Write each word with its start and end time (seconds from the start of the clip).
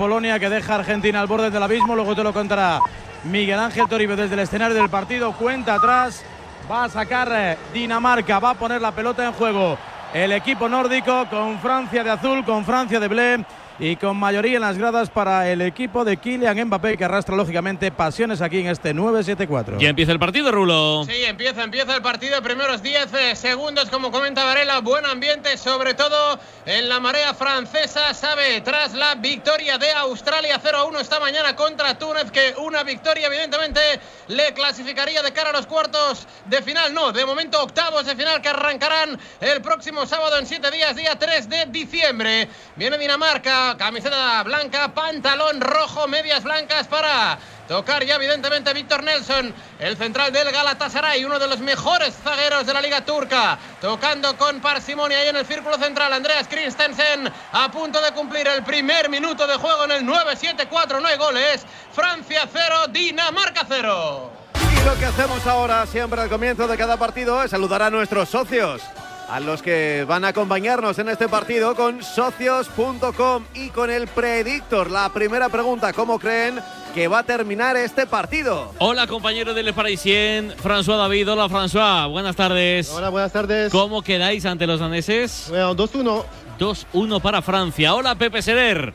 Polonia 0.00 0.38
que 0.38 0.48
deja 0.48 0.72
a 0.72 0.76
Argentina 0.76 1.20
al 1.20 1.26
borde 1.26 1.50
del 1.50 1.62
abismo. 1.62 1.94
Luego 1.94 2.16
te 2.16 2.24
lo 2.24 2.32
contará 2.32 2.80
Miguel 3.24 3.58
Ángel 3.58 3.86
Toribio 3.86 4.16
desde 4.16 4.32
el 4.32 4.40
escenario 4.40 4.74
del 4.74 4.88
partido. 4.88 5.30
Cuenta 5.32 5.74
atrás. 5.74 6.24
Va 6.72 6.84
a 6.84 6.88
sacar 6.88 7.28
eh, 7.30 7.58
Dinamarca. 7.74 8.38
Va 8.38 8.50
a 8.52 8.54
poner 8.54 8.80
la 8.80 8.92
pelota 8.92 9.26
en 9.26 9.34
juego. 9.34 9.76
El 10.14 10.32
equipo 10.32 10.70
nórdico 10.70 11.26
con 11.28 11.58
Francia 11.60 12.02
de 12.02 12.08
azul, 12.12 12.42
con 12.46 12.64
Francia 12.64 12.98
de 12.98 13.08
blé 13.08 13.44
y 13.80 13.96
con 13.96 14.18
mayoría 14.18 14.56
en 14.56 14.60
las 14.60 14.76
gradas 14.76 15.08
para 15.08 15.50
el 15.50 15.62
equipo 15.62 16.04
de 16.04 16.18
Kylian 16.18 16.66
Mbappé 16.66 16.98
que 16.98 17.04
arrastra 17.06 17.34
lógicamente 17.34 17.90
pasiones 17.90 18.42
aquí 18.42 18.58
en 18.58 18.66
este 18.66 18.94
9-7-4. 18.94 19.78
Ya 19.78 19.88
empieza 19.88 20.12
el 20.12 20.18
partido, 20.18 20.52
Rulo. 20.52 21.04
Sí, 21.06 21.24
empieza, 21.24 21.62
empieza 21.64 21.96
el 21.96 22.02
partido. 22.02 22.42
Primeros 22.42 22.82
10 22.82 23.14
eh, 23.14 23.36
segundos, 23.36 23.88
como 23.88 24.10
comenta 24.10 24.44
Varela, 24.44 24.80
buen 24.80 25.06
ambiente, 25.06 25.56
sobre 25.56 25.94
todo 25.94 26.38
en 26.66 26.90
la 26.90 27.00
marea 27.00 27.32
francesa. 27.32 28.12
Sabe, 28.12 28.60
tras 28.60 28.92
la 28.92 29.14
victoria 29.14 29.78
de 29.78 29.90
Australia 29.92 30.60
0-1 30.62 31.00
esta 31.00 31.18
mañana 31.18 31.56
contra 31.56 31.96
Túnez, 31.98 32.30
que 32.30 32.54
una 32.58 32.82
victoria 32.82 33.28
evidentemente 33.28 33.80
le 34.28 34.52
clasificaría 34.52 35.22
de 35.22 35.32
cara 35.32 35.50
a 35.50 35.52
los 35.54 35.66
cuartos 35.66 36.28
de 36.44 36.60
final. 36.60 36.92
No, 36.92 37.12
de 37.12 37.24
momento 37.24 37.62
octavos 37.62 38.04
de 38.04 38.14
final 38.14 38.42
que 38.42 38.50
arrancarán 38.50 39.18
el 39.40 39.62
próximo 39.62 40.04
sábado 40.04 40.36
en 40.38 40.46
7 40.46 40.70
días, 40.70 40.94
día 40.96 41.18
3 41.18 41.48
de 41.48 41.66
diciembre. 41.66 42.46
Viene 42.76 42.98
Dinamarca 42.98 43.69
camiseta 43.76 44.42
blanca, 44.42 44.92
pantalón 44.94 45.60
rojo, 45.60 46.08
medias 46.08 46.44
blancas 46.44 46.86
para 46.86 47.38
tocar 47.68 48.04
ya 48.04 48.16
evidentemente 48.16 48.72
Víctor 48.72 49.04
Nelson, 49.04 49.54
el 49.78 49.96
central 49.96 50.32
del 50.32 50.50
Galatasaray, 50.50 51.24
uno 51.24 51.38
de 51.38 51.46
los 51.46 51.60
mejores 51.60 52.14
zagueros 52.22 52.66
de 52.66 52.74
la 52.74 52.80
liga 52.80 53.04
turca, 53.04 53.58
tocando 53.80 54.36
con 54.36 54.60
parsimonia 54.60 55.18
ahí 55.18 55.28
en 55.28 55.36
el 55.36 55.46
círculo 55.46 55.78
central, 55.78 56.12
Andreas 56.12 56.48
Christensen 56.48 57.32
a 57.52 57.70
punto 57.70 58.00
de 58.00 58.10
cumplir 58.12 58.48
el 58.48 58.64
primer 58.64 59.08
minuto 59.08 59.46
de 59.46 59.54
juego 59.54 59.84
en 59.84 59.92
el 59.92 60.04
9-7-4, 60.04 61.00
no 61.00 61.06
hay 61.06 61.16
goles, 61.16 61.64
Francia 61.92 62.48
0, 62.52 62.88
Dinamarca 62.88 63.64
0. 63.68 64.30
Y 64.54 64.84
lo 64.84 64.98
que 64.98 65.06
hacemos 65.06 65.46
ahora, 65.46 65.86
siempre 65.86 66.20
al 66.20 66.28
comienzo 66.28 66.66
de 66.66 66.76
cada 66.76 66.96
partido, 66.96 67.42
es 67.42 67.50
saludar 67.52 67.82
a 67.82 67.90
nuestros 67.90 68.28
socios 68.28 68.82
a 69.30 69.38
los 69.38 69.62
que 69.62 70.04
van 70.08 70.24
a 70.24 70.28
acompañarnos 70.28 70.98
en 70.98 71.08
este 71.08 71.28
partido 71.28 71.76
con 71.76 72.02
socios.com 72.02 73.44
y 73.54 73.68
con 73.70 73.88
el 73.88 74.08
Predictor. 74.08 74.90
La 74.90 75.12
primera 75.12 75.48
pregunta, 75.48 75.92
¿cómo 75.92 76.18
creen 76.18 76.58
que 76.94 77.06
va 77.06 77.20
a 77.20 77.22
terminar 77.22 77.76
este 77.76 78.06
partido? 78.06 78.72
Hola 78.78 79.06
compañero 79.06 79.54
del 79.54 79.72
Parisien, 79.72 80.52
François 80.56 80.98
David. 80.98 81.30
Hola 81.30 81.48
François, 81.48 82.10
buenas 82.10 82.34
tardes. 82.34 82.90
Hola, 82.90 83.10
buenas 83.10 83.32
tardes. 83.32 83.70
¿Cómo 83.70 84.02
quedáis 84.02 84.44
ante 84.46 84.66
los 84.66 84.80
daneses? 84.80 85.46
Bueno, 85.48 85.76
2-1. 85.76 86.24
2-1 86.58 87.20
para 87.22 87.40
Francia. 87.40 87.94
Hola 87.94 88.16
Pepe 88.16 88.42
Serer. 88.42 88.92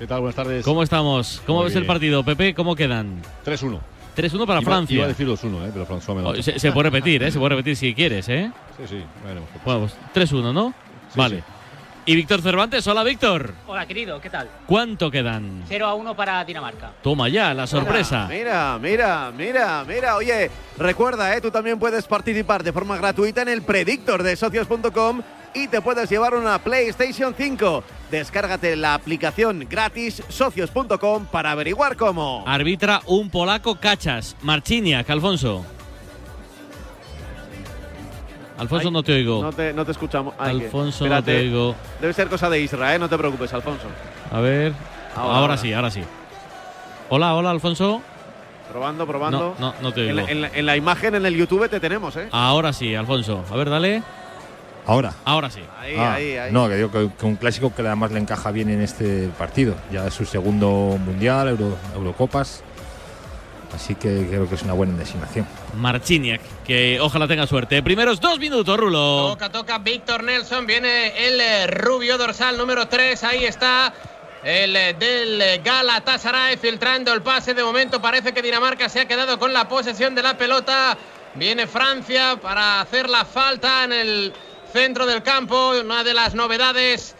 ¿Qué 0.00 0.06
tal? 0.08 0.20
Buenas 0.20 0.34
tardes. 0.34 0.64
¿Cómo 0.64 0.82
estamos? 0.82 1.40
¿Cómo 1.46 1.60
Muy 1.60 1.68
ves 1.68 1.76
el 1.76 1.86
partido, 1.86 2.24
Pepe? 2.24 2.54
¿Cómo 2.54 2.74
quedan? 2.74 3.22
3-1. 3.44 3.78
3-1 4.16 4.46
para 4.46 4.60
Iba- 4.60 4.70
Francia. 4.70 4.94
Iba 4.94 5.04
a 5.04 5.08
decir 5.08 5.26
2-1, 5.28 5.66
¿eh? 5.68 5.70
pero 5.72 5.86
François 5.86 6.14
me 6.16 6.22
lo 6.22 6.28
Oh, 6.30 6.42
se, 6.42 6.58
se 6.58 6.72
puede 6.72 6.90
repetir, 6.90 7.22
¿eh? 7.22 7.30
Se 7.30 7.38
puede 7.38 7.50
repetir 7.50 7.76
si 7.76 7.94
quieres, 7.94 8.28
¿eh? 8.28 8.50
Sí, 8.78 8.84
sí. 8.88 9.04
veremos. 9.24 9.48
Bueno, 9.64 9.80
pues 10.14 10.30
3-1, 10.32 10.52
¿no? 10.52 10.74
Sí, 11.12 11.18
vale. 11.18 11.36
sí. 11.38 11.42
Y 12.08 12.14
Víctor 12.14 12.40
Cervantes, 12.40 12.86
hola 12.86 13.02
Víctor. 13.02 13.52
Hola, 13.66 13.84
querido, 13.84 14.20
¿qué 14.20 14.30
tal? 14.30 14.48
¿Cuánto 14.66 15.10
quedan? 15.10 15.64
0 15.66 15.86
a 15.86 15.94
1 15.94 16.14
para 16.14 16.44
Dinamarca. 16.44 16.92
Toma 17.02 17.28
ya, 17.28 17.52
la 17.52 17.66
sorpresa. 17.66 18.28
Mira, 18.30 18.78
mira, 18.80 19.32
mira, 19.36 19.84
mira. 19.84 20.14
Oye, 20.14 20.48
recuerda, 20.78 21.36
¿eh? 21.36 21.40
tú 21.40 21.50
también 21.50 21.80
puedes 21.80 22.06
participar 22.06 22.62
de 22.62 22.72
forma 22.72 22.96
gratuita 22.96 23.42
en 23.42 23.48
el 23.48 23.62
Predictor 23.62 24.22
de 24.22 24.36
socios.com 24.36 25.20
y 25.56 25.68
te 25.68 25.80
puedes 25.80 26.08
llevar 26.10 26.34
una 26.34 26.58
PlayStation 26.58 27.34
5. 27.36 27.82
Descárgate 28.10 28.76
la 28.76 28.94
aplicación 28.94 29.66
gratis 29.68 30.22
socios.com 30.28 31.26
para 31.26 31.50
averiguar 31.52 31.96
cómo. 31.96 32.44
Arbitra 32.46 33.00
un 33.06 33.30
polaco 33.30 33.76
cachas. 33.76 34.36
Marciniak, 34.42 35.08
Alfonso. 35.10 35.64
Alfonso, 38.58 38.88
Ay, 38.88 38.92
no 38.92 39.02
te 39.02 39.12
oigo. 39.12 39.42
No 39.42 39.52
te, 39.52 39.72
no 39.72 39.84
te 39.84 39.92
escuchamos. 39.92 40.34
Ay, 40.38 40.58
que- 40.58 40.64
Alfonso, 40.66 41.06
no 41.06 41.22
te 41.22 41.36
oigo. 41.40 41.74
Debe 42.00 42.12
ser 42.14 42.28
cosa 42.28 42.48
de 42.48 42.60
Israel, 42.60 43.00
no 43.00 43.08
te 43.08 43.18
preocupes, 43.18 43.52
Alfonso. 43.52 43.84
A 44.32 44.40
ver. 44.40 44.72
Ahora, 45.14 45.56
sí, 45.56 45.72
ahora 45.72 45.90
sí. 45.90 46.02
Hola, 47.10 47.34
hola, 47.34 47.50
Alfonso. 47.50 48.00
Probando, 48.70 49.06
probando. 49.06 49.54
No, 49.58 49.72
no, 49.72 49.74
no 49.80 49.92
te 49.92 50.08
En 50.08 50.16
oigo. 50.18 50.26
la, 50.26 50.32
en 50.32 50.40
la- 50.42 50.48
en 50.52 50.66
la 50.66 50.76
imagen 50.76 51.14
en 51.14 51.24
el 51.26 51.34
YouTube 51.36 51.68
te 51.68 51.80
tenemos, 51.80 52.16
¿eh? 52.16 52.28
Ahora 52.32 52.72
sí, 52.72 52.94
Alfonso. 52.94 53.44
A 53.50 53.56
ver, 53.56 53.68
dale. 53.70 54.02
Ahora. 54.86 55.12
Ahora 55.24 55.50
sí. 55.50 55.60
Ahí, 55.80 55.94
Ah, 55.96 56.14
ahí, 56.14 56.36
ahí. 56.36 56.52
No, 56.52 56.68
que 56.68 56.76
digo 56.76 56.90
que, 56.90 57.10
que 57.18 57.26
un 57.26 57.36
clásico 57.36 57.74
que 57.74 57.82
además 57.82 58.12
le 58.12 58.20
encaja 58.20 58.50
bien 58.52 58.70
en 58.70 58.80
este 58.82 59.28
partido. 59.38 59.74
Ya 59.92 60.06
es 60.06 60.14
su 60.14 60.24
segundo 60.24 60.68
mundial, 61.04 61.48
Euro- 61.48 61.76
Eurocopas. 61.94 62.62
Así 63.74 63.94
que 63.94 64.26
creo 64.28 64.48
que 64.48 64.54
es 64.54 64.62
una 64.62 64.72
buena 64.72 64.96
designación. 64.96 65.46
Marciniak, 65.76 66.40
que 66.64 66.98
ojalá 67.00 67.26
tenga 67.28 67.46
suerte. 67.46 67.82
Primeros 67.82 68.20
dos 68.20 68.38
minutos, 68.38 68.78
Rulo. 68.78 69.28
Toca, 69.30 69.50
toca 69.50 69.78
Víctor 69.78 70.22
Nelson. 70.22 70.66
Viene 70.66 71.26
el 71.26 71.40
eh, 71.40 71.66
rubio 71.66 72.16
dorsal 72.16 72.56
número 72.56 72.86
3. 72.88 73.22
Ahí 73.24 73.44
está. 73.44 73.92
El 74.44 74.76
eh, 74.76 74.94
del 74.94 75.60
Galatasaray 75.62 76.56
filtrando 76.56 77.12
el 77.12 77.22
pase. 77.22 77.52
De 77.54 77.64
momento 77.64 78.00
parece 78.00 78.32
que 78.32 78.40
Dinamarca 78.40 78.88
se 78.88 79.00
ha 79.00 79.08
quedado 79.08 79.38
con 79.38 79.52
la 79.52 79.68
posesión 79.68 80.14
de 80.14 80.22
la 80.22 80.38
pelota. 80.38 80.96
Viene 81.34 81.66
Francia 81.66 82.38
para 82.40 82.80
hacer 82.80 83.10
la 83.10 83.24
falta 83.26 83.84
en 83.84 83.92
el 83.92 84.32
centro 84.76 85.06
del 85.06 85.22
campo. 85.22 85.70
Una 85.70 86.04
de 86.04 86.12
las 86.12 86.34
novedades. 86.34 87.14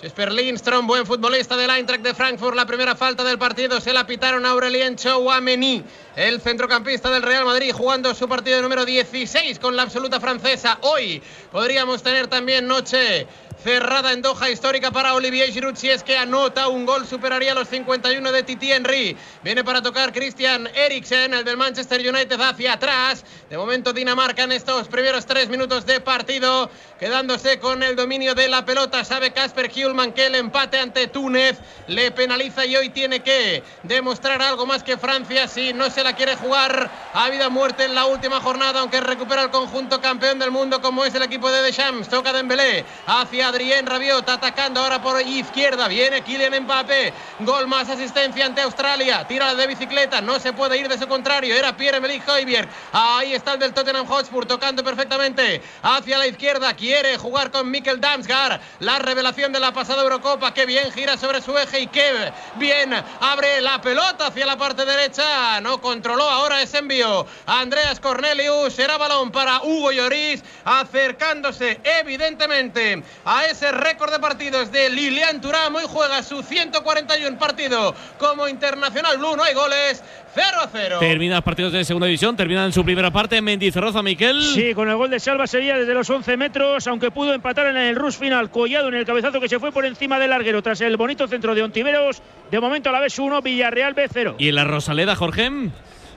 Jesper 0.00 0.32
Lindström, 0.32 0.86
buen 0.86 1.04
futbolista 1.04 1.54
del 1.54 1.68
Eintracht 1.68 2.02
de 2.02 2.14
Frankfurt. 2.14 2.56
La 2.56 2.64
primera 2.64 2.94
falta 2.94 3.22
del 3.24 3.38
partido 3.38 3.78
se 3.78 3.92
la 3.92 4.06
pitaron 4.06 4.44
a 4.46 4.50
Aurelien 4.50 4.96
Chouameni, 4.96 5.84
el 6.16 6.40
centrocampista 6.40 7.10
del 7.10 7.22
Real 7.22 7.44
Madrid, 7.44 7.72
jugando 7.72 8.14
su 8.14 8.26
partido 8.26 8.62
número 8.62 8.86
16 8.86 9.58
con 9.58 9.76
la 9.76 9.82
absoluta 9.82 10.18
francesa. 10.18 10.78
Hoy 10.80 11.22
podríamos 11.52 12.02
tener 12.02 12.26
también 12.26 12.66
noche 12.66 13.26
cerrada 13.64 14.12
en 14.12 14.20
Doha 14.20 14.50
histórica 14.50 14.90
para 14.90 15.14
Olivier 15.14 15.50
Giroud 15.50 15.74
si 15.74 15.88
es 15.88 16.02
que 16.02 16.18
anota 16.18 16.68
un 16.68 16.84
gol 16.84 17.06
superaría 17.06 17.54
los 17.54 17.66
51 17.68 18.30
de 18.30 18.42
Titi 18.42 18.70
Henry. 18.70 19.16
Viene 19.42 19.64
para 19.64 19.80
tocar 19.80 20.12
Christian 20.12 20.68
Eriksen 20.74 21.32
el 21.32 21.44
del 21.46 21.56
Manchester 21.56 21.98
United 21.98 22.38
hacia 22.38 22.74
atrás. 22.74 23.24
De 23.48 23.56
momento 23.56 23.94
Dinamarca 23.94 24.42
en 24.42 24.52
estos 24.52 24.86
primeros 24.88 25.24
tres 25.24 25.48
minutos 25.48 25.86
de 25.86 25.98
partido 26.02 26.70
quedándose 27.00 27.58
con 27.58 27.82
el 27.82 27.96
dominio 27.96 28.34
de 28.34 28.48
la 28.48 28.66
pelota. 28.66 29.02
Sabe 29.02 29.32
Casper 29.32 29.70
Hjulman 29.70 30.12
que 30.12 30.26
el 30.26 30.34
empate 30.34 30.78
ante 30.78 31.06
Túnez 31.06 31.58
le 31.86 32.10
penaliza 32.10 32.66
y 32.66 32.76
hoy 32.76 32.90
tiene 32.90 33.20
que 33.20 33.62
demostrar 33.82 34.42
algo 34.42 34.66
más 34.66 34.82
que 34.82 34.98
Francia 34.98 35.48
si 35.48 35.72
no 35.72 35.88
se 35.88 36.04
la 36.04 36.14
quiere 36.14 36.36
jugar. 36.36 36.90
A 37.14 37.30
vida 37.30 37.48
muerte 37.48 37.86
en 37.86 37.94
la 37.94 38.04
última 38.04 38.42
jornada 38.42 38.80
aunque 38.80 39.00
recupera 39.00 39.42
el 39.42 39.50
conjunto 39.50 40.02
campeón 40.02 40.38
del 40.38 40.50
mundo 40.50 40.82
como 40.82 41.02
es 41.06 41.14
el 41.14 41.22
equipo 41.22 41.50
de 41.50 41.62
Deschamps. 41.62 42.10
Toca 42.10 42.30
Dembélé 42.34 42.84
hacia 43.06 43.53
Adrien 43.54 43.86
Rabiot 43.86 44.28
atacando 44.28 44.80
ahora 44.80 45.00
por 45.00 45.22
izquierda. 45.22 45.86
Viene 45.86 46.22
Kylian 46.24 46.64
Mbappé. 46.64 47.12
Gol 47.38 47.68
más 47.68 47.88
asistencia 47.88 48.46
ante 48.46 48.62
Australia. 48.62 49.24
Tira 49.28 49.54
de 49.54 49.68
bicicleta. 49.68 50.20
No 50.20 50.40
se 50.40 50.52
puede 50.52 50.76
ir 50.76 50.88
de 50.88 50.98
su 50.98 51.06
contrario. 51.06 51.54
Era 51.54 51.76
Pierre-Emerick 51.76 52.26
Højbjerg 52.26 52.68
ahí 52.92 53.32
está 53.32 53.52
el 53.52 53.60
del 53.60 53.72
Tottenham 53.72 54.08
Hotspur 54.08 54.44
tocando 54.44 54.82
perfectamente 54.82 55.62
hacia 55.82 56.18
la 56.18 56.26
izquierda. 56.26 56.74
Quiere 56.74 57.16
jugar 57.16 57.52
con 57.52 57.70
Mikkel 57.70 58.00
Damsgaard. 58.00 58.60
La 58.80 58.98
revelación 58.98 59.52
de 59.52 59.60
la 59.60 59.72
pasada 59.72 60.02
Eurocopa. 60.02 60.52
Que 60.52 60.66
bien 60.66 60.90
gira 60.90 61.16
sobre 61.16 61.40
su 61.40 61.56
eje 61.56 61.82
y 61.82 61.86
que 61.86 62.32
bien 62.56 62.92
abre 63.20 63.60
la 63.60 63.80
pelota 63.80 64.26
hacia 64.26 64.46
la 64.46 64.56
parte 64.56 64.84
derecha. 64.84 65.60
No 65.60 65.80
controló 65.80 66.28
ahora 66.28 66.60
ese 66.60 66.78
envío. 66.78 67.24
Andreas 67.46 68.00
Cornelius. 68.00 68.74
Será 68.74 68.98
balón 68.98 69.30
para 69.30 69.62
Hugo 69.62 69.92
Lloris 69.92 70.42
acercándose 70.64 71.78
evidentemente 71.84 73.00
a 73.24 73.43
ese 73.50 73.72
récord 73.72 74.12
de 74.12 74.18
partidos 74.18 74.70
de 74.72 74.90
Lilian 74.90 75.40
Thuram 75.40 75.74
hoy 75.74 75.84
juega 75.86 76.22
su 76.22 76.42
141 76.42 77.38
partido 77.38 77.94
como 78.18 78.48
internacional 78.48 79.18
blue 79.18 79.36
no 79.36 79.42
hay 79.42 79.54
goles 79.54 80.02
0 80.34 80.46
a 80.62 80.68
0 80.70 80.96
Termina 81.00 81.36
los 81.36 81.44
partidos 81.44 81.72
de 81.72 81.84
segunda 81.84 82.06
división, 82.06 82.36
terminan 82.36 82.72
su 82.72 82.84
primera 82.84 83.10
parte. 83.10 83.40
Mendizorroza, 83.40 84.02
Miquel. 84.02 84.42
Sí, 84.42 84.74
con 84.74 84.88
el 84.88 84.96
gol 84.96 85.10
de 85.10 85.20
Salva 85.20 85.46
sería 85.46 85.76
desde 85.76 85.94
los 85.94 86.10
11 86.10 86.36
metros, 86.36 86.86
aunque 86.88 87.10
pudo 87.10 87.34
empatar 87.34 87.66
en 87.66 87.76
el 87.76 87.94
rush 87.94 88.14
final. 88.14 88.50
Collado 88.50 88.88
en 88.88 88.94
el 88.94 89.04
cabezazo 89.04 89.40
que 89.40 89.48
se 89.48 89.60
fue 89.60 89.70
por 89.70 89.86
encima 89.86 90.18
del 90.18 90.30
larguero 90.30 90.62
tras 90.62 90.80
el 90.80 90.96
bonito 90.96 91.28
centro 91.28 91.54
de 91.54 91.62
Ontiveros. 91.62 92.20
De 92.50 92.58
momento 92.58 92.88
a 92.88 92.92
la 92.92 93.00
vez 93.00 93.16
1, 93.18 93.42
Villarreal 93.42 93.94
B 93.94 94.08
0. 94.12 94.36
Y 94.38 94.48
en 94.48 94.54
la 94.56 94.64
Rosaleda, 94.64 95.14
Jorge. 95.14 95.50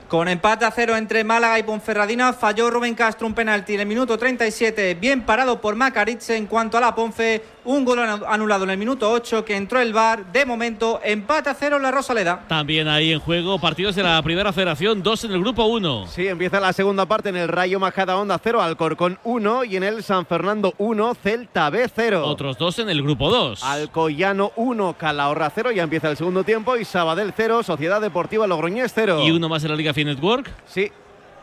Con 0.07 0.30
empate 0.30 0.63
a 0.63 0.71
cero 0.71 0.95
entre 0.95 1.25
Málaga 1.25 1.59
y 1.59 1.63
Ponferradina, 1.63 2.31
falló 2.31 2.69
Rubén 2.69 2.95
Castro 2.95 3.27
un 3.27 3.33
penalti 3.33 3.74
en 3.74 3.81
el 3.81 3.88
minuto 3.88 4.18
37, 4.18 4.94
bien 4.94 5.25
parado 5.25 5.59
por 5.59 5.75
Macaritze. 5.75 6.38
En 6.38 6.45
cuanto 6.45 6.77
a 6.77 6.81
la 6.81 6.95
Ponfe, 6.95 7.44
un 7.67 7.83
gol 7.83 7.99
anulado 7.99 8.63
en 8.63 8.69
el 8.69 8.77
minuto 8.77 9.11
8 9.11 9.43
que 9.43 9.55
entró 9.55 9.81
el 9.81 9.91
VAR. 9.91 10.31
De 10.31 10.45
momento, 10.45 11.01
empate 11.03 11.49
a 11.49 11.53
cero 11.53 11.77
la 11.79 11.91
Rosaleda. 11.91 12.45
También 12.47 12.87
ahí 12.87 13.11
en 13.11 13.19
juego 13.19 13.59
partidos 13.59 13.95
de 13.95 14.03
la 14.03 14.21
primera 14.23 14.53
federación, 14.53 15.03
dos 15.03 15.25
en 15.25 15.33
el 15.33 15.41
grupo 15.41 15.65
1. 15.65 16.07
Sí, 16.07 16.27
empieza 16.27 16.61
la 16.61 16.71
segunda 16.71 17.05
parte 17.05 17.27
en 17.27 17.35
el 17.35 17.49
Rayo 17.49 17.77
Majada 17.77 18.15
Onda 18.15 18.39
0, 18.41 18.61
Alcorcón 18.61 19.19
1 19.25 19.65
y 19.65 19.75
en 19.75 19.83
el 19.83 20.01
San 20.01 20.25
Fernando 20.25 20.73
1, 20.77 21.15
Celta 21.15 21.69
B 21.69 21.89
0. 21.93 22.25
Otros 22.25 22.57
dos 22.57 22.79
en 22.79 22.89
el 22.89 23.03
grupo 23.03 23.29
2. 23.29 23.61
Alcoyano 23.63 24.53
1, 24.55 24.95
Calahorra 24.97 25.51
0, 25.53 25.71
ya 25.73 25.83
empieza 25.83 26.09
el 26.09 26.15
segundo 26.15 26.45
tiempo 26.45 26.77
y 26.77 26.85
Sabadell 26.85 27.33
0, 27.35 27.63
Sociedad 27.63 27.99
Deportiva 27.99 28.47
Logroñés 28.47 28.93
0. 28.95 29.23
Y 29.25 29.31
uno 29.31 29.49
más 29.49 29.63
en 29.65 29.71
la 29.71 29.75
Liga 29.75 29.93
Fi 29.93 30.05
Network. 30.05 30.49
Sí, 30.65 30.89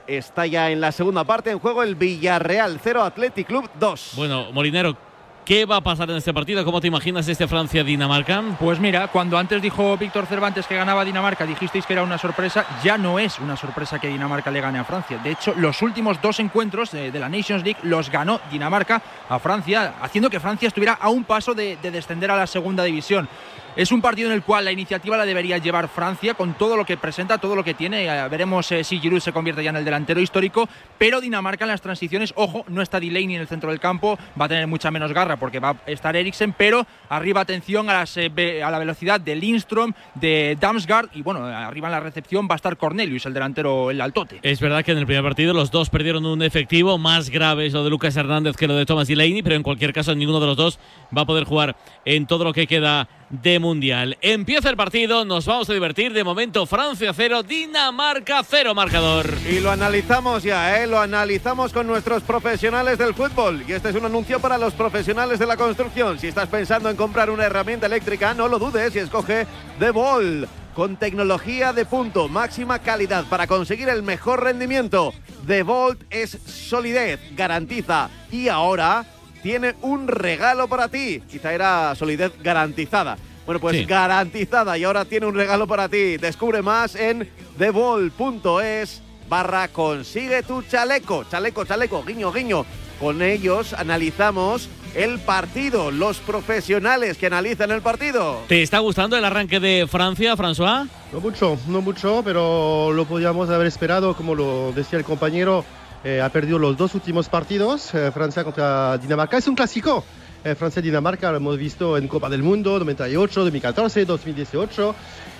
está 0.06 0.46
ya 0.46 0.70
en 0.70 0.80
la 0.80 0.92
segunda 0.92 1.24
parte 1.24 1.50
en 1.50 1.58
juego 1.58 1.82
el 1.82 1.94
Villarreal 1.94 2.80
0, 2.82 3.02
Athletic 3.02 3.46
Club 3.46 3.68
2. 3.78 4.12
Bueno, 4.16 4.52
Molinero, 4.52 4.96
¿Qué 5.44 5.66
va 5.66 5.76
a 5.76 5.80
pasar 5.82 6.08
en 6.08 6.16
este 6.16 6.32
partido? 6.32 6.64
¿Cómo 6.64 6.80
te 6.80 6.86
imaginas 6.86 7.28
este 7.28 7.46
Francia-Dinamarca? 7.46 8.42
Pues 8.58 8.80
mira, 8.80 9.08
cuando 9.08 9.36
antes 9.36 9.60
dijo 9.60 9.94
Víctor 9.98 10.24
Cervantes 10.24 10.66
que 10.66 10.74
ganaba 10.74 11.04
Dinamarca, 11.04 11.44
dijisteis 11.44 11.84
que 11.84 11.92
era 11.92 12.02
una 12.02 12.16
sorpresa, 12.16 12.64
ya 12.82 12.96
no 12.96 13.18
es 13.18 13.38
una 13.38 13.54
sorpresa 13.54 13.98
que 13.98 14.08
Dinamarca 14.08 14.50
le 14.50 14.62
gane 14.62 14.78
a 14.78 14.84
Francia. 14.84 15.18
De 15.22 15.32
hecho, 15.32 15.52
los 15.58 15.82
últimos 15.82 16.22
dos 16.22 16.40
encuentros 16.40 16.92
de, 16.92 17.12
la 17.12 17.28
Nations 17.28 17.62
League 17.62 17.78
los 17.82 18.10
ganó 18.10 18.40
Dinamarca 18.50 19.02
a 19.28 19.38
Francia, 19.38 19.96
haciendo 20.00 20.30
que 20.30 20.40
Francia 20.40 20.66
estuviera 20.66 20.94
a 20.94 21.10
un 21.10 21.24
paso 21.24 21.52
de 21.52 21.76
descender 21.76 22.30
a 22.30 22.36
la 22.36 22.46
segunda 22.46 22.82
división. 22.82 23.28
Es 23.76 23.90
un 23.90 24.00
partido 24.00 24.28
en 24.28 24.36
el 24.36 24.44
cual 24.44 24.64
la 24.64 24.70
iniciativa 24.70 25.16
la 25.16 25.26
debería 25.26 25.58
llevar 25.58 25.88
Francia 25.88 26.34
con 26.34 26.54
todo 26.54 26.76
lo 26.76 26.84
que 26.84 26.96
presenta, 26.96 27.38
todo 27.38 27.56
lo 27.56 27.64
que 27.64 27.74
tiene. 27.74 28.04
Eh, 28.06 28.28
veremos 28.28 28.70
eh, 28.70 28.84
si 28.84 29.00
Giroud 29.00 29.18
se 29.18 29.32
convierte 29.32 29.64
ya 29.64 29.70
en 29.70 29.76
el 29.76 29.84
delantero 29.84 30.20
histórico, 30.20 30.68
pero 30.96 31.20
Dinamarca 31.20 31.64
en 31.64 31.70
las 31.70 31.82
transiciones, 31.82 32.32
ojo, 32.36 32.64
no 32.68 32.82
está 32.82 33.00
Delaney 33.00 33.34
en 33.34 33.40
el 33.40 33.48
centro 33.48 33.70
del 33.70 33.80
campo, 33.80 34.16
va 34.40 34.44
a 34.44 34.48
tener 34.48 34.68
mucha 34.68 34.92
menos 34.92 35.12
garra 35.12 35.38
porque 35.38 35.58
va 35.58 35.70
a 35.70 35.90
estar 35.90 36.14
Eriksen, 36.14 36.52
pero 36.52 36.86
arriba 37.08 37.40
atención 37.40 37.90
a, 37.90 38.04
eh, 38.14 38.62
a 38.62 38.70
la 38.70 38.78
velocidad 38.78 39.20
de 39.20 39.34
Lindstrom, 39.34 39.92
de 40.14 40.56
Damsgaard 40.60 41.08
y 41.12 41.22
bueno, 41.22 41.44
arriba 41.44 41.88
en 41.88 41.92
la 41.92 42.00
recepción 42.00 42.46
va 42.48 42.54
a 42.54 42.56
estar 42.56 42.76
Cornelius, 42.76 43.26
el 43.26 43.34
delantero, 43.34 43.90
el 43.90 44.00
altote. 44.00 44.38
Es 44.42 44.60
verdad 44.60 44.84
que 44.84 44.92
en 44.92 44.98
el 44.98 45.06
primer 45.06 45.24
partido 45.24 45.52
los 45.52 45.72
dos 45.72 45.90
perdieron 45.90 46.24
un 46.26 46.42
efectivo, 46.42 46.96
más 46.96 47.28
grave 47.28 47.66
es 47.66 47.72
lo 47.72 47.82
de 47.82 47.90
Lucas 47.90 48.16
Hernández 48.16 48.56
que 48.56 48.68
lo 48.68 48.76
de 48.76 48.86
Thomas 48.86 49.08
Delaney, 49.08 49.42
pero 49.42 49.56
en 49.56 49.64
cualquier 49.64 49.92
caso 49.92 50.14
ninguno 50.14 50.38
de 50.38 50.46
los 50.46 50.56
dos 50.56 50.78
va 51.16 51.22
a 51.22 51.26
poder 51.26 51.42
jugar 51.42 51.74
en 52.04 52.26
todo 52.28 52.44
lo 52.44 52.52
que 52.52 52.68
queda 52.68 53.08
de 53.30 53.58
Mundial. 53.58 54.16
Empieza 54.20 54.70
el 54.70 54.76
partido, 54.76 55.24
nos 55.24 55.46
vamos 55.46 55.68
a 55.70 55.72
divertir. 55.72 56.12
De 56.12 56.24
momento, 56.24 56.66
Francia 56.66 57.12
0, 57.14 57.42
Dinamarca 57.42 58.42
0 58.42 58.74
marcador. 58.74 59.26
Y 59.50 59.60
lo 59.60 59.70
analizamos 59.70 60.42
ya, 60.42 60.82
¿eh? 60.82 60.86
Lo 60.86 61.00
analizamos 61.00 61.72
con 61.72 61.86
nuestros 61.86 62.22
profesionales 62.22 62.98
del 62.98 63.14
fútbol. 63.14 63.64
Y 63.66 63.72
este 63.72 63.90
es 63.90 63.96
un 63.96 64.04
anuncio 64.04 64.40
para 64.40 64.58
los 64.58 64.74
profesionales 64.74 65.38
de 65.38 65.46
la 65.46 65.56
construcción. 65.56 66.18
Si 66.18 66.28
estás 66.28 66.48
pensando 66.48 66.90
en 66.90 66.96
comprar 66.96 67.30
una 67.30 67.44
herramienta 67.44 67.86
eléctrica, 67.86 68.34
no 68.34 68.48
lo 68.48 68.58
dudes 68.58 68.94
y 68.94 68.98
escoge 68.98 69.46
The 69.78 69.90
Ball. 69.90 70.48
Con 70.74 70.96
tecnología 70.96 71.72
de 71.72 71.84
punto, 71.84 72.28
máxima 72.28 72.80
calidad 72.80 73.24
para 73.26 73.46
conseguir 73.46 73.88
el 73.88 74.02
mejor 74.02 74.42
rendimiento. 74.42 75.12
The 75.46 75.62
Volt 75.62 76.02
es 76.10 76.36
solidez, 76.46 77.20
garantiza 77.36 78.10
y 78.32 78.48
ahora 78.48 79.04
tiene 79.44 79.74
un 79.82 80.08
regalo 80.08 80.68
para 80.68 80.88
ti. 80.88 81.22
Quizá 81.30 81.52
era 81.52 81.94
solidez 81.94 82.32
garantizada. 82.42 83.18
Bueno, 83.44 83.60
pues 83.60 83.86
garantizada 83.86 84.78
y 84.78 84.84
ahora 84.84 85.04
tiene 85.04 85.26
un 85.26 85.34
regalo 85.34 85.66
para 85.66 85.86
ti. 85.90 86.16
Descubre 86.16 86.62
más 86.62 86.94
en 86.94 87.28
theball.es 87.58 89.02
barra 89.28 89.68
consigue 89.68 90.42
tu 90.44 90.62
chaleco. 90.62 91.24
Chaleco, 91.30 91.66
chaleco, 91.66 92.02
guiño, 92.02 92.32
guiño. 92.32 92.64
Con 92.98 93.20
ellos 93.20 93.74
analizamos 93.74 94.70
el 94.94 95.18
partido, 95.18 95.90
los 95.90 96.20
profesionales 96.20 97.18
que 97.18 97.26
analizan 97.26 97.70
el 97.70 97.82
partido. 97.82 98.40
¿Te 98.48 98.62
está 98.62 98.78
gustando 98.78 99.14
el 99.18 99.26
arranque 99.26 99.60
de 99.60 99.86
Francia, 99.86 100.36
François? 100.36 100.88
No 101.12 101.20
mucho, 101.20 101.58
no 101.68 101.82
mucho, 101.82 102.22
pero 102.24 102.92
lo 102.94 103.04
podíamos 103.04 103.50
haber 103.50 103.66
esperado, 103.66 104.16
como 104.16 104.34
lo 104.34 104.72
decía 104.72 104.98
el 104.98 105.04
compañero 105.04 105.66
eh, 106.04 106.20
ha 106.20 106.28
perdido 106.28 106.58
los 106.58 106.76
dos 106.76 106.94
últimos 106.94 107.30
partidos, 107.30 107.94
eh, 107.94 108.12
Francia 108.12 108.44
contra 108.44 108.98
Dinamarca. 108.98 109.38
Es 109.38 109.48
un 109.48 109.54
clásico. 109.54 110.04
Eh, 110.44 110.54
Francia-Dinamarca 110.54 111.30
lo 111.30 111.38
hemos 111.38 111.56
visto 111.56 111.96
en 111.96 112.06
Copa 112.08 112.28
del 112.28 112.42
Mundo 112.42 112.78
98, 112.78 113.40
2014, 113.40 114.04
2018. 114.04 114.94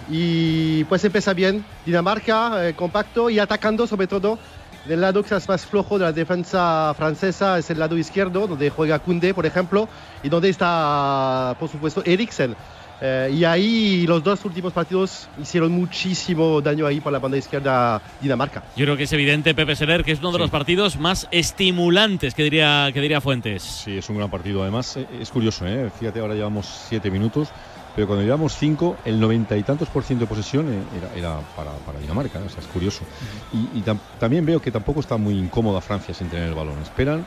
Y 0.08 0.84
pues 0.84 1.04
empieza 1.04 1.34
bien 1.34 1.66
Dinamarca, 1.84 2.72
compacto 2.76 3.28
y 3.28 3.38
atacando 3.38 3.86
sobre 3.86 4.06
todo. 4.06 4.38
Del 4.86 5.00
lado 5.00 5.22
que 5.22 5.34
es 5.34 5.48
más 5.48 5.64
flojo 5.64 5.98
de 5.98 6.04
la 6.04 6.12
defensa 6.12 6.92
francesa 6.94 7.58
es 7.58 7.70
el 7.70 7.78
lado 7.78 7.96
izquierdo, 7.96 8.46
donde 8.46 8.68
juega 8.68 8.98
Kunde, 8.98 9.32
por 9.32 9.46
ejemplo, 9.46 9.88
y 10.22 10.28
donde 10.28 10.50
está, 10.50 11.56
por 11.58 11.70
supuesto, 11.70 12.02
Eriksen. 12.04 12.54
Eh, 13.00 13.34
y 13.34 13.44
ahí 13.44 14.06
los 14.06 14.22
dos 14.22 14.44
últimos 14.44 14.72
partidos 14.72 15.28
hicieron 15.40 15.72
muchísimo 15.72 16.60
daño 16.60 16.86
ahí 16.86 17.00
por 17.00 17.12
la 17.12 17.18
banda 17.18 17.36
izquierda 17.36 18.00
Dinamarca. 18.20 18.62
Yo 18.76 18.84
creo 18.84 18.96
que 18.96 19.04
es 19.04 19.12
evidente, 19.12 19.54
Pepe 19.54 19.76
Seler, 19.76 20.04
que 20.04 20.12
es 20.12 20.20
uno 20.20 20.32
de 20.32 20.38
los 20.38 20.50
partidos 20.50 20.98
más 20.98 21.28
estimulantes 21.30 22.34
que 22.34 22.44
diría, 22.44 22.90
que 22.92 23.00
diría 23.00 23.20
Fuentes. 23.20 23.62
Sí, 23.62 23.98
es 23.98 24.08
un 24.08 24.16
gran 24.16 24.30
partido. 24.30 24.62
Además, 24.62 24.96
eh, 24.96 25.06
es 25.20 25.30
curioso, 25.30 25.66
¿eh? 25.66 25.90
fíjate, 25.98 26.20
ahora 26.20 26.34
llevamos 26.34 26.66
siete 26.88 27.10
minutos, 27.10 27.48
pero 27.94 28.06
cuando 28.06 28.24
llevamos 28.24 28.56
cinco, 28.56 28.96
el 29.04 29.20
noventa 29.20 29.56
y 29.56 29.62
tantos 29.62 29.88
por 29.88 30.02
ciento 30.02 30.24
de 30.24 30.28
posesión 30.28 30.72
eh, 30.72 30.82
era, 31.16 31.40
para, 31.56 31.98
Dinamarca. 32.00 32.40
O 32.44 32.48
sea, 32.48 32.60
es 32.60 32.66
curioso. 32.66 33.04
Y, 33.52 33.82
también 34.18 34.44
veo 34.44 34.60
que 34.60 34.70
tampoco 34.70 35.00
está 35.00 35.16
muy 35.16 35.34
incómoda 35.34 35.80
Francia 35.80 36.14
sin 36.14 36.28
tener 36.28 36.48
el 36.48 36.54
balón. 36.54 36.78
Esperan 36.82 37.26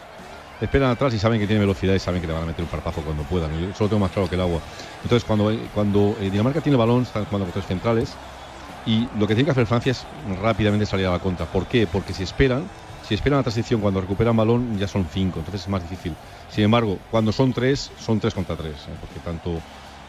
esperan 0.61 0.89
atrás 0.89 1.13
y 1.13 1.19
saben 1.19 1.39
que 1.39 1.47
tiene 1.47 1.59
velocidad 1.59 1.93
y 1.93 1.99
saben 1.99 2.21
que 2.21 2.27
le 2.27 2.33
van 2.33 2.43
a 2.43 2.45
meter 2.47 2.63
un 2.63 2.69
parpazo 2.69 3.01
cuando 3.01 3.23
puedan. 3.23 3.51
Yo 3.59 3.73
solo 3.73 3.89
tengo 3.89 3.99
más 3.99 4.11
claro 4.11 4.29
que 4.29 4.35
el 4.35 4.41
agua. 4.41 4.59
Entonces, 5.03 5.23
cuando, 5.23 5.51
cuando 5.73 6.15
eh, 6.19 6.29
Dinamarca 6.29 6.61
tiene 6.61 6.75
el 6.75 6.79
balón, 6.79 7.03
están 7.03 7.25
jugando 7.25 7.45
con 7.45 7.53
tres 7.53 7.65
centrales 7.65 8.13
y 8.85 9.07
lo 9.17 9.27
que 9.27 9.35
tiene 9.35 9.45
que 9.45 9.51
hacer 9.51 9.65
Francia 9.65 9.91
es 9.91 10.05
rápidamente 10.41 10.85
salir 10.85 11.05
a 11.07 11.11
la 11.11 11.19
contra. 11.19 11.45
¿Por 11.45 11.65
qué? 11.65 11.87
Porque 11.87 12.13
si 12.13 12.23
esperan, 12.23 12.63
si 13.07 13.13
esperan 13.13 13.39
la 13.39 13.43
transición 13.43 13.81
cuando 13.81 14.01
recuperan 14.01 14.35
balón, 14.35 14.77
ya 14.77 14.87
son 14.87 15.05
cinco, 15.11 15.39
entonces 15.39 15.61
es 15.61 15.67
más 15.67 15.81
difícil. 15.81 16.15
Sin 16.49 16.63
embargo, 16.63 16.97
cuando 17.11 17.31
son 17.31 17.53
tres, 17.53 17.91
son 17.99 18.19
tres 18.19 18.33
contra 18.33 18.55
tres, 18.55 18.75
¿eh? 18.87 18.95
porque 18.99 19.19
tanto 19.19 19.61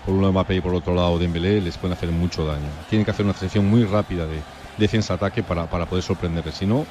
por 0.05 0.15
un 0.15 0.23
lado 0.23 0.33
Mbappé 0.33 0.57
y 0.57 0.61
por 0.61 0.75
otro 0.75 0.95
lado 0.95 1.19
Dembélé 1.19 1.61
les 1.61 1.77
pueden 1.77 1.97
hacer 1.97 2.11
mucho 2.11 2.47
daño. 2.47 2.69
Tienen 2.89 3.05
que 3.05 3.11
hacer 3.11 3.25
una 3.25 3.35
transición 3.35 3.67
muy 3.69 3.85
rápida 3.85 4.27
de 4.27 4.41
defensa-ataque 4.79 5.43
para, 5.43 5.67
para 5.67 5.87
poder 5.87 6.03
sorprenderles. 6.03 6.55
Si 6.55 6.67
no, 6.67 6.87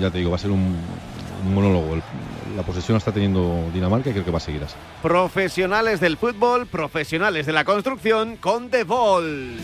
ya 0.00 0.10
te 0.10 0.18
digo, 0.18 0.30
va 0.30 0.36
a 0.36 0.40
ser 0.40 0.50
un, 0.50 0.74
monólogo. 1.54 1.96
La 2.56 2.62
posesión 2.62 2.96
está 2.96 3.12
teniendo 3.12 3.68
Dinamarca 3.72 4.10
y 4.10 4.12
creo 4.12 4.24
que 4.24 4.30
va 4.30 4.38
a 4.38 4.40
seguir 4.40 4.62
así. 4.62 4.74
Profesionales 5.02 6.00
del 6.00 6.16
fútbol, 6.16 6.66
profesionales 6.66 7.46
de 7.46 7.52
la 7.52 7.64
construcción 7.64 8.36
con 8.36 8.70
The 8.70 8.84
Ball. 8.84 9.56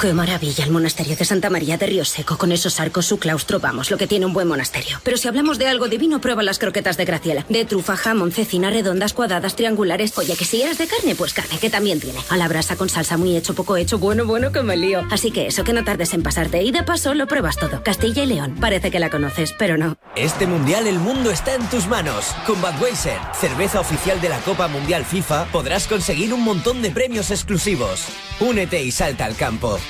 Qué 0.00 0.12
maravilla 0.12 0.64
el 0.64 0.70
monasterio 0.70 1.16
de 1.16 1.24
Santa 1.24 1.50
María 1.50 1.76
de 1.76 1.86
Río 1.86 2.04
Seco, 2.04 2.38
con 2.38 2.52
esos 2.52 2.78
arcos, 2.78 3.06
su 3.06 3.18
claustro, 3.18 3.58
vamos, 3.58 3.90
lo 3.90 3.98
que 3.98 4.06
tiene 4.06 4.26
un 4.26 4.32
buen 4.32 4.46
monasterio. 4.46 5.00
Pero 5.02 5.16
si 5.16 5.26
hablamos 5.26 5.58
de 5.58 5.66
algo 5.66 5.88
divino, 5.88 6.20
prueba 6.20 6.44
las 6.44 6.60
croquetas 6.60 6.96
de 6.96 7.04
Graciela. 7.04 7.44
De 7.48 7.64
trufa, 7.64 7.96
jamón, 7.96 8.30
cecina, 8.30 8.70
redondas, 8.70 9.12
cuadradas, 9.12 9.56
triangulares. 9.56 10.16
Oye, 10.16 10.36
que 10.36 10.44
si 10.44 10.62
eres 10.62 10.78
de 10.78 10.86
carne, 10.86 11.16
pues 11.16 11.34
carne, 11.34 11.58
que 11.58 11.68
también 11.68 11.98
tiene. 11.98 12.20
A 12.28 12.36
la 12.36 12.46
brasa 12.46 12.76
con 12.76 12.88
salsa 12.88 13.16
muy 13.16 13.36
hecho, 13.36 13.54
poco 13.54 13.76
hecho, 13.76 13.98
bueno, 13.98 14.24
bueno, 14.24 14.52
que 14.52 14.62
me 14.62 14.76
lío. 14.76 15.02
Así 15.10 15.32
que 15.32 15.48
eso, 15.48 15.64
que 15.64 15.72
no 15.72 15.82
tardes 15.82 16.14
en 16.14 16.22
pasarte 16.22 16.62
y 16.62 16.70
de 16.70 16.84
paso 16.84 17.12
lo 17.14 17.26
pruebas 17.26 17.56
todo. 17.56 17.82
Castilla 17.82 18.22
y 18.22 18.26
León, 18.26 18.54
parece 18.60 18.92
que 18.92 19.00
la 19.00 19.10
conoces, 19.10 19.52
pero 19.58 19.78
no. 19.78 19.96
Este 20.14 20.46
mundial 20.46 20.86
el 20.86 21.00
mundo 21.00 21.32
está 21.32 21.56
en 21.56 21.68
tus 21.70 21.88
manos. 21.88 22.36
Con 22.46 22.60
Budweiser, 22.60 23.18
cerveza 23.34 23.80
oficial 23.80 24.20
de 24.20 24.28
la 24.28 24.38
Copa 24.42 24.68
Mundial 24.68 25.04
FIFA, 25.04 25.46
podrás 25.46 25.88
conseguir 25.88 26.32
un 26.32 26.44
montón 26.44 26.82
de 26.82 26.92
premios 26.92 27.32
exclusivos. 27.32 28.04
Únete 28.38 28.80
y 28.80 28.92
salta 28.92 29.24
al 29.24 29.34
campo. 29.34 29.80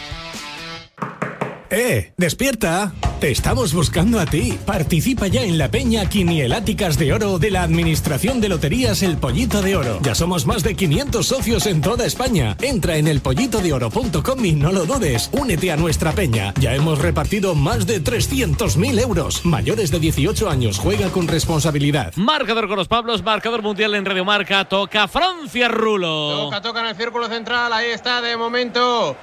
¡Eh! 1.70 2.12
¡Despierta! 2.16 2.92
Te 3.20 3.30
estamos 3.30 3.74
buscando 3.74 4.20
a 4.20 4.26
ti. 4.26 4.58
Participa 4.64 5.26
ya 5.26 5.42
en 5.42 5.58
la 5.58 5.70
Peña 5.70 6.08
Quinieláticas 6.08 6.96
de 6.98 7.12
Oro 7.12 7.38
de 7.38 7.50
la 7.50 7.62
Administración 7.62 8.40
de 8.40 8.48
Loterías 8.48 9.02
El 9.02 9.18
Pollito 9.18 9.60
de 9.60 9.76
Oro. 9.76 9.98
Ya 10.02 10.14
somos 10.14 10.46
más 10.46 10.62
de 10.62 10.74
500 10.74 11.26
socios 11.26 11.66
en 11.66 11.82
toda 11.82 12.06
España. 12.06 12.56
Entra 12.62 12.96
en 12.96 13.06
elpollitodeoro.com 13.08 14.44
y 14.44 14.52
no 14.52 14.72
lo 14.72 14.86
dudes. 14.86 15.28
Únete 15.32 15.70
a 15.70 15.76
nuestra 15.76 16.12
peña. 16.12 16.54
Ya 16.58 16.74
hemos 16.74 17.00
repartido 17.00 17.54
más 17.54 17.86
de 17.86 18.02
300.000 18.02 19.00
euros. 19.02 19.44
Mayores 19.44 19.90
de 19.90 19.98
18 19.98 20.48
años. 20.48 20.78
Juega 20.78 21.10
con 21.10 21.28
responsabilidad. 21.28 22.14
Marcador 22.16 22.68
con 22.68 22.78
los 22.78 22.88
Pablos. 22.88 23.22
Marcador 23.22 23.60
mundial 23.60 23.94
en 23.94 24.06
Radio 24.06 24.24
Marca. 24.24 24.64
Toca 24.64 25.06
Francia 25.06 25.68
Rulo. 25.68 26.44
Toca, 26.44 26.62
toca 26.62 26.80
en 26.80 26.86
el 26.86 26.96
círculo 26.96 27.28
central. 27.28 27.72
Ahí 27.74 27.90
está 27.90 28.22
de 28.22 28.36
momento. 28.38 29.16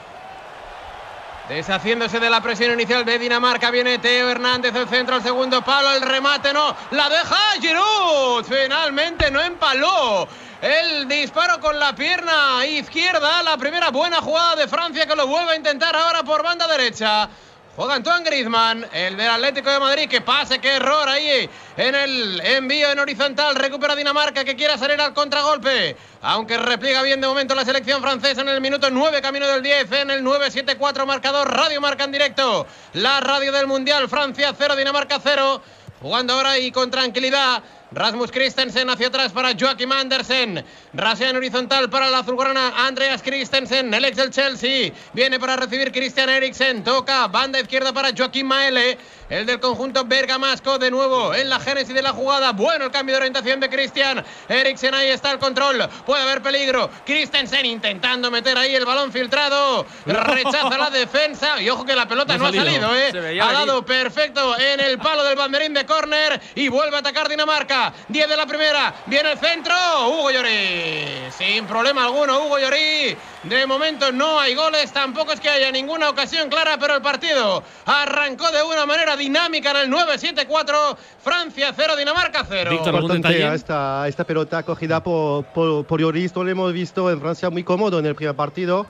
Deshaciéndose 1.49 2.19
de 2.19 2.27
la 2.27 2.41
presión 2.41 2.73
inicial 2.73 3.05
de 3.05 3.19
Dinamarca, 3.19 3.69
viene 3.69 3.99
Teo 3.99 4.31
Hernández, 4.31 4.73
el 4.73 4.87
centro, 4.87 5.17
el 5.17 5.21
segundo 5.21 5.61
palo, 5.61 5.91
el 5.91 6.01
remate 6.01 6.51
no, 6.51 6.75
la 6.89 7.07
deja 7.07 7.37
Giroud, 7.61 8.43
finalmente 8.43 9.29
no 9.29 9.39
empaló. 9.39 10.27
El 10.59 11.07
disparo 11.07 11.59
con 11.59 11.77
la 11.77 11.93
pierna 11.93 12.65
izquierda, 12.65 13.43
la 13.43 13.57
primera 13.57 13.91
buena 13.91 14.21
jugada 14.21 14.55
de 14.55 14.67
Francia 14.67 15.05
que 15.05 15.15
lo 15.15 15.27
vuelve 15.27 15.51
a 15.51 15.55
intentar 15.55 15.95
ahora 15.95 16.23
por 16.23 16.41
banda 16.41 16.65
derecha. 16.65 17.29
Juega 17.75 17.95
Antoine 17.95 18.23
Griezmann, 18.23 18.85
el 18.93 19.17
del 19.17 19.27
Atlético 19.27 19.69
de 19.69 19.79
Madrid. 19.81 20.07
Que 20.07 20.21
pase, 20.21 20.59
qué 20.59 20.75
error 20.75 21.09
ahí 21.09 21.49
en 21.75 21.93
el 21.93 22.39
envío 22.39 22.89
en 22.89 22.99
horizontal. 22.99 23.53
Recupera 23.53 23.97
Dinamarca 23.97 24.45
que 24.45 24.55
quiere 24.55 24.77
salir 24.77 25.01
al 25.01 25.13
contragolpe. 25.13 25.97
Aunque 26.21 26.57
repliega 26.57 27.01
bien 27.01 27.19
de 27.19 27.27
momento 27.27 27.53
la 27.53 27.65
selección 27.65 28.01
francesa 28.01 28.39
en 28.39 28.47
el 28.47 28.61
minuto 28.61 28.89
9, 28.89 29.21
camino 29.21 29.45
del 29.47 29.61
10, 29.61 29.91
en 29.91 30.09
el 30.09 30.23
9-7-4 30.23 31.05
marcador. 31.05 31.53
Radio 31.53 31.81
marca 31.81 32.05
en 32.05 32.13
directo. 32.13 32.65
La 32.93 33.19
radio 33.19 33.51
del 33.51 33.67
Mundial. 33.67 34.07
Francia 34.07 34.55
0, 34.57 34.77
Dinamarca 34.77 35.19
0. 35.21 35.61
Jugando 36.01 36.33
ahora 36.33 36.57
y 36.57 36.71
con 36.71 36.89
tranquilidad. 36.89 37.61
Rasmus 37.91 38.31
Christensen 38.31 38.89
hacia 38.89 39.07
atrás 39.07 39.31
para 39.31 39.53
Joachim 39.57 39.91
Andersen. 39.91 40.65
Rasea 40.93 41.29
en 41.29 41.37
horizontal 41.37 41.89
para 41.89 42.09
la 42.09 42.19
azulgrana 42.19 42.85
Andreas 42.85 43.21
Christensen, 43.21 43.93
el 43.93 44.05
ex 44.05 44.17
del 44.17 44.31
Chelsea. 44.31 44.91
Viene 45.13 45.39
para 45.39 45.55
recibir 45.55 45.91
Christian 45.91 46.29
Eriksen. 46.29 46.83
Toca 46.83 47.27
banda 47.27 47.59
izquierda 47.59 47.93
para 47.93 48.11
Joaquín 48.15 48.47
Maele. 48.47 48.97
El 49.29 49.47
del 49.47 49.59
conjunto 49.59 50.05
bergamasco 50.05 50.77
de 50.77 50.91
nuevo 50.91 51.33
en 51.33 51.49
la 51.49 51.59
génesis 51.59 51.95
de 51.95 52.01
la 52.01 52.11
jugada. 52.11 52.51
Bueno 52.51 52.85
el 52.85 52.91
cambio 52.91 53.15
de 53.15 53.21
orientación 53.21 53.59
de 53.59 53.69
Christian 53.69 54.23
Eriksen. 54.49 54.93
Ahí 54.93 55.09
está 55.09 55.31
el 55.31 55.39
control. 55.39 55.87
Puede 56.05 56.23
haber 56.23 56.41
peligro. 56.41 56.89
Christensen 57.05 57.65
intentando 57.65 58.29
meter 58.29 58.57
ahí 58.57 58.75
el 58.75 58.85
balón 58.85 59.11
filtrado. 59.11 59.85
Rechaza 60.05 60.77
la 60.77 60.89
defensa. 60.89 61.61
Y 61.61 61.69
ojo 61.69 61.85
que 61.85 61.95
la 61.95 62.07
pelota 62.07 62.37
no, 62.37 62.47
ha 62.47 62.53
salido, 62.53 62.95
¿eh? 62.95 63.39
Ha 63.41 63.51
dado 63.51 63.85
perfecto 63.85 64.57
en 64.59 64.79
el 64.79 64.97
palo 64.97 65.23
del 65.23 65.35
banderín 65.35 65.73
de 65.73 65.85
córner. 65.85 66.41
Y 66.55 66.67
vuelve 66.67 66.97
a 66.97 66.99
atacar 66.99 67.29
Dinamarca. 67.29 67.74
10 68.07 68.29
de 68.29 68.37
la 68.37 68.45
primera. 68.45 68.93
Viene 69.05 69.33
el 69.33 69.37
centro. 69.37 69.75
Hugo 70.09 70.31
Lloris. 70.31 71.33
Sin 71.37 71.65
problema 71.65 72.05
alguno, 72.05 72.45
Hugo 72.45 72.59
Lloris. 72.59 73.15
De 73.43 73.65
momento 73.67 74.11
no 74.11 74.39
hay 74.39 74.55
goles. 74.55 74.91
Tampoco 74.91 75.31
es 75.33 75.39
que 75.39 75.49
haya 75.49 75.71
ninguna 75.71 76.09
ocasión 76.09 76.49
clara, 76.49 76.77
pero 76.79 76.95
el 76.95 77.01
partido 77.01 77.63
arrancó 77.85 78.51
de 78.51 78.63
una 78.63 78.85
manera 78.85 79.15
dinámica 79.15 79.71
en 79.71 79.77
el 79.77 79.91
9-7-4. 79.91 80.97
Francia 81.23 81.73
0, 81.75 81.95
Dinamarca 81.95 82.45
0. 82.47 82.71
Importante 82.73 83.53
esta, 83.53 84.07
esta 84.07 84.23
pelota 84.23 84.63
cogida 84.63 85.01
por, 85.03 85.45
por, 85.45 85.85
por 85.85 85.99
Lloris. 85.99 86.35
Lo 86.35 86.47
hemos 86.47 86.73
visto 86.73 87.09
en 87.09 87.19
Francia 87.19 87.49
muy 87.49 87.63
cómodo 87.63 87.99
en 87.99 88.05
el 88.05 88.15
primer 88.15 88.35
partido. 88.35 88.85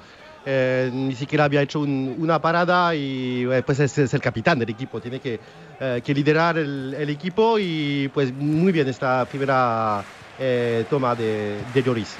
Eh, 0.48 0.92
ni 0.94 1.16
siquiera 1.16 1.46
había 1.46 1.64
hecho 1.64 1.80
un, 1.80 2.16
una 2.20 2.40
parada 2.40 2.94
y 2.94 3.48
eh, 3.52 3.64
pues 3.66 3.80
es, 3.80 4.14
el 4.14 4.22
capitán 4.22 4.60
del 4.60 4.70
equipo, 4.70 5.02
tiene 5.02 5.20
que, 5.20 5.40
eh, 5.80 6.02
liderar 6.06 6.60
el, 6.60 7.10
equipo 7.10 7.58
y 7.58 8.10
pues 8.14 8.32
muy 8.32 8.72
bien 8.72 8.88
esta 8.88 9.25
primera 9.25 10.04
toma 10.90 11.16
de, 11.16 11.58
de 11.74 11.84
Lloris. 11.84 12.16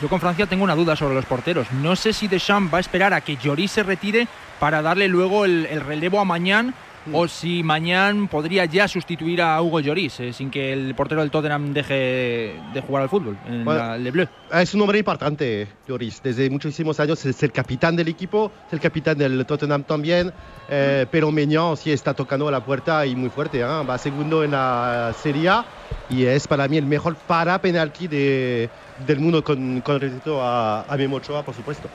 Yo 0.00 0.08
con 0.08 0.18
Francia 0.18 0.46
tengo 0.46 0.64
una 0.64 0.74
duda 0.74 0.96
sobre 0.96 1.14
los 1.14 1.26
porteros. 1.26 1.70
No 1.70 1.94
sé 1.94 2.12
si 2.12 2.26
Deschamps 2.26 2.72
va 2.72 2.78
a 2.78 2.80
esperar 2.80 3.12
a 3.12 3.20
que 3.20 3.36
Lloris 3.36 3.70
se 3.70 3.82
retire 3.82 4.26
para 4.58 4.82
darle 4.82 5.06
luego 5.06 5.44
el, 5.44 5.66
el 5.66 5.82
relevo 5.82 6.18
a 6.18 6.24
Mañán 6.24 6.74
o 7.12 7.26
si 7.26 7.62
mañana 7.62 8.28
podría 8.28 8.64
ya 8.64 8.86
sustituir 8.86 9.42
a 9.42 9.60
Hugo 9.60 9.80
Lloris 9.80 10.20
eh, 10.20 10.32
sin 10.32 10.50
que 10.50 10.72
el 10.72 10.94
portero 10.94 11.20
del 11.20 11.30
Tottenham 11.30 11.72
deje 11.72 12.54
de 12.72 12.80
jugar 12.86 13.02
al 13.04 13.08
fútbol 13.08 13.36
en 13.48 13.64
Bueno, 13.64 13.80
la 13.80 13.98
Le 13.98 14.10
Bleu. 14.10 14.28
Es 14.52 14.74
un 14.74 14.82
hombre 14.82 14.98
importante, 14.98 15.66
Lloris. 15.88 16.22
Desde 16.22 16.48
muchísimos 16.50 17.00
años 17.00 17.24
es 17.24 17.42
el 17.42 17.50
capitán 17.52 17.96
del 17.96 18.08
equipo, 18.08 18.52
es 18.66 18.72
el 18.74 18.80
capitán 18.80 19.18
del 19.18 19.44
Tottenham 19.46 19.82
también. 19.84 20.32
eh, 20.68 21.06
pero 21.10 21.32
Meñón 21.32 21.76
sí 21.76 21.90
está 21.90 22.14
tocando 22.14 22.50
la 22.50 22.64
puerta 22.64 23.04
y 23.06 23.16
muy 23.16 23.30
fuerte. 23.30 23.60
¿eh? 23.60 23.64
Va 23.64 23.98
segundo 23.98 24.44
en 24.44 24.52
la 24.52 25.12
Serie 25.20 25.48
A 25.48 25.64
y 26.08 26.24
es 26.24 26.46
para 26.46 26.68
mí 26.68 26.76
el 26.76 26.86
mejor 26.86 27.16
para 27.16 27.60
penalti 27.60 28.06
de, 28.08 28.68
del 29.06 29.18
mundo 29.20 29.42
con, 29.42 29.80
con 29.80 30.00
respecto 30.00 30.42
a, 30.42 30.82
a 30.82 30.96
Memo 30.96 31.16
Ochoa, 31.16 31.42
por 31.42 31.54
supuesto. 31.54 31.88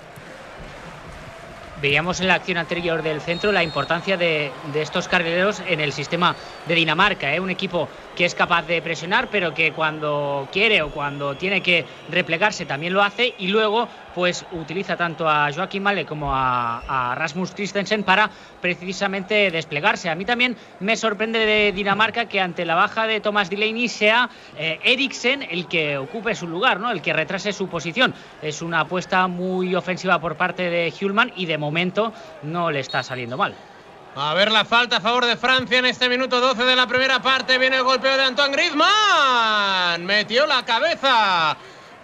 Veíamos 1.82 2.20
en 2.20 2.28
la 2.28 2.34
acción 2.34 2.58
anterior 2.58 3.04
del 3.04 3.22
centro 3.22 3.52
la 3.52 3.62
importancia 3.62 4.18
de, 4.18 4.52
estos 4.74 5.08
carrileros 5.08 5.62
en 5.68 5.80
el 5.80 5.94
sistema 5.94 6.36
de 6.68 6.74
Dinamarca. 6.74 7.36
¿eh? 7.36 7.40
Un 7.40 7.52
equipo 7.52 7.88
que 8.16 8.26
es 8.26 8.34
capaz 8.34 8.66
de 8.66 8.82
presionar, 8.82 9.30
pero 9.30 9.54
que 9.54 9.72
cuando 9.74 10.48
quiere 10.52 10.82
o 10.82 10.90
cuando 10.90 11.36
tiene 11.36 11.62
que 11.62 11.86
replegarse 12.10 12.66
también 12.66 12.94
lo 12.94 13.04
hace 13.04 13.36
y 13.38 13.50
luego 13.50 13.88
pues 14.18 14.48
utiliza 14.52 14.98
tanto 14.98 15.30
a 15.30 15.54
Joaquín 15.54 15.84
Male 15.84 16.04
como 16.04 16.32
a, 16.34 17.14
Rasmus 17.16 17.52
Christensen 17.52 18.02
para 18.02 18.28
precisamente 18.60 19.52
desplegarse. 19.52 20.10
A 20.10 20.16
mí 20.16 20.26
también 20.26 20.58
me 20.80 20.98
sorprende 20.98 21.46
de 21.46 21.72
Dinamarca 21.72 22.26
que 22.26 22.42
ante 22.42 22.66
la 22.66 22.74
baja 22.74 23.06
de 23.06 23.20
Thomas 23.20 23.52
Delaney 23.52 23.88
sea 23.88 24.28
eh, 24.58 24.80
Eriksen 24.84 25.44
el 25.44 25.68
que 25.68 26.00
ocupe 26.00 26.34
su 26.34 26.48
lugar, 26.48 26.80
¿no? 26.80 26.90
el 26.90 27.04
que 27.04 27.14
retrase 27.14 27.54
su 27.54 27.68
posición. 27.68 28.16
Es 28.42 28.64
una 28.64 28.80
apuesta 28.80 29.28
muy 29.28 29.76
ofensiva 29.76 30.20
por 30.20 30.36
parte 30.36 30.68
de 30.72 30.92
Hulman 31.00 31.34
y 31.36 31.46
de 31.46 31.60
momento 31.60 32.12
no 32.42 32.72
le 32.72 32.80
está 32.80 33.04
saliendo 33.04 33.38
mal. 33.38 33.54
A 34.16 34.34
ver 34.34 34.52
la 34.52 34.66
falta 34.66 34.98
a 34.98 35.00
favor 35.00 35.28
de 35.28 35.38
Francia 35.38 35.78
en 35.78 35.86
este 35.86 36.10
minuto 36.10 36.42
12 36.42 36.64
de 36.64 36.76
la 36.76 36.88
primera 36.88 37.22
parte. 37.22 37.60
Viene 37.60 37.78
el 37.78 37.84
golpeo 37.84 38.18
de 38.18 38.24
Antoine 38.24 38.56
Griezmann. 38.56 40.04
Metió 40.08 40.48
la 40.48 40.66
cabeza. 40.66 41.56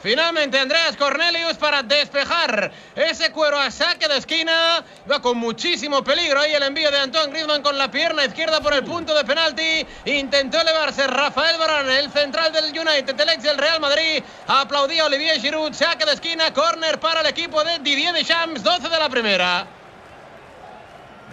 Finalmente 0.03 0.59
Andreas 0.59 0.97
Cornelius 0.97 1.53
para 1.53 1.81
despejar 1.81 2.69
ese 2.93 3.31
cuero 3.31 3.57
a 3.57 3.71
saque 3.71 4.05
de 4.09 4.17
esquina. 4.17 4.83
Va 5.09 5.21
con 5.21 5.37
muchísimo 5.37 6.03
peligro 6.03 6.41
ahí 6.41 6.53
el 6.53 6.63
envío 6.63 6.91
de 6.91 6.99
Antoine 6.99 7.31
Griezmann 7.31 7.61
con 7.61 7.77
la 7.77 7.89
pierna 7.89 8.25
izquierda 8.25 8.59
por 8.59 8.73
el 8.73 8.83
punto 8.83 9.15
de 9.15 9.23
penalti. 9.23 9.87
Intentó 10.03 10.59
elevarse 10.59 11.07
Rafael 11.07 11.57
Varane, 11.57 11.99
el 11.99 12.11
central 12.11 12.51
del 12.51 12.77
United, 12.77 13.17
el 13.17 13.29
ex 13.29 13.43
del 13.43 13.57
Real 13.57 13.79
Madrid. 13.79 14.21
Aplaudía 14.45 15.05
Olivier 15.05 15.39
Giroud, 15.39 15.71
saque 15.71 16.03
de 16.03 16.11
esquina, 16.11 16.53
córner 16.53 16.99
para 16.99 17.21
el 17.21 17.27
equipo 17.27 17.63
de 17.63 17.79
Didier 17.79 18.13
Deschamps, 18.13 18.61
12 18.61 18.89
de 18.89 18.99
la 18.99 19.07
primera. 19.07 19.82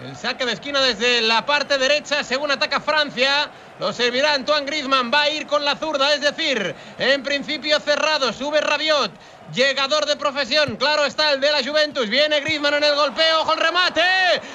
El 0.03 0.17
saque 0.17 0.47
de 0.47 0.53
esquina 0.53 0.81
desde 0.81 1.21
la 1.21 1.45
parte 1.45 1.77
derecha, 1.77 2.23
según 2.23 2.49
ataca 2.49 2.79
Francia. 2.79 3.51
Lo 3.77 3.93
servirá 3.93 4.33
Antoine 4.33 4.65
Griezmann. 4.65 5.11
Va 5.13 5.21
a 5.21 5.29
ir 5.29 5.45
con 5.45 5.63
la 5.63 5.75
zurda, 5.75 6.11
es 6.15 6.21
decir, 6.21 6.73
en 6.97 7.21
principio 7.21 7.79
cerrado. 7.79 8.33
Sube 8.33 8.61
Rabiot. 8.61 9.11
Llegador 9.53 10.05
de 10.05 10.15
profesión, 10.15 10.77
claro 10.77 11.05
está 11.05 11.33
el 11.33 11.41
de 11.41 11.51
la 11.51 11.63
Juventus. 11.63 12.09
Viene 12.09 12.39
Griezmann 12.39 12.73
en 12.75 12.83
el 12.83 12.95
golpeo, 12.95 13.41
ojo 13.41 13.53
el 13.53 13.59
remate. 13.59 14.01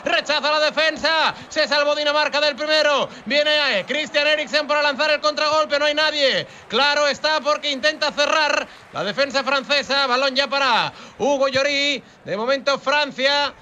Rechaza 0.04 0.50
la 0.50 0.58
defensa. 0.58 1.34
Se 1.48 1.68
salvó 1.68 1.94
Dinamarca 1.94 2.40
del 2.40 2.56
primero. 2.56 3.08
Viene 3.26 3.84
Christian 3.86 4.26
Eriksen 4.26 4.66
para 4.66 4.82
lanzar 4.82 5.10
el 5.12 5.20
contragolpe. 5.20 5.78
No 5.78 5.84
hay 5.84 5.94
nadie. 5.94 6.46
Claro 6.66 7.06
está 7.06 7.40
porque 7.40 7.70
intenta 7.70 8.10
cerrar 8.10 8.66
la 8.92 9.04
defensa 9.04 9.44
francesa. 9.44 10.08
Balón 10.08 10.34
ya 10.34 10.48
para 10.48 10.92
Hugo 11.18 11.46
Lloris. 11.46 12.02
De 12.24 12.36
momento 12.36 12.78
Francia 12.78 13.54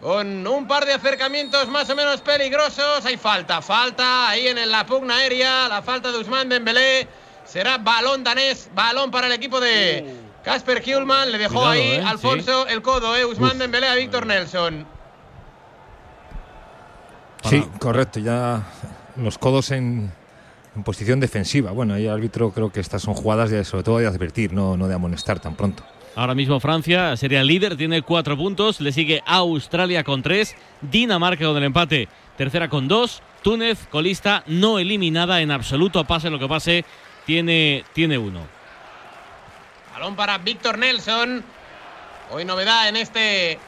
con 0.00 0.46
un 0.46 0.68
par 0.68 0.86
de 0.86 0.92
acercamientos 0.92 1.68
más 1.68 1.88
o 1.90 1.96
menos 1.96 2.20
peligrosos. 2.20 3.04
Hay 3.04 3.16
falta, 3.16 3.60
falta 3.62 4.28
ahí 4.28 4.46
en 4.48 4.70
la 4.70 4.86
pugna 4.86 5.16
aérea, 5.16 5.68
la 5.68 5.82
falta 5.82 6.12
de 6.12 6.18
Usman 6.18 6.48
Dembélé. 6.48 7.08
Será 7.44 7.78
balón 7.78 8.22
danés, 8.22 8.70
balón 8.74 9.10
para 9.10 9.26
el 9.26 9.32
equipo 9.32 9.58
de 9.60 10.14
Casper 10.44 10.82
Hulman. 10.86 11.32
Le 11.32 11.38
dejó 11.38 11.54
Cuidado, 11.54 11.70
ahí 11.70 11.92
eh, 11.92 12.02
Alfonso 12.04 12.66
el 12.66 12.82
codo, 12.82 13.16
eh, 13.16 13.24
Usman 13.24 13.52
Uf. 13.52 13.58
Dembélé 13.58 13.88
a 13.88 13.94
Víctor 13.94 14.26
Nelson. 14.26 14.86
Sí, 17.44 17.66
correcto. 17.78 18.20
Ya 18.20 18.62
los 19.16 19.38
codos 19.38 19.70
en, 19.70 20.12
en 20.76 20.82
posición 20.84 21.20
defensiva. 21.20 21.70
Bueno, 21.70 21.94
ahí 21.94 22.06
el 22.06 22.12
árbitro 22.12 22.52
creo 22.52 22.70
que 22.70 22.80
estas 22.80 23.02
son 23.02 23.14
jugadas 23.14 23.50
de, 23.50 23.64
sobre 23.64 23.82
todo 23.82 23.98
de 23.98 24.06
advertir, 24.06 24.52
no, 24.52 24.76
no 24.76 24.86
de 24.86 24.94
amonestar 24.94 25.40
tan 25.40 25.54
pronto. 25.54 25.82
Ahora 26.18 26.34
mismo 26.34 26.58
Francia 26.58 27.16
sería 27.16 27.44
líder, 27.44 27.76
tiene 27.76 28.02
cuatro 28.02 28.36
puntos. 28.36 28.80
Le 28.80 28.90
sigue 28.90 29.22
Australia 29.24 30.02
con 30.02 30.20
tres. 30.20 30.56
Dinamarca 30.80 31.44
con 31.44 31.56
el 31.56 31.62
empate, 31.62 32.08
tercera 32.36 32.68
con 32.68 32.88
dos. 32.88 33.22
Túnez, 33.44 33.86
colista, 33.86 34.42
no 34.48 34.80
eliminada 34.80 35.40
en 35.40 35.52
absoluto, 35.52 36.02
pase 36.02 36.28
lo 36.28 36.40
que 36.40 36.48
pase, 36.48 36.84
tiene, 37.24 37.84
tiene 37.92 38.18
uno. 38.18 38.40
Balón 39.92 40.16
para 40.16 40.38
Víctor 40.38 40.76
Nelson. 40.76 41.44
Hoy 42.32 42.44
novedad 42.44 42.88
en 42.88 42.96
este 42.96 43.60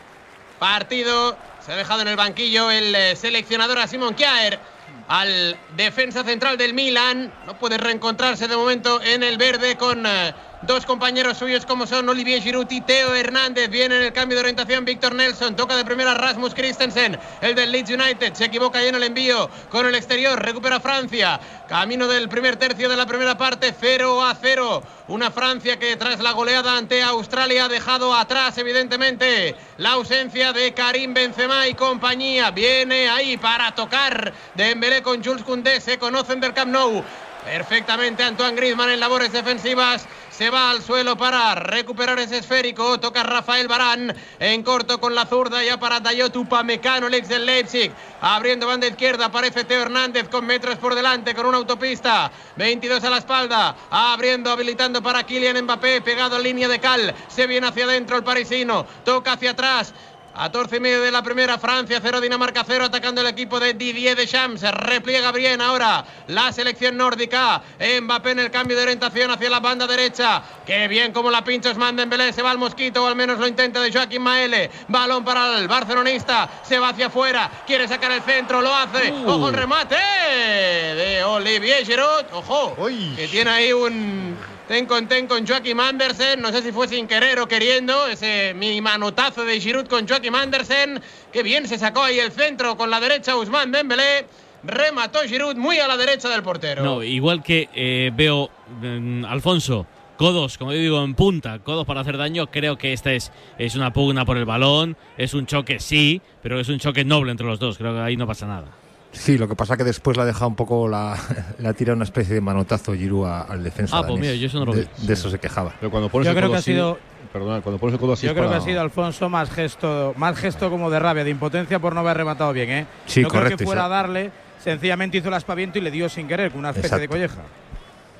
partido. 0.58 1.38
Se 1.64 1.70
ha 1.70 1.76
dejado 1.76 2.02
en 2.02 2.08
el 2.08 2.16
banquillo 2.16 2.68
el 2.72 2.92
eh, 2.96 3.14
seleccionador 3.14 3.78
a 3.78 3.86
Simon 3.86 4.14
Kjaer. 4.14 4.58
Al 5.06 5.56
defensa 5.76 6.24
central 6.24 6.58
del 6.58 6.74
Milan. 6.74 7.32
No 7.46 7.56
puede 7.60 7.78
reencontrarse 7.78 8.48
de 8.48 8.56
momento 8.56 9.00
en 9.00 9.22
el 9.22 9.38
verde 9.38 9.76
con 9.76 10.04
eh, 10.04 10.34
dos 10.62 10.84
compañeros 10.84 11.38
suyos 11.38 11.64
como 11.64 11.86
son 11.86 12.08
Olivier 12.08 12.42
Giroud 12.42 12.70
y 12.70 12.80
Teo 12.80 13.14
Hernández. 13.14 13.70
Viene 13.70 13.96
en 13.96 14.02
el 14.02 14.12
cambio 14.12 14.36
de 14.36 14.40
orientación 14.40 14.84
Víctor 14.84 15.14
Nelson. 15.14 15.56
Toca 15.56 15.76
de 15.76 15.84
primera 15.84 16.14
Rasmus 16.14 16.54
Christensen. 16.54 17.18
El 17.40 17.54
del 17.54 17.72
Leeds 17.72 17.90
United. 17.90 18.34
Se 18.34 18.46
equivoca 18.46 18.78
ahí 18.78 18.88
en 18.88 18.94
el 18.94 19.02
envío 19.02 19.48
con 19.70 19.86
el 19.86 19.94
exterior. 19.94 20.40
Recupera 20.42 20.80
Francia. 20.80 21.40
Camino 21.68 22.08
del 22.08 22.28
primer 22.28 22.56
tercio 22.56 22.88
de 22.88 22.96
la 22.96 23.06
primera 23.06 23.36
parte. 23.36 23.74
0 23.78 24.22
a 24.24 24.34
0. 24.34 24.82
Una 25.08 25.30
Francia 25.30 25.78
que 25.78 25.96
tras 25.96 26.20
la 26.20 26.32
goleada 26.32 26.76
ante 26.76 27.02
Australia 27.02 27.64
ha 27.64 27.68
dejado 27.68 28.14
atrás 28.14 28.56
evidentemente 28.58 29.56
la 29.78 29.92
ausencia 29.92 30.52
de 30.52 30.72
Karim 30.72 31.14
Benzema 31.14 31.66
y 31.66 31.74
compañía. 31.74 32.50
Viene 32.50 33.08
ahí 33.08 33.36
para 33.36 33.74
tocar 33.74 34.32
Dembélé 34.54 35.02
con 35.02 35.24
Jules 35.24 35.42
Koundé. 35.42 35.80
Se 35.80 35.98
conocen 35.98 36.40
del 36.40 36.54
Camp 36.54 36.70
Nou. 36.70 37.02
Perfectamente 37.44 38.22
Antoine 38.22 38.54
Griezmann 38.54 38.90
en 38.90 39.00
labores 39.00 39.32
defensivas. 39.32 40.06
Se 40.40 40.48
va 40.48 40.70
al 40.70 40.82
suelo 40.82 41.18
para 41.18 41.54
recuperar 41.54 42.18
ese 42.18 42.38
esférico. 42.38 42.98
Toca 42.98 43.22
Rafael 43.22 43.68
Barán 43.68 44.16
en 44.38 44.62
corto 44.62 44.98
con 44.98 45.14
la 45.14 45.26
zurda 45.26 45.62
ya 45.62 45.78
para 45.78 46.00
Dayot 46.00 46.34
Upamecano, 46.34 47.08
el 47.08 47.28
del 47.28 47.44
Leipzig. 47.44 47.92
Abriendo 48.22 48.66
banda 48.66 48.86
izquierda 48.86 49.26
aparece 49.26 49.64
Teo 49.64 49.82
Hernández 49.82 50.30
con 50.30 50.46
metros 50.46 50.78
por 50.78 50.94
delante 50.94 51.34
con 51.34 51.44
una 51.44 51.58
autopista. 51.58 52.32
22 52.56 53.04
a 53.04 53.10
la 53.10 53.18
espalda. 53.18 53.76
Abriendo, 53.90 54.50
habilitando 54.50 55.02
para 55.02 55.24
Kylian 55.24 55.62
Mbappé. 55.64 56.00
Pegado 56.00 56.38
en 56.38 56.44
línea 56.44 56.68
de 56.68 56.78
cal. 56.78 57.14
Se 57.28 57.46
viene 57.46 57.66
hacia 57.66 57.84
adentro 57.84 58.16
el 58.16 58.24
parisino. 58.24 58.86
Toca 59.04 59.32
hacia 59.32 59.50
atrás. 59.50 59.92
A 60.32 60.44
14 60.44 60.76
y 60.76 60.80
medio 60.80 61.02
de 61.02 61.10
la 61.10 61.22
primera, 61.22 61.58
Francia 61.58 61.98
0, 62.00 62.20
Dinamarca 62.20 62.64
0, 62.64 62.84
atacando 62.84 63.20
el 63.20 63.26
equipo 63.26 63.58
de 63.58 63.74
Didier 63.74 64.16
Deschamps. 64.16 64.60
Se 64.60 64.70
repliega 64.70 65.32
bien 65.32 65.60
ahora 65.60 66.04
la 66.28 66.52
selección 66.52 66.96
nórdica. 66.96 67.60
Mbappé 68.00 68.30
en 68.30 68.38
el 68.38 68.50
cambio 68.50 68.76
de 68.76 68.84
orientación 68.84 69.30
hacia 69.30 69.50
la 69.50 69.58
banda 69.58 69.88
derecha. 69.88 70.42
Qué 70.64 70.86
bien 70.86 71.12
como 71.12 71.30
la 71.30 71.42
pincha 71.42 71.70
Osman 71.70 71.96
Dembélé. 71.96 72.32
Se 72.32 72.42
va 72.42 72.52
al 72.52 72.58
mosquito, 72.58 73.02
o 73.02 73.06
al 73.08 73.16
menos 73.16 73.38
lo 73.38 73.46
intenta 73.48 73.80
de 73.80 73.92
Joaquín 73.92 74.22
Maele. 74.22 74.70
Balón 74.86 75.24
para 75.24 75.58
el 75.58 75.66
barcelonista. 75.66 76.48
Se 76.62 76.78
va 76.78 76.90
hacia 76.90 77.06
afuera. 77.06 77.50
Quiere 77.66 77.88
sacar 77.88 78.12
el 78.12 78.22
centro, 78.22 78.62
lo 78.62 78.74
hace. 78.74 79.12
Ojo 79.26 79.48
el 79.48 79.54
remate 79.54 79.96
de 79.96 81.24
Olivier 81.24 81.84
Giroud. 81.84 82.24
Ojo, 82.32 82.76
que 83.16 83.26
tiene 83.28 83.50
ahí 83.50 83.72
un 83.72 84.38
ten 84.70 84.86
con 84.86 85.08
ten 85.08 85.26
con 85.26 85.44
Joaquim 85.44 85.80
Andersen. 85.80 86.40
No 86.40 86.52
sé 86.52 86.62
si 86.62 86.70
fue 86.70 86.86
sin 86.86 87.08
querer 87.08 87.40
o 87.40 87.48
queriendo. 87.48 88.06
Ese 88.06 88.54
mi 88.54 88.80
manotazo 88.80 89.44
de 89.44 89.60
Giroud 89.60 89.88
con 89.88 90.06
Joaquim 90.06 90.36
Andersen. 90.36 91.00
Qué 91.32 91.42
bien 91.42 91.66
se 91.66 91.76
sacó 91.76 92.04
ahí 92.04 92.20
el 92.20 92.30
centro 92.30 92.76
con 92.76 92.88
la 92.88 93.00
derecha 93.00 93.36
Usman 93.36 93.72
Dembélé. 93.72 94.26
Remató 94.62 95.22
Giroud 95.26 95.56
muy 95.56 95.80
a 95.80 95.88
la 95.88 95.96
derecha 95.96 96.28
del 96.28 96.44
portero. 96.44 96.84
No, 96.84 97.02
igual 97.02 97.42
que 97.42 97.68
eh, 97.74 98.12
veo 98.14 98.48
mm, 98.80 99.24
Alfonso. 99.24 99.86
Codos, 100.16 100.56
como 100.56 100.72
yo 100.72 100.78
digo, 100.78 101.02
en 101.02 101.14
punta, 101.14 101.58
codos 101.58 101.84
para 101.84 102.02
hacer 102.02 102.16
daño. 102.16 102.46
Creo 102.46 102.78
que 102.78 102.92
esta 102.92 103.12
es, 103.12 103.32
es 103.58 103.74
una 103.74 103.92
pugna 103.92 104.24
por 104.24 104.36
el 104.36 104.44
balón. 104.44 104.96
Es 105.18 105.34
un 105.34 105.46
choque, 105.46 105.80
sí, 105.80 106.22
pero 106.42 106.60
es 106.60 106.68
un 106.68 106.78
choque 106.78 107.04
noble 107.04 107.32
entre 107.32 107.44
los 107.44 107.58
dos. 107.58 107.76
Creo 107.76 107.92
que 107.92 108.02
ahí 108.02 108.16
no 108.16 108.26
pasa 108.28 108.46
nada. 108.46 108.68
Sí, 109.12 109.38
lo 109.38 109.48
que 109.48 109.56
pasa 109.56 109.76
que 109.76 109.82
después 109.84 110.16
la 110.16 110.22
ha 110.22 110.26
dejado 110.26 110.48
un 110.48 110.54
poco, 110.56 110.88
la, 110.88 111.16
la 111.58 111.72
tira 111.72 111.92
una 111.94 112.04
especie 112.04 112.34
de 112.34 112.40
manotazo 112.40 112.94
Giroud 112.94 113.26
al 113.26 113.62
defensa. 113.62 113.98
Ah, 113.98 114.06
pues 114.06 114.20
mira, 114.20 114.34
yo 114.34 114.46
eso 114.46 114.58
no 114.60 114.66
lo 114.66 114.72
de, 114.72 114.82
vi. 114.98 115.06
de 115.06 115.12
eso 115.14 115.28
se 115.30 115.38
quejaba. 115.38 115.74
Pero 115.80 115.90
cuando 115.90 116.08
pones 116.08 116.26
Yo 116.26 116.30
el 116.30 116.36
creo 116.36 116.48
codo 116.48 116.54
que 116.54 116.58
ha 116.58 116.62
sido- 116.62 116.98
Perdona, 117.32 117.60
cuando 117.60 117.78
pones 117.78 117.94
el 117.94 118.00
codo 118.00 118.14
así 118.14 118.26
Yo 118.26 118.32
es 118.32 118.36
creo 118.38 118.50
que 118.50 118.56
ha 118.56 118.60
sido 118.60 118.80
Alfonso 118.80 119.28
más 119.28 119.50
gesto, 119.50 120.14
más 120.16 120.36
gesto 120.36 120.68
como 120.68 120.90
de 120.90 120.98
rabia, 120.98 121.22
de 121.22 121.30
impotencia 121.30 121.78
por 121.78 121.94
no 121.94 122.00
haber 122.00 122.16
rematado 122.16 122.52
bien, 122.52 122.70
¿eh? 122.70 122.86
Sí, 123.06 123.22
no 123.22 123.28
creo 123.28 123.42
correcto, 123.42 123.58
que 123.58 123.64
fuera 123.66 123.84
a 123.84 123.88
darle, 123.88 124.32
sencillamente 124.58 125.18
hizo 125.18 125.28
el 125.28 125.34
aspaviento 125.34 125.78
y 125.78 125.82
le 125.82 125.90
dio 125.92 126.08
sin 126.08 126.26
querer, 126.26 126.50
con 126.50 126.58
una 126.60 126.70
especie 126.70 126.98
de 126.98 127.08
colleja. 127.08 127.42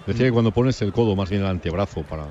Decía 0.07 0.27
que 0.27 0.33
cuando 0.33 0.53
pones 0.53 0.81
el 0.83 0.93
codo 0.93 1.17
más 1.17 1.29
bien 1.29 1.43
en 1.43 1.47
el 1.47 1.53
antebrazo 1.53 2.03
para, 2.03 2.25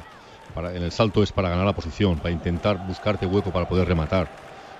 para 0.56 0.74
en 0.74 0.84
el 0.84 0.92
salto 0.92 1.22
es 1.22 1.32
para 1.34 1.50
ganar 1.50 1.66
la 1.66 1.74
posición, 1.74 2.18
para 2.18 2.32
intentar 2.32 2.78
buscarte 2.88 3.26
hueco 3.26 3.52
para 3.52 3.68
poder 3.68 3.88
rematar. 3.88 4.30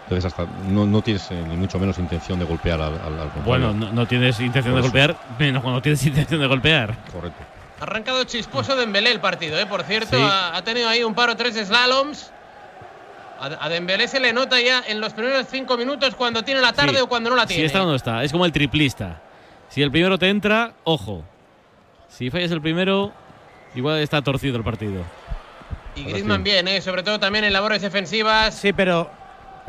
Entonces 0.10 0.26
hasta 0.26 0.48
no, 0.68 0.88
no 0.88 1.02
tienes 1.04 1.30
eh, 1.30 1.36
ni 1.48 1.56
mucho 1.56 1.78
menos 1.78 2.00
intención 2.00 2.40
de 2.40 2.46
golpear 2.46 2.82
al, 2.82 2.94
al. 2.96 3.32
Bueno, 3.46 3.74
no, 3.74 3.92
no 3.92 4.08
tienes 4.08 4.40
intención 4.40 4.74
de 4.74 4.82
Por 4.82 4.90
eso. 4.90 4.92
golpear, 4.92 5.16
menos 5.38 5.62
cuando 5.62 5.82
tienes 5.84 6.04
intención 6.08 6.42
de 6.42 6.48
golpear. 6.48 6.96
Correcto. 7.14 7.44
Ha 7.80 7.84
arrancado 7.84 8.24
chisposo 8.24 8.76
Dembélé 8.76 9.12
el 9.12 9.20
partido, 9.20 9.58
¿eh? 9.60 9.68
por 9.68 9.84
cierto. 9.84 10.18
Sí. 10.18 10.24
Ha, 10.24 10.56
ha 10.58 10.64
tenido 10.64 10.90
ahí 10.90 11.04
un 11.04 11.14
par 11.14 11.30
o 11.30 11.36
tres 11.36 11.56
slaloms. 11.56 12.32
A, 13.40 13.66
a 13.66 13.70
Dembélé 13.70 14.08
se 14.08 14.20
le 14.20 14.34
nota 14.34 14.60
ya 14.60 14.84
en 14.88 15.00
los 15.00 15.14
primeros 15.14 15.46
cinco 15.50 15.78
minutos 15.78 16.16
cuando 16.16 16.42
tiene 16.44 16.60
la 16.60 16.74
tarde 16.74 16.96
Sí. 16.96 17.02
o 17.02 17.08
cuando 17.08 17.30
no 17.30 17.36
la 17.36 17.44
Si 17.44 17.50
tiene. 17.54 17.66
está 17.68 17.84
o 17.84 17.86
no 17.86 17.94
está, 17.96 18.24
es 18.24 18.32
como 18.32 18.46
el 18.46 18.52
triplista. 18.52 19.22
Si 19.70 19.84
el 19.84 19.92
primero 19.92 20.18
te 20.18 20.28
entra, 20.28 20.74
ojo. 20.86 21.24
Si 22.08 22.32
fallas 22.32 22.50
el 22.50 22.62
primero, 22.62 23.14
igual 23.76 24.00
está 24.00 24.24
torcido 24.24 24.58
el 24.58 24.64
partido. 24.64 25.04
Y 25.96 26.04
Griezmann 26.04 26.44
bien, 26.44 26.68
¿eh? 26.68 26.82
sobre 26.82 27.04
todo 27.04 27.20
también 27.20 27.46
en 27.46 27.54
labores 27.54 27.82
defensivas. 27.84 28.56
Sí, 28.56 28.74
pero, 28.74 29.10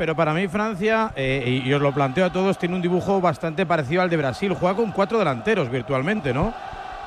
pero 0.01 0.15
para 0.15 0.33
mí 0.33 0.47
Francia, 0.47 1.11
eh, 1.15 1.61
y 1.63 1.71
os 1.71 1.79
lo 1.79 1.93
planteo 1.93 2.25
a 2.25 2.31
todos, 2.31 2.57
tiene 2.57 2.73
un 2.73 2.81
dibujo 2.81 3.21
bastante 3.21 3.67
parecido 3.67 4.01
al 4.01 4.09
de 4.09 4.17
Brasil. 4.17 4.51
Juega 4.59 4.75
con 4.75 4.89
cuatro 4.91 5.19
delanteros 5.19 5.69
virtualmente, 5.69 6.33
¿no? 6.33 6.55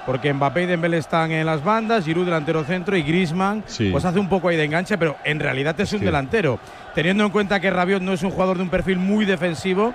Porque 0.06 0.32
Mbappé 0.32 0.62
y 0.62 0.66
Dembélé 0.66 0.98
están 0.98 1.32
en 1.32 1.44
las 1.44 1.64
bandas, 1.64 2.04
Giroud 2.04 2.24
delantero 2.26 2.62
centro 2.62 2.96
y 2.96 3.02
Griezmann 3.02 3.64
Sí. 3.66 3.88
pues 3.90 4.04
hace 4.04 4.20
un 4.20 4.28
poco 4.28 4.46
ahí 4.46 4.56
de 4.56 4.62
enganche, 4.62 4.96
pero 4.96 5.16
en 5.24 5.40
realidad 5.40 5.74
es 5.80 5.92
un 5.92 6.04
delantero. 6.04 6.60
Teniendo 6.94 7.24
en 7.24 7.30
cuenta 7.30 7.58
que 7.58 7.68
Rabiot 7.68 8.00
no 8.00 8.12
es 8.12 8.22
un 8.22 8.30
jugador 8.30 8.58
de 8.58 8.62
un 8.62 8.68
perfil 8.70 8.98
muy 8.98 9.24
defensivo, 9.24 9.92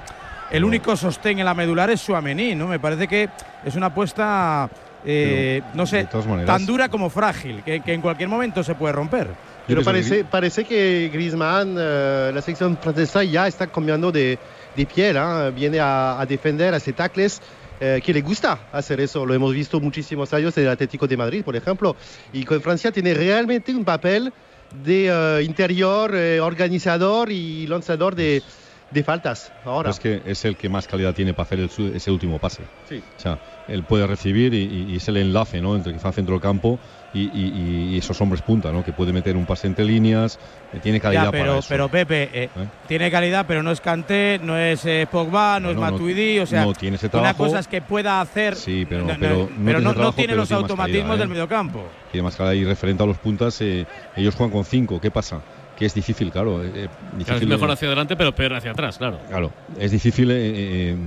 el 0.51 0.65
único 0.65 0.97
sostén 0.97 1.39
en 1.39 1.45
la 1.45 1.53
medular 1.53 1.89
es 1.89 2.01
Suamení, 2.01 2.53
¿no? 2.53 2.67
Me 2.67 2.79
parece 2.81 3.07
que 3.07 3.29
es 3.63 3.75
una 3.77 3.85
apuesta, 3.85 4.69
eh, 5.05 5.61
no 5.73 5.85
sé, 5.85 6.05
maneras- 6.27 6.47
tan 6.47 6.65
dura 6.65 6.89
como 6.89 7.09
frágil, 7.09 7.63
que, 7.63 7.79
que 7.79 7.93
en 7.93 8.01
cualquier 8.01 8.27
momento 8.27 8.61
se 8.61 8.75
puede 8.75 8.91
romper. 8.91 9.27
Pero 9.69 9.83
parece, 9.83 10.25
parece 10.25 10.65
que 10.65 11.09
Griezmann, 11.13 11.75
eh, 11.79 12.31
la 12.33 12.41
selección 12.41 12.77
francesa 12.77 13.23
ya 13.23 13.47
está 13.47 13.67
cambiando 13.67 14.11
de, 14.11 14.37
de 14.75 14.85
piel, 14.85 15.15
¿ah? 15.17 15.51
viene 15.53 15.79
a, 15.79 16.19
a 16.19 16.25
defender, 16.25 16.73
a 16.73 16.77
hacer 16.77 16.95
tackles, 16.95 17.41
eh, 17.79 18.01
que 18.03 18.13
le 18.13 18.21
gusta 18.21 18.59
hacer 18.71 18.99
eso. 18.99 19.25
Lo 19.25 19.33
hemos 19.33 19.53
visto 19.53 19.79
muchísimos 19.79 20.33
años 20.33 20.57
en 20.57 20.63
el 20.65 20.69
Atlético 20.71 21.07
de 21.07 21.15
Madrid, 21.15 21.43
por 21.43 21.55
ejemplo. 21.55 21.95
Y 22.33 22.43
con 22.43 22.59
Francia 22.61 22.91
tiene 22.91 23.13
realmente 23.13 23.73
un 23.73 23.85
papel 23.85 24.33
de 24.83 25.07
eh, 25.09 25.43
interior, 25.43 26.13
eh, 26.13 26.39
organizador 26.41 27.31
y 27.31 27.65
lanzador 27.67 28.15
de, 28.15 28.43
de 28.91 29.03
faltas. 29.03 29.51
Ahora. 29.63 29.91
Es 29.91 29.99
que 29.99 30.21
es 30.25 30.43
el 30.45 30.57
que 30.57 30.67
más 30.69 30.87
calidad 30.87 31.13
tiene 31.13 31.33
para 31.33 31.45
hacer 31.45 31.59
el 31.59 31.69
ese 31.95 32.11
último 32.11 32.37
pase. 32.39 32.63
Sí. 32.87 33.01
O 33.17 33.19
sea, 33.21 33.39
él 33.67 33.83
puede 33.83 34.05
recibir 34.07 34.53
y, 34.53 34.57
y- 34.63 34.91
y 34.93 34.95
es 34.97 35.07
el 35.07 35.17
enlace 35.17 35.61
¿no? 35.61 35.75
entre 35.75 35.93
quizá 35.93 36.11
centro 36.11 36.33
del 36.35 36.41
campo 36.41 36.79
y, 37.13 37.21
y- 37.23 37.93
y 37.95 37.97
esos 37.97 38.19
hombres 38.21 38.41
punta, 38.41 38.71
¿no? 38.71 38.83
que 38.83 38.93
puede 38.93 39.11
meter 39.11 39.35
un 39.35 39.45
pase 39.45 39.67
entre 39.67 39.83
líneas, 39.85 40.37
eh, 40.73 40.79
tiene 40.81 40.99
calidad 40.99 41.25
Ya, 41.25 41.31
pero, 41.31 41.45
para 41.45 41.59
eso. 41.59 41.67
pero 41.69 41.89
Pepe, 41.89 42.29
eh, 42.33 42.49
tiene 42.87 43.09
calidad, 43.09 43.45
pero 43.47 43.63
no 43.63 43.71
es 43.71 43.81
Kanté, 43.81 44.39
no 44.43 44.57
es 44.57 44.85
eh, 44.85 45.07
Pogba, 45.11 45.59
no, 45.59 45.67
No, 45.67 45.69
es 45.71 45.75
no- 45.75 45.81
Matuidi, 45.81 46.39
o 46.39 46.45
sea, 46.45 46.65
no 46.65 46.73
tiene 46.73 46.97
ese 46.97 47.09
una 47.13 47.33
cosa 47.33 47.59
es 47.59 47.67
que 47.67 47.81
pueda 47.81 48.21
hacer, 48.21 48.55
Sí, 48.55 48.85
pero, 48.87 49.01
no, 49.05 49.13
no, 49.13 49.17
pero, 49.19 49.35
no 49.35 49.47
pero 49.47 49.57
tiene 49.57 49.73
no, 49.81 49.89
ese 49.89 49.95
trabajo, 49.95 50.15
tiene 50.15 50.27
pero 50.33 50.37
los 50.41 50.47
tiene 50.49 50.61
automatismos 50.61 51.01
calidad, 51.03 51.17
del 51.17 51.25
¿eh? 51.27 51.29
mediocampo. 51.31 51.83
Tiene 52.11 52.23
más 52.23 52.35
calidad 52.35 52.53
y 52.53 52.63
referente 52.65 53.03
a 53.03 53.05
los 53.07 53.17
puntas, 53.17 53.59
eh, 53.61 53.85
ellos 54.15 54.35
juegan 54.35 54.51
con 54.53 54.65
cinco. 54.65 54.99
¿Qué 55.01 55.09
pasa? 55.11 55.41
Que 55.77 55.85
es 55.85 55.93
difícil, 55.93 56.29
claro. 56.31 56.63
eh, 56.63 56.71
eh, 56.75 56.87
es 57.25 57.47
mejor 57.47 57.69
eh, 57.69 57.73
hacia 57.73 57.87
adelante, 57.87 58.15
pero 58.17 58.35
peor 58.35 58.53
hacia 58.53 58.71
atrás, 58.71 58.97
claro. 58.97 59.17
Claro, 59.29 59.51
es 59.79 59.91
difícil 59.91 60.29
eh, 60.29 60.35
eh, 60.91 60.97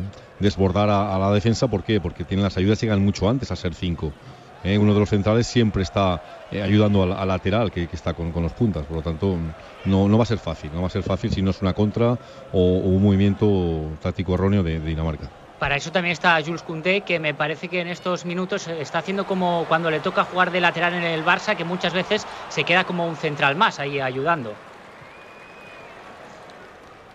desbordar 0.40 0.88
a, 0.90 1.14
a 1.14 1.18
la 1.18 1.30
defensa. 1.30 1.68
¿Por 1.68 1.84
qué? 1.84 2.00
Porque 2.00 2.24
tienen 2.24 2.42
las 2.42 2.56
ayudas 2.56 2.80
llegan 2.80 3.04
mucho 3.04 3.28
antes 3.28 3.50
a 3.50 3.56
ser 3.56 3.74
cinco. 3.74 4.12
Eh, 4.64 4.78
uno 4.78 4.94
de 4.94 5.00
los 5.00 5.08
centrales 5.08 5.46
siempre 5.46 5.82
está 5.82 6.20
eh, 6.50 6.62
ayudando 6.62 7.02
al, 7.02 7.12
al 7.12 7.28
lateral 7.28 7.70
que, 7.70 7.88
está 7.92 8.14
con, 8.14 8.32
con 8.32 8.42
los 8.42 8.52
puntas. 8.52 8.84
Por 8.86 8.96
lo 8.96 9.02
tanto, 9.02 9.36
no, 9.84 10.08
no 10.08 10.16
va 10.18 10.22
a 10.22 10.26
ser 10.26 10.38
fácil. 10.38 10.70
No 10.72 10.82
va 10.82 10.86
a 10.86 10.90
ser 10.90 11.02
fácil 11.02 11.32
si 11.32 11.42
no 11.42 11.50
es 11.50 11.60
una 11.62 11.74
contra 11.74 12.16
o, 12.52 12.78
un 12.78 13.02
movimiento 13.02 13.90
táctico 14.00 14.34
erróneo 14.34 14.62
de, 14.62 14.78
de 14.78 14.86
Dinamarca. 14.86 15.28
Para 15.58 15.76
eso 15.76 15.92
también 15.92 16.12
está 16.12 16.42
Jules 16.44 16.62
Koundé, 16.62 17.02
que 17.02 17.20
me 17.20 17.34
parece 17.34 17.68
que 17.68 17.80
en 17.80 17.86
estos 17.86 18.24
minutos 18.24 18.66
está 18.66 18.98
haciendo 18.98 19.26
como 19.26 19.64
cuando 19.68 19.92
le 19.92 20.00
toca 20.00 20.24
jugar 20.24 20.50
de 20.50 20.60
lateral 20.60 20.94
en 20.94 21.04
el 21.04 21.24
Barça, 21.24 21.54
que 21.54 21.64
muchas 21.64 21.92
veces 21.92 22.26
se 22.48 22.64
queda 22.64 22.82
como 22.82 23.06
un 23.06 23.14
central 23.14 23.54
más 23.54 23.78
ahí 23.78 24.00
ayudando. 24.00 24.54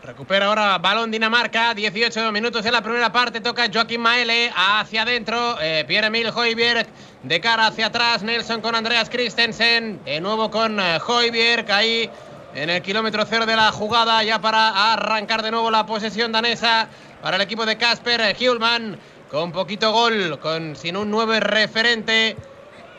Recupera 0.07 0.45
ahora 0.45 0.77
balón 0.77 1.11
Dinamarca, 1.11 1.73
18 1.73 2.31
minutos 2.31 2.65
en 2.65 2.71
la 2.71 2.81
primera 2.81 3.11
parte, 3.11 3.41
toca 3.41 3.67
Joaquín 3.69 3.99
Maele 3.99 4.49
hacia 4.55 5.01
adentro, 5.01 5.57
eh, 5.59 5.83
Pierre-Emil 5.85 6.31
Højbjerg 6.31 6.87
de 7.23 7.41
cara 7.41 7.67
hacia 7.67 7.87
atrás, 7.87 8.23
Nelson 8.23 8.61
con 8.61 8.73
Andreas 8.73 9.09
Christensen, 9.09 10.01
de 10.05 10.21
nuevo 10.21 10.49
con 10.49 10.79
eh, 10.79 10.97
Højbjerg 11.05 11.69
ahí 11.73 12.09
en 12.55 12.69
el 12.69 12.81
kilómetro 12.81 13.25
cero 13.29 13.45
de 13.45 13.57
la 13.57 13.73
jugada, 13.73 14.23
ya 14.23 14.39
para 14.39 14.93
arrancar 14.93 15.43
de 15.43 15.51
nuevo 15.51 15.69
la 15.69 15.85
posesión 15.85 16.31
danesa 16.31 16.87
para 17.21 17.35
el 17.35 17.41
equipo 17.41 17.65
de 17.65 17.75
Casper 17.75 18.33
Hjulman, 18.33 18.97
con 19.29 19.51
poquito 19.51 19.91
gol, 19.91 20.39
con 20.39 20.77
sin 20.77 20.95
un 20.95 21.11
9 21.11 21.41
referente. 21.41 22.37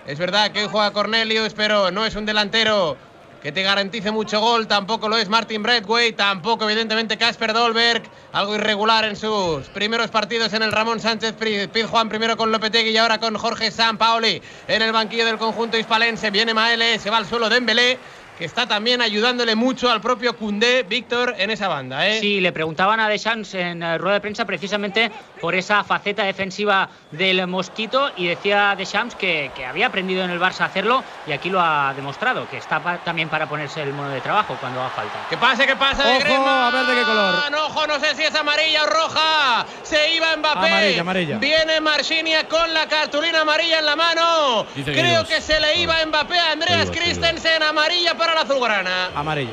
Es 0.06 0.18
verdad 0.18 0.50
que 0.50 0.66
juega 0.66 0.90
Cornelius, 0.90 1.54
pero 1.54 1.90
no 1.90 2.04
es 2.04 2.16
un 2.16 2.26
delantero 2.26 2.98
que 3.42 3.52
te 3.52 3.62
garantice 3.62 4.10
mucho 4.10 4.40
gol. 4.40 4.66
Tampoco 4.66 5.08
lo 5.08 5.16
es 5.16 5.28
Martin 5.28 5.62
Bradway, 5.62 6.12
tampoco 6.12 6.64
evidentemente 6.64 7.16
Casper 7.16 7.52
Dolberg. 7.52 8.02
Algo 8.32 8.54
irregular 8.54 9.04
en 9.04 9.16
sus 9.16 9.66
primeros 9.68 10.10
partidos 10.10 10.52
en 10.52 10.62
el 10.62 10.72
Ramón 10.72 11.00
Sánchez 11.00 11.34
Pizjuán, 11.72 12.08
primero 12.08 12.36
con 12.36 12.52
Lopetegui 12.52 12.90
y 12.90 12.96
ahora 12.96 13.18
con 13.18 13.36
Jorge 13.36 13.70
Sampaoli 13.70 14.42
en 14.66 14.82
el 14.82 14.92
banquillo 14.92 15.24
del 15.24 15.38
conjunto 15.38 15.78
hispalense. 15.78 16.30
Viene 16.30 16.54
Maele, 16.54 16.98
se 16.98 17.10
va 17.10 17.18
al 17.18 17.26
suelo 17.26 17.48
Dembélé. 17.48 17.98
Que 18.38 18.44
está 18.44 18.66
también 18.68 19.02
ayudándole 19.02 19.56
mucho 19.56 19.90
al 19.90 20.00
propio 20.00 20.36
Cundé, 20.36 20.84
Víctor, 20.84 21.34
en 21.38 21.50
esa 21.50 21.66
banda. 21.66 22.06
¿eh? 22.08 22.20
Sí, 22.20 22.40
le 22.40 22.52
preguntaban 22.52 23.00
a 23.00 23.08
Deschamps 23.08 23.54
en 23.54 23.82
eh, 23.82 23.98
rueda 23.98 24.14
de 24.14 24.20
prensa 24.20 24.44
precisamente 24.44 25.10
por 25.40 25.56
esa 25.56 25.82
faceta 25.82 26.22
defensiva 26.22 26.88
del 27.10 27.44
Mosquito 27.48 28.12
y 28.16 28.28
decía 28.28 28.74
Deschamps 28.76 29.16
que, 29.16 29.50
que 29.56 29.66
había 29.66 29.88
aprendido 29.88 30.22
en 30.24 30.30
el 30.30 30.38
Barça 30.40 30.60
a 30.60 30.64
hacerlo 30.66 31.02
y 31.26 31.32
aquí 31.32 31.50
lo 31.50 31.60
ha 31.60 31.92
demostrado, 31.94 32.48
que 32.48 32.58
está 32.58 32.80
pa- 32.80 32.98
también 32.98 33.28
para 33.28 33.48
ponerse 33.48 33.82
el 33.82 33.92
mono 33.92 34.10
de 34.10 34.20
trabajo 34.20 34.56
cuando 34.60 34.80
haga 34.80 34.90
falta. 34.90 35.18
Que 35.28 35.36
pase, 35.36 35.66
que 35.66 35.74
pase 35.76 36.02
de 36.04 36.08
a 36.08 36.70
ver 36.70 36.86
de 36.86 36.94
qué 36.94 37.02
color. 37.02 37.34
Ojo, 37.66 37.86
no 37.88 37.98
sé 37.98 38.14
si 38.14 38.22
es 38.22 38.34
amarilla 38.34 38.84
o 38.84 38.86
roja. 38.86 39.66
Se 39.82 40.14
iba 40.14 40.36
Mbappé. 40.36 40.68
Amarilla, 40.68 41.00
amarilla. 41.00 41.38
Viene 41.38 41.80
Marchinia 41.80 42.46
con 42.48 42.72
la 42.72 42.86
cartulina 42.86 43.40
amarilla 43.40 43.80
en 43.80 43.86
la 43.86 43.96
mano. 43.96 44.66
Dice 44.74 44.92
que 44.92 44.98
Creo 45.00 45.18
dos. 45.20 45.28
que 45.28 45.40
se 45.40 45.58
le 45.60 45.80
iba 45.80 45.96
Mbappé 46.06 46.38
a 46.38 46.52
Andreas. 46.52 46.90
Christensen. 46.90 47.62
Amarilla 47.62 48.16
para 48.16 48.27
la 48.34 48.40
azulgrana. 48.42 49.10
Amarilla. 49.14 49.52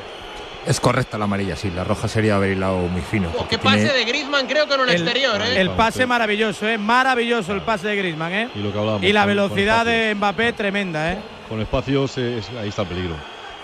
Es 0.65 0.79
correcta 0.79 1.17
la 1.19 1.25
amarilla, 1.25 1.55
sí. 1.55 1.69
La 1.69 1.83
roja 1.83 2.07
sería 2.07 2.37
haber 2.37 2.51
hilado 2.57 2.77
muy 2.77 3.01
fino. 3.01 3.29
Oh, 3.35 3.37
porque 3.39 3.57
qué 3.57 3.63
pase 3.63 3.77
tiene- 3.83 3.93
de 3.93 4.05
Griezmann, 4.05 4.47
creo 4.47 4.67
que 4.67 4.73
en 4.73 4.81
un 4.81 4.89
El, 4.89 4.95
exterior, 4.95 5.39
¿eh? 5.43 5.61
el 5.61 5.69
pase 5.71 6.07
maravilloso, 6.07 6.67
¿eh? 6.67 6.79
Maravilloso 6.79 7.53
el 7.53 7.61
pase 7.61 7.87
de 7.87 7.95
Griezmann, 7.95 8.33
¿eh? 8.33 8.49
Y 8.55 8.59
lo 8.59 8.71
que 8.73 8.79
hablábamos, 8.79 9.03
Y 9.07 9.13
la 9.13 9.25
velocidad 9.27 9.85
de 9.85 10.15
Mbappé 10.15 10.53
tremenda, 10.53 11.13
¿eh? 11.13 11.17
Con 11.47 11.61
espacios, 11.61 12.17
eh, 12.17 12.39
es- 12.39 12.49
ahí 12.59 12.69
está 12.69 12.81
el 12.81 12.87
peligro. 12.87 13.15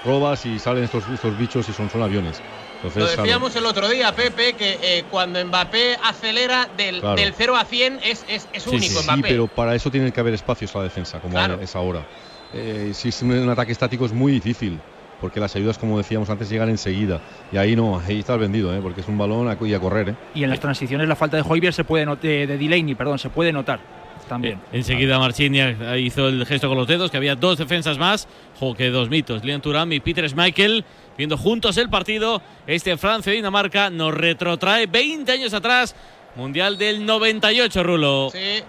Robas 0.06 0.46
y 0.46 0.60
salen 0.60 0.84
estos, 0.84 1.04
estos 1.12 1.36
bichos 1.38 1.68
y 1.70 1.74
son, 1.74 1.90
son 1.90 2.04
aviones. 2.04 2.40
Entonces, 2.84 3.02
Lo 3.04 3.22
decíamos 3.24 3.56
el 3.56 3.66
otro 3.66 3.88
día, 3.90 4.12
Pepe, 4.16 4.54
que 4.54 4.78
eh, 4.82 5.04
cuando 5.10 5.44
Mbappé 5.44 5.98
acelera 6.04 6.68
del, 6.78 7.00
Claro. 7.00 7.16
del 7.16 7.34
0 7.36 7.56
a 7.56 7.66
100 7.66 8.00
es, 8.04 8.26
es, 8.28 8.48
es 8.54 8.68
único 8.68 9.00
Sí, 9.02 9.06
Mbappé. 9.06 9.22
pero 9.24 9.48
para 9.48 9.74
eso 9.76 9.90
tiene 9.90 10.12
que 10.12 10.20
haber 10.20 10.36
espacios 10.36 10.76
a 10.76 10.80
la 10.80 10.84
defensa, 10.86 11.20
como 11.20 11.34
Claro. 11.34 11.60
es 11.62 11.76
ahora. 11.76 12.06
Eh, 12.54 12.92
si 12.94 13.10
es 13.10 13.22
un, 13.22 13.32
un 13.32 13.50
ataque 13.50 13.72
estático 13.72 14.06
es 14.06 14.12
muy 14.12 14.32
difícil, 14.34 14.80
porque 15.22 15.40
las 15.40 15.56
ayudas, 15.56 15.78
como 15.78 15.98
decíamos 15.98 16.30
antes, 16.30 16.50
llegan 16.50 16.70
enseguida. 16.70 17.22
Y 17.52 17.58
ahí 17.58 17.76
no, 17.76 18.00
ahí 18.00 18.20
está 18.20 18.34
el 18.34 18.40
vendido, 18.40 18.76
¿eh? 18.76 18.80
porque 18.82 19.02
es 19.02 19.08
un 19.08 19.18
balón 19.18 19.48
a, 19.48 19.58
y 19.62 19.74
a 19.74 19.80
correr. 19.80 20.10
¿eh? 20.10 20.16
Y 20.34 20.44
en 20.44 20.50
las 20.50 20.60
transiciones 20.60 21.08
la 21.08 21.16
falta 21.16 21.38
de 21.38 21.44
Hoybier 21.48 21.74
se 21.74 21.84
puede 21.84 22.04
eh, 22.04 22.48
de 22.48 22.58
Delaney, 22.58 22.96
perdón, 22.96 23.20
se 23.20 23.30
puede 23.30 23.54
notar 23.54 23.80
también. 24.28 24.60
Enseguida 24.72 25.20
Marchinia 25.20 25.98
hizo 25.98 26.28
el 26.30 26.46
gesto 26.46 26.70
con 26.70 26.78
los 26.78 26.88
dedos, 26.88 27.12
que 27.12 27.18
había 27.18 27.36
dos 27.36 27.58
defensas 27.58 27.98
más. 27.98 28.28
Jo, 28.60 28.74
que 28.74 28.90
dos 28.90 29.10
mitos. 29.10 29.44
Lian 29.44 29.62
Thuram 29.62 29.92
y 29.92 30.00
Peter 30.00 30.28
Schmeichel 30.28 30.86
viendo 31.18 31.38
juntos 31.38 31.78
el 31.78 31.90
partido. 31.90 32.42
Este 32.66 32.96
Francia-Dinamarca 32.96 33.90
nos 33.90 34.14
retrotrae 34.14 34.88
20 34.88 35.32
años 35.32 35.54
atrás. 35.54 35.96
Mundial 36.36 36.78
del 36.78 37.06
98, 37.06 37.84
Rulo. 37.84 38.30
Sí. 38.32 38.64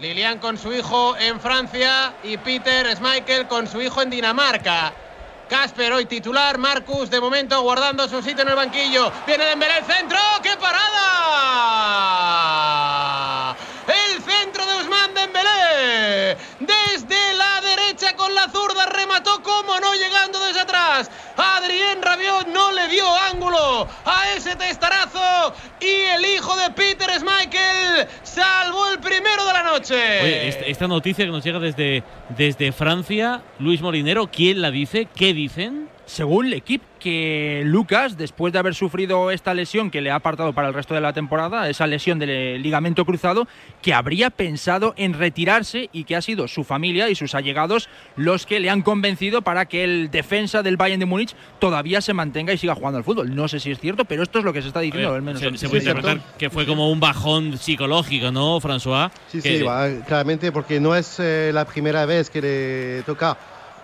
Lilian 0.00 0.38
con 0.38 0.58
su 0.58 0.72
hijo 0.72 1.16
en 1.16 1.38
Francia 1.38 2.14
y 2.24 2.36
Peter 2.36 2.86
Schmeichel 2.96 3.46
con 3.46 3.68
su 3.68 3.80
hijo 3.80 4.02
en 4.02 4.10
Dinamarca. 4.10 4.92
Casper 5.48 5.92
hoy 5.92 6.06
titular, 6.06 6.56
Marcus 6.58 7.10
de 7.10 7.20
momento 7.20 7.60
guardando 7.60 8.08
su 8.08 8.22
sitio 8.22 8.42
en 8.42 8.48
el 8.48 8.56
banquillo. 8.56 9.12
Viene 9.26 9.44
Dembélé 9.44 9.78
el 9.78 9.84
centro, 9.84 10.18
¡qué 10.42 10.56
parada! 10.56 11.44
El 13.86 14.22
centro 14.22 14.64
de 14.64 14.76
Usman 14.80 15.12
Dembélé. 15.14 16.38
Desde 16.60 17.34
la 17.34 17.60
derecha 17.60 18.16
con 18.16 18.34
la 18.34 18.48
zurda 18.48 18.86
remató 18.86 19.42
como 19.42 19.78
no 19.80 19.94
llegando 19.94 20.40
desde 20.40 20.60
atrás. 20.60 21.10
Adrien 21.36 22.00
Rabiot 22.00 22.46
no 22.46 22.72
le 22.72 22.88
dio 22.88 23.06
ángulo 23.14 23.86
a 24.04 24.30
ese 24.36 24.56
testarazo 24.56 25.54
y 25.80 25.90
el 25.90 26.24
hijo 26.24 26.56
de 26.56 26.70
Peter 26.70 27.10
Schmeichel 27.18 28.08
salvó 28.22 28.86
el 28.88 28.98
Oye, 29.90 30.48
esta, 30.48 30.64
esta 30.64 30.88
noticia 30.88 31.24
que 31.24 31.30
nos 31.30 31.44
llega 31.44 31.58
desde, 31.58 32.02
desde 32.36 32.72
Francia, 32.72 33.42
Luis 33.58 33.82
Molinero, 33.82 34.28
¿quién 34.30 34.62
la 34.62 34.70
dice? 34.70 35.08
¿Qué 35.14 35.34
dicen? 35.34 35.88
Según 36.06 36.46
el 36.46 36.52
equipo, 36.54 36.84
que 37.00 37.62
Lucas, 37.66 38.16
después 38.16 38.52
de 38.52 38.58
haber 38.58 38.74
sufrido 38.74 39.30
esta 39.30 39.52
lesión 39.52 39.90
que 39.90 40.00
le 40.00 40.10
ha 40.10 40.14
apartado 40.16 40.52
para 40.54 40.68
el 40.68 40.74
resto 40.74 40.94
de 40.94 41.00
la 41.02 41.12
temporada, 41.12 41.68
esa 41.68 41.86
lesión 41.86 42.18
del 42.18 42.30
eh, 42.30 42.58
ligamento 42.58 43.04
cruzado, 43.04 43.46
que 43.82 43.92
habría 43.92 44.30
pensado 44.30 44.94
en 44.96 45.12
retirarse 45.12 45.90
y 45.92 46.04
que 46.04 46.16
ha 46.16 46.22
sido 46.22 46.48
su 46.48 46.64
familia 46.64 47.08
y 47.10 47.14
sus 47.14 47.34
allegados 47.34 47.88
los 48.16 48.46
que 48.46 48.58
le 48.60 48.70
han 48.70 48.80
convencido 48.82 49.42
para 49.42 49.66
que 49.66 49.84
el 49.84 50.10
defensa 50.10 50.62
del 50.62 50.76
Bayern 50.78 51.00
de 51.00 51.06
Múnich 51.06 51.34
todavía 51.58 52.00
se 52.00 52.14
mantenga 52.14 52.52
y 52.54 52.58
siga 52.58 52.74
jugando 52.74 52.98
al 52.98 53.04
fútbol. 53.04 53.34
No 53.34 53.48
sé 53.48 53.60
si 53.60 53.70
es 53.70 53.78
cierto, 53.80 54.04
pero 54.06 54.22
esto 54.22 54.38
es 54.38 54.44
lo 54.44 54.52
que 54.52 54.62
se 54.62 54.68
está 54.68 54.80
diciendo, 54.80 55.12
al 55.14 55.22
menos. 55.22 55.40
se, 55.40 55.56
se 55.58 55.68
puede 55.68 55.82
interpretar 55.82 56.20
que 56.38 56.48
fue 56.50 56.64
como 56.66 56.90
un 56.90 57.00
bajón 57.00 57.58
psicológico, 57.58 58.30
¿no, 58.30 58.60
François? 58.60 59.10
Sí, 59.28 59.42
Que- 59.42 59.58
sí, 59.58 59.62
va, 59.62 59.88
claramente 60.06 60.52
porque 60.52 60.80
no 60.80 60.94
es 60.94 61.18
eh, 61.18 61.50
la 61.52 61.64
primera 61.66 62.06
vez 62.06 62.30
que 62.30 62.40
le 62.40 63.02
toca 63.04 63.36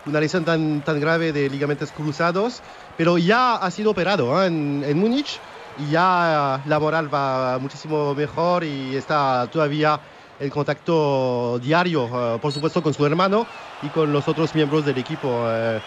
una 0.07 0.21
lesión 0.21 0.45
tan, 0.45 0.83
tan 0.83 1.01
grave 1.01 1.33
de 1.33 1.49
ligamentos 1.51 1.93
cruzados, 1.93 2.63
pero 2.97 3.19
ya 3.19 3.57
ha 3.57 3.71
sido 3.71 3.91
operado 3.91 4.43
¿eh? 4.43 4.47
en, 4.47 4.83
en 4.87 4.99
Múnich 4.99 5.39
y 5.79 5.93
ya 5.93 6.61
la 6.67 6.79
moral 6.79 7.13
va 7.13 7.59
muchísimo 7.59 8.15
mejor 8.15 8.65
y 8.65 8.97
está 8.97 9.47
todavía 9.53 10.01
en 10.39 10.51
contacto 10.51 11.59
diario, 11.63 12.07
eh, 12.35 12.39
por 12.41 12.51
supuesto, 12.53 12.83
con 12.83 12.95
su 12.95 13.05
hermano 13.05 13.47
y 13.83 13.89
con 13.89 14.13
los 14.13 14.27
otros 14.27 14.55
miembros 14.55 14.85
del 14.85 14.99
equipo. 14.99 15.29
eh. 15.49 15.81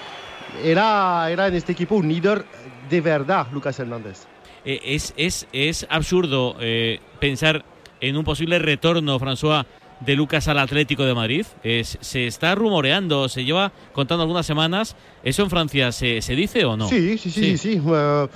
era, 0.63 1.29
era 1.31 1.47
en 1.47 1.55
este 1.55 1.71
equipo 1.71 1.95
un 1.95 2.07
líder 2.07 2.45
de 2.89 3.01
verdad, 3.01 3.47
Lucas 3.51 3.79
Hernández. 3.79 4.25
Eh, 4.65 4.79
es, 4.85 5.13
es, 5.17 5.47
es 5.51 5.85
absurdo 5.89 6.55
eh, 6.59 6.99
pensar 7.19 7.65
en 7.99 8.15
un 8.17 8.23
posible 8.23 8.59
retorno, 8.59 9.19
François, 9.19 9.65
de 10.05 10.15
Lucas 10.15 10.47
al 10.47 10.59
Atlético 10.59 11.03
de 11.05 11.13
Madrid. 11.13 11.45
Es- 11.63 11.97
se 12.01 12.27
está 12.27 12.55
rumoreando, 12.55 13.29
se 13.29 13.43
lleva 13.45 13.71
contando 13.93 14.23
algunas 14.23 14.45
semanas. 14.45 14.95
¿Eso 15.23 15.43
en 15.43 15.49
Francia 15.49 15.91
se, 15.91 16.21
se 16.21 16.35
dice 16.35 16.65
o 16.65 16.75
no? 16.77 16.87
Sí, 16.87 17.17
sí, 17.17 17.29
sí, 17.31 17.57
sí. 17.57 17.57
sí. 17.57 17.81
Eh, 17.85 18.27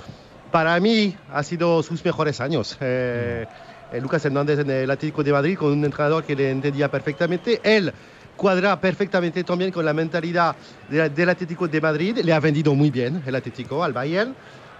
para 0.50 0.78
mí 0.80 1.14
ha 1.32 1.42
sido 1.42 1.82
sus 1.82 2.04
mejores 2.04 2.40
años. 2.40 2.76
Eh, 2.80 3.44
eh, 3.92 4.00
Lucas 4.00 4.24
Hernández 4.24 4.58
en 4.60 4.70
el 4.70 4.90
Atlético 4.90 5.22
de 5.22 5.32
Madrid 5.32 5.56
con 5.58 5.72
un 5.72 5.84
entrenador 5.84 6.24
que 6.24 6.34
le 6.36 6.50
entendía 6.50 6.90
perfectamente. 6.90 7.60
Él 7.62 7.92
cuadra 8.36 8.80
perfectamente 8.80 9.42
también 9.44 9.72
con 9.72 9.84
la 9.84 9.92
mentalidad 9.92 10.54
de- 10.88 11.10
del 11.10 11.28
Atlético 11.28 11.66
de 11.68 11.80
Madrid. 11.80 12.18
Le 12.22 12.32
ha 12.32 12.40
vendido 12.40 12.74
muy 12.74 12.90
bien 12.90 13.22
el 13.26 13.34
Atlético 13.34 13.82
al 13.82 13.92
Bayern, 13.92 14.34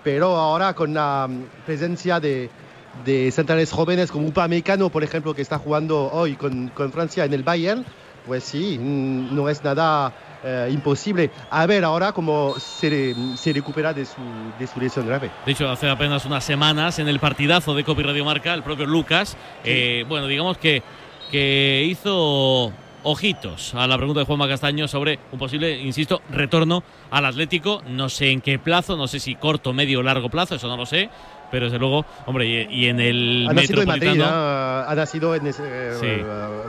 pero 0.05 0.37
ahora 0.37 0.73
con 0.75 0.95
la 0.95 1.27
mm, 1.29 1.43
presencia 1.67 2.21
de, 2.21 2.49
de 3.05 3.31
centrales 3.31 3.71
jóvenes 3.71 4.11
como 4.11 4.29
Upamecano, 4.29 4.91
por 4.91 5.05
ejemplo, 5.05 5.35
que 5.35 5.43
está 5.43 5.59
jugando 5.59 6.11
hoy 6.13 6.35
con, 6.35 6.69
con 6.69 6.93
Francia 6.93 7.25
en 7.25 7.33
el 7.33 7.43
Bayern, 7.43 7.85
pues 8.27 8.45
sí, 8.45 8.79
mm, 8.79 9.35
no 9.35 9.49
es 9.49 9.65
nada 9.65 10.13
eh, 10.45 10.69
imposible. 10.71 11.31
A 11.51 11.67
ver 11.67 11.85
ahora 11.85 12.13
cómo 12.13 12.55
se, 12.59 13.15
se 13.37 13.53
recupera 13.53 13.93
de 13.93 14.05
su, 14.05 14.21
de 14.59 14.67
su 14.67 14.79
lesión 14.79 15.07
grave. 15.07 15.31
De 15.45 15.53
hecho, 15.53 15.69
hace 15.69 15.89
apenas 15.89 16.25
unas 16.27 16.45
semanas, 16.45 16.99
en 16.99 17.09
el 17.09 17.19
partidazo 17.19 17.75
de 17.75 17.85
Copi 17.85 18.03
Radio 18.03 18.25
Marca, 18.25 18.55
el 18.55 18.63
propio 18.63 18.87
Lucas, 18.87 19.37
eh, 19.65 20.05
bueno, 20.09 20.27
digamos 20.27 20.59
que, 20.59 20.83
que 21.31 21.85
hizo 21.89 22.73
ojitos 23.03 23.75
a 23.75 23.87
la 23.87 23.97
pregunta 23.97 24.21
de 24.21 24.27
Juanma 24.27 24.49
Castaño 24.49 24.89
sobre 24.89 25.19
un 25.33 25.39
posible, 25.39 25.79
insisto, 25.81 26.21
retorno 26.31 26.83
al 27.11 27.25
Atlético. 27.25 27.83
No 27.89 28.09
sé 28.09 28.31
en 28.31 28.41
qué 28.41 28.59
plazo, 28.59 28.97
no 28.97 29.09
sé 29.09 29.21
si 29.21 29.35
corto, 29.35 29.73
medio 29.73 30.01
o 30.01 30.03
largo 30.03 30.29
plazo, 30.29 30.55
eso 30.57 30.69
no 30.69 30.77
lo 30.77 30.87
sé. 30.87 31.09
Pero 31.51 31.67
desde 31.67 31.79
luego, 31.79 32.05
hombre, 32.27 32.47
y, 32.47 32.67
y 32.85 32.89
en 32.89 33.01
el 33.01 33.47
Ha 33.49 33.55
nacido 33.55 33.83
en 33.83 33.89
Madrid, 33.89 34.03
Metropolitano. 34.09 34.85
ha 34.89 34.95
nacido 34.95 35.35
en 35.35 35.47
ese, 35.47 35.63
eh, 35.65 35.93
Sí. 35.99 36.07
eh, 36.07 36.25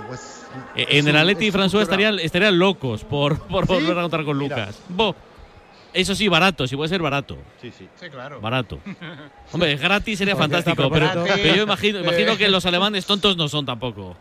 pues, 0.07 0.45
es 0.75 0.87
En 0.89 1.07
el 1.07 1.15
Atleti 1.17 1.49
un 1.49 1.53
François 1.55 1.81
estarían, 1.81 2.17
estarían 2.19 2.57
locos 2.57 3.03
por, 3.03 3.39
por 3.47 3.67
¿Sí? 3.67 3.73
volver 3.73 3.97
a 3.97 4.01
contar 4.01 4.23
con. 4.23 4.37
Lucas. 4.37 4.81
Bo. 4.89 5.15
Eso 5.91 6.13
sí, 6.13 6.27
barato, 6.27 6.67
sí 6.67 6.75
puede 6.75 6.87
ser 6.89 7.01
barato. 7.01 7.35
Sí, 7.61 7.71
sí. 7.75 7.87
Sí, 7.99 8.09
claro. 8.09 8.39
Barato. 8.39 8.79
Hombre, 9.51 9.75
gratis 9.75 10.19
sería 10.19 10.35
fantástico, 10.35 10.87
pero, 10.91 11.09
pero 11.25 11.55
yo 11.55 11.63
imagino, 11.63 11.99
imagino 11.99 12.37
que 12.37 12.47
los 12.47 12.63
alemanes 12.67 13.05
tontos 13.07 13.35
no 13.35 13.49
son 13.49 13.65
tampoco. 13.65 14.15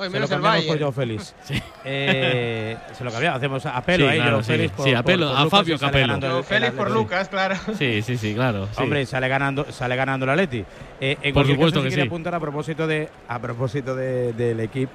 Hoy 0.00 0.10
Se 0.10 0.18
lo 0.20 0.28
cambiamos 0.28 0.64
por. 0.64 0.78
Joao 0.78 0.92
Félix. 0.92 1.34
Eh, 1.82 2.76
se 2.92 3.04
lo 3.04 3.10
cambiamos, 3.10 3.38
hacemos 3.38 3.64
apelo 3.66 4.04
Sí, 4.04 4.10
ahí, 4.10 4.16
claro, 4.18 4.30
Joao 4.32 4.42
sí. 4.42 4.52
Félix 4.52 4.72
por, 4.72 4.84
Sí, 4.86 4.94
apelo, 4.94 5.26
por- 5.26 5.34
por 5.34 5.38
a 5.40 5.44
Lucas 5.44 5.58
Fabio 5.58 5.78
Capello. 5.78 6.20
Joao 6.20 6.42
Félix 6.42 6.72
por. 6.72 6.90
Lucas, 6.90 7.28
claro. 7.30 7.54
Sí, 7.78 8.02
sí, 8.02 8.16
sí, 8.18 8.34
claro. 8.34 8.68
sí. 8.76 8.82
Hombre, 8.82 9.06
sale 9.06 9.28
ganando, 9.28 9.64
sale 9.72 9.96
ganando 9.96 10.24
el 10.24 10.30
Atleti. 10.30 10.58
Eh, 11.00 11.16
en 11.22 11.32
Por 11.32 11.32
cualquier 11.32 11.56
supuesto 11.56 11.78
caso, 11.78 11.82
sí 11.82 11.84
que 11.84 11.90
quería 11.90 12.04
sí. 12.04 12.08
apuntar 12.08 12.34
a 12.34 12.40
propósito 12.40 12.86
de 12.86 13.08
a 13.28 13.38
propósito 13.38 13.94
de- 13.96 14.32
del 14.34 14.60
equipo 14.60 14.92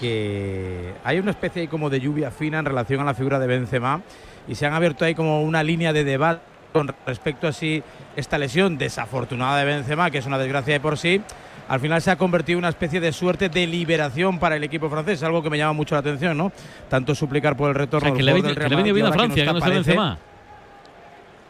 que 0.00 0.92
hay 1.04 1.18
una 1.18 1.30
especie 1.32 1.62
ahí 1.62 1.68
como 1.68 1.90
de 1.90 2.00
lluvia 2.00 2.30
fina 2.30 2.58
en 2.58 2.64
relación 2.64 3.00
a 3.00 3.04
la 3.04 3.14
figura 3.14 3.38
de 3.38 3.46
Benzema 3.46 4.02
y 4.46 4.54
se 4.54 4.66
han 4.66 4.72
abierto 4.72 5.04
ahí 5.04 5.14
como 5.14 5.42
una 5.42 5.62
línea 5.62 5.92
de 5.92 6.04
debate 6.04 6.40
con 6.72 6.92
respecto 7.06 7.46
a 7.46 7.52
si 7.52 7.82
esta 8.16 8.36
lesión 8.38 8.76
desafortunada 8.78 9.58
de 9.58 9.64
Benzema, 9.64 10.10
que 10.10 10.18
es 10.18 10.26
una 10.26 10.38
desgracia 10.38 10.74
de 10.74 10.80
por 10.80 10.98
sí, 10.98 11.20
al 11.68 11.80
final 11.80 12.00
se 12.02 12.10
ha 12.10 12.16
convertido 12.16 12.58
en 12.58 12.64
una 12.64 12.68
especie 12.68 13.00
de 13.00 13.12
suerte 13.12 13.48
de 13.48 13.66
liberación 13.66 14.38
para 14.38 14.56
el 14.56 14.64
equipo 14.64 14.88
francés, 14.90 15.22
algo 15.22 15.42
que 15.42 15.50
me 15.50 15.58
llama 15.58 15.72
mucho 15.72 15.94
la 15.94 16.00
atención, 16.00 16.36
¿no? 16.36 16.52
Tanto 16.88 17.14
suplicar 17.14 17.56
por 17.56 17.70
el 17.70 17.76
O 17.76 17.78
retorno 17.78 18.08
sea, 18.08 18.16
que 18.16 18.22
le, 18.22 18.32
jugador 18.32 18.42
viene- 18.42 18.48
del 18.48 18.54
que 18.56 18.62
le 18.62 18.68
Real 18.68 18.82
viene 18.82 18.92
bien 18.92 19.06
a 19.06 19.12
Francia, 19.12 19.44
que 19.44 19.94
no. 19.94 20.18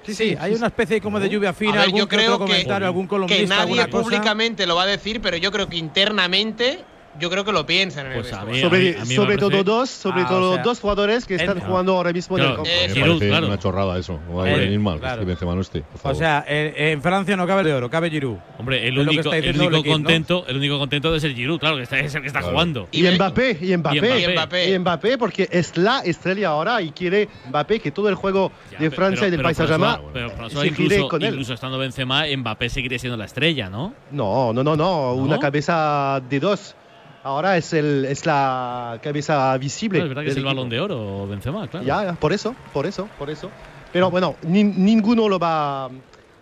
Sí, 0.05 0.15
sí, 0.15 0.37
hay 0.39 0.53
una 0.53 0.67
especie 0.67 1.01
como 1.01 1.19
de 1.19 1.31
lluvia 1.31 1.55
fina, 1.55 1.73
ver, 1.73 1.81
algún 1.85 1.99
yo 2.01 2.09
creo 2.09 2.35
otro 2.35 2.45
que, 2.47 2.53
comentario, 2.53 2.87
algún 2.87 3.09
que 3.27 3.47
nadie 3.47 3.77
cosa. 3.89 4.03
públicamente 4.05 4.67
lo 4.67 4.77
va 4.77 4.83
a 4.83 4.87
decir, 4.87 5.23
pero 5.23 5.39
yo 5.39 5.51
creo 5.51 5.67
que 5.67 5.79
internamente 5.79 6.85
yo 7.21 7.31
creo 7.31 7.45
que 7.45 7.53
lo 7.53 7.65
piensan 7.67 8.07
en 8.07 8.13
el 8.13 8.21
Pues 8.21 8.33
a 8.33 8.45
mí- 8.45 8.61
Sobre, 8.61 8.99
a 8.99 9.05
mí 9.05 9.15
sobre 9.15 9.37
todo 9.37 9.63
dos, 9.65 9.89
sobre 9.91 10.23
Ah, 10.23 10.27
todo 10.29 10.51
o 10.53 10.55
sea, 10.55 10.63
dos 10.63 10.81
jugadores 10.81 11.25
que 11.27 11.35
están 11.37 11.59
el- 11.59 11.63
jugando 11.65 11.97
ahora 11.97 12.13
mismo 12.13 12.37
en 12.39 12.43
el 12.45 12.49
Claro, 12.51 12.63
campo. 12.65 12.71
Eh, 12.77 12.89
Me 12.89 12.95
Giroud, 12.95 13.09
parece 13.19 13.29
claro. 13.29 13.47
una 13.47 13.59
chorrada 13.59 13.99
eso. 13.99 14.21
No 14.29 14.35
va 14.37 14.45
a 14.45 14.51
Eh, 14.51 14.59
venir 14.59 14.81
mal, 14.81 14.99
claro. 15.01 15.21
que 15.21 15.25
Benzema 15.27 15.55
no 15.55 15.61
esté, 15.61 15.83
por 16.03 16.13
O 16.13 16.15
sea, 16.15 16.45
en, 16.47 16.75
en 16.77 17.03
Francia 17.03 17.37
no 17.37 17.47
cabe 17.47 17.63
de 17.65 17.73
oro, 17.75 17.89
cabe 17.91 18.11
Giroud. 18.11 18.37
Hombre, 18.59 18.87
el 18.89 18.99
único, 18.99 19.33
el 19.33 19.61
único 19.61 19.85
contento, 19.91 20.45
el 20.49 20.57
único 20.57 20.79
contento 20.79 21.13
de 21.13 21.21
ser 21.21 21.35
Giroud, 21.35 21.59
claro, 21.59 21.77
que 21.77 21.83
está, 21.85 21.99
es 21.99 22.15
el 22.15 22.21
que 22.23 22.27
está 22.29 22.41
Claro. 22.41 22.55
jugando. 22.55 22.89
Y 22.93 23.03
Mbappé, 23.03 23.59
y 23.61 23.77
Mbappé, 23.77 23.97
Y 24.21 24.25
Y 24.25 24.29
Mbappé. 24.33 24.71
y 24.71 24.79
Mbappé, 24.79 25.19
porque 25.19 25.49
es 25.51 25.77
la 25.77 26.01
estrella 26.01 26.49
ahora 26.49 26.83
y 26.83 26.91
quiere 26.91 27.29
Mbappé 27.49 27.81
que 27.81 27.91
todo 27.91 28.09
el 28.09 28.15
juego 28.15 28.53
Ya, 28.73 28.79
de 28.79 28.91
Francia 28.91 29.21
pero- 29.23 29.29
y 29.29 29.31
del 29.31 29.43
País 29.43 29.57
Saint-Germain 29.57 30.01
incluso 31.33 31.55
estando 31.55 31.79
Benzema, 31.79 32.25
Mbappé 32.37 32.69
seguiría 32.69 32.99
siendo 32.99 33.17
la 33.17 33.25
estrella, 33.27 33.69
¿no? 33.69 33.95
No, 34.11 34.53
no, 34.53 34.63
no, 34.65 34.77
no, 34.77 35.15
una 35.15 35.39
cabeza 35.39 36.21
de 36.29 36.41
dos. 36.41 36.75
Ahora 37.25 37.57
es, 37.57 37.73
el, 37.73 38.05
es 38.05 38.27
la 38.27 38.99
cabeza 39.03 39.57
visible. 39.59 39.99
Claro, 39.99 40.05
es 40.07 40.09
verdad 40.11 40.23
que 40.25 40.29
es 40.31 40.37
el 40.37 40.43
equipo. 40.43 40.55
balón 40.55 40.69
de 40.69 40.81
oro, 40.81 41.27
Benzema, 41.27 41.67
claro. 41.69 41.87
Ya, 41.87 42.13
por 42.15 42.33
eso, 42.35 42.55
por 42.73 42.87
eso, 42.87 43.09
por 43.19 43.31
eso. 43.31 43.51
Pero 43.93 44.11
bueno, 44.11 44.37
ni- 44.43 44.63
ninguno 44.65 45.29
lo 45.29 45.39
va 45.39 45.89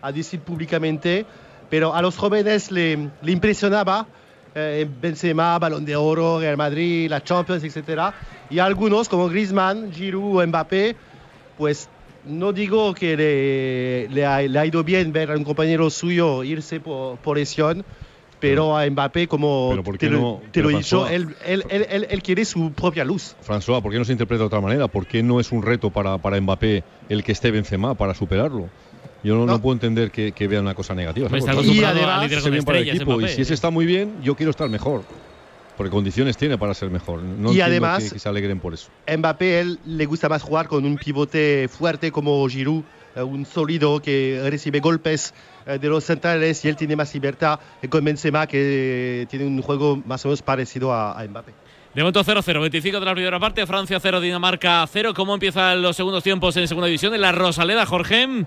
a 0.02 0.12
decir 0.12 0.40
públicamente, 0.40 1.24
pero 1.70 1.94
a 1.94 2.02
los 2.02 2.16
jóvenes 2.16 2.70
le, 2.72 2.96
le 3.22 3.32
impresionaba 3.32 4.06
eh, 4.54 4.86
Benzema, 5.00 5.58
Balón 5.58 5.84
de 5.84 5.94
Oro, 5.94 6.40
Real 6.40 6.56
Madrid, 6.56 7.08
la 7.08 7.22
Champions, 7.22 7.62
etc. 7.62 8.12
Y 8.50 8.58
algunos 8.58 9.08
como 9.08 9.28
Griezmann, 9.28 9.92
Giroud 9.92 10.42
o 10.42 10.46
Mbappé, 10.46 10.96
pues 11.56 11.88
no 12.26 12.52
digo 12.52 12.92
que 12.94 13.16
le, 13.16 14.08
le 14.14 14.26
ha, 14.26 14.42
le 14.42 14.58
ha 14.58 14.66
ido 14.66 14.82
bien 14.82 15.12
ver 15.12 15.30
a 15.30 15.36
un 15.36 15.44
compañero 15.44 15.90
suyo 15.90 16.42
irse 16.42 16.80
por, 16.80 17.18
por 17.18 17.36
lesión, 17.38 17.84
pero 18.42 18.76
a 18.76 18.84
Mbappé, 18.90 19.26
como 19.28 19.68
Pero 19.70 19.82
¿por 19.84 19.96
te, 19.96 20.10
no? 20.10 20.42
te 20.50 20.60
lo 20.62 20.68
François- 20.70 21.10
él, 21.10 21.34
él- 21.46 21.64
él- 21.70 21.86
él- 21.88 22.06
él 22.10 22.22
quiere 22.22 22.44
su 22.44 22.72
propia 22.72 23.04
luz. 23.04 23.34
François, 23.46 23.80
¿por 23.80 23.90
qué 23.92 23.98
no 23.98 24.04
se 24.04 24.12
interpreta 24.12 24.40
de 24.42 24.46
otra 24.48 24.60
manera? 24.60 24.88
¿Por 24.88 25.06
qué 25.06 25.22
no 25.22 25.40
es 25.40 25.50
un 25.52 25.62
reto 25.62 25.88
para, 25.90 26.18
para 26.18 26.38
Mbappé 26.40 26.84
el 27.08 27.24
que 27.24 27.32
esté 27.32 27.50
Benzema 27.50 27.94
para 27.94 28.12
superarlo? 28.14 28.68
Yo 29.24 29.36
no, 29.36 29.46
no 29.46 29.62
puedo 29.62 29.74
entender 29.74 30.10
que, 30.10 30.32
que 30.32 30.48
vea 30.48 30.60
una 30.60 30.74
cosa 30.74 30.94
negativa. 30.94 31.28
¿sabes? 31.28 31.44
está 31.46 31.54
Y 31.62 31.82
a 31.84 31.90
además- 31.90 32.24
Hace 32.26 32.40
con 32.42 32.50
bien 32.50 32.64
para 32.64 32.78
el 32.78 32.88
equipo. 32.88 33.12
Y 33.12 33.16
Mbappé. 33.18 33.34
si 33.34 33.42
ese 33.42 33.54
está 33.54 33.70
muy 33.70 33.86
bien, 33.86 34.14
yo 34.22 34.34
quiero 34.34 34.50
estar 34.50 34.68
mejor. 34.68 35.02
Porque 35.76 35.90
condiciones 35.90 36.36
tiene 36.36 36.58
para 36.58 36.74
ser 36.74 36.90
mejor. 36.90 37.22
No 37.22 37.52
Y 37.52 37.60
además- 37.60 38.02
que, 38.04 38.10
que 38.10 38.18
se 38.18 38.28
alegren 38.28 38.58
por 38.60 38.74
eso. 38.74 38.88
Mbappé, 39.16 39.60
él 39.60 39.78
le 39.86 40.04
gusta 40.06 40.28
más 40.28 40.42
jugar 40.42 40.66
con 40.68 40.84
un 40.84 40.96
pivote 40.96 41.68
fuerte 41.68 42.10
como 42.12 42.46
Giroud, 42.48 42.82
eh, 43.16 43.22
un 43.22 43.46
sólido 43.46 44.00
que 44.02 44.40
recibe 44.50 44.80
golpes 44.80 45.32
de 45.66 45.88
los 45.88 46.04
centrales 46.04 46.64
y 46.64 46.68
él 46.68 46.76
tiene 46.76 46.96
más 46.96 47.12
libertad 47.14 47.58
eh, 47.80 47.88
con 47.88 48.04
Benzema 48.04 48.46
que 48.46 49.26
tiene 49.30 49.46
un 49.46 49.60
juego 49.62 50.02
más 50.04 50.24
o 50.24 50.28
menos 50.28 50.42
parecido 50.42 50.92
a, 50.92 51.18
a 51.18 51.24
Mbappé. 51.24 51.52
De 51.94 52.00
momento 52.00 52.24
0-0, 52.24 52.60
25 52.60 53.00
de 53.00 53.04
la 53.06 53.12
primera 53.12 53.38
parte, 53.38 53.66
Francia 53.66 53.98
0, 54.00 54.20
Dinamarca 54.20 54.86
0. 54.90 55.12
¿Cómo 55.14 55.34
empiezan 55.34 55.82
los 55.82 55.94
segundos 55.94 56.22
tiempos 56.22 56.56
en 56.56 56.66
segunda 56.66 56.86
división? 56.86 57.14
En 57.14 57.20
la 57.20 57.32
Rosaleda, 57.32 57.84
Jorge. 57.84 58.46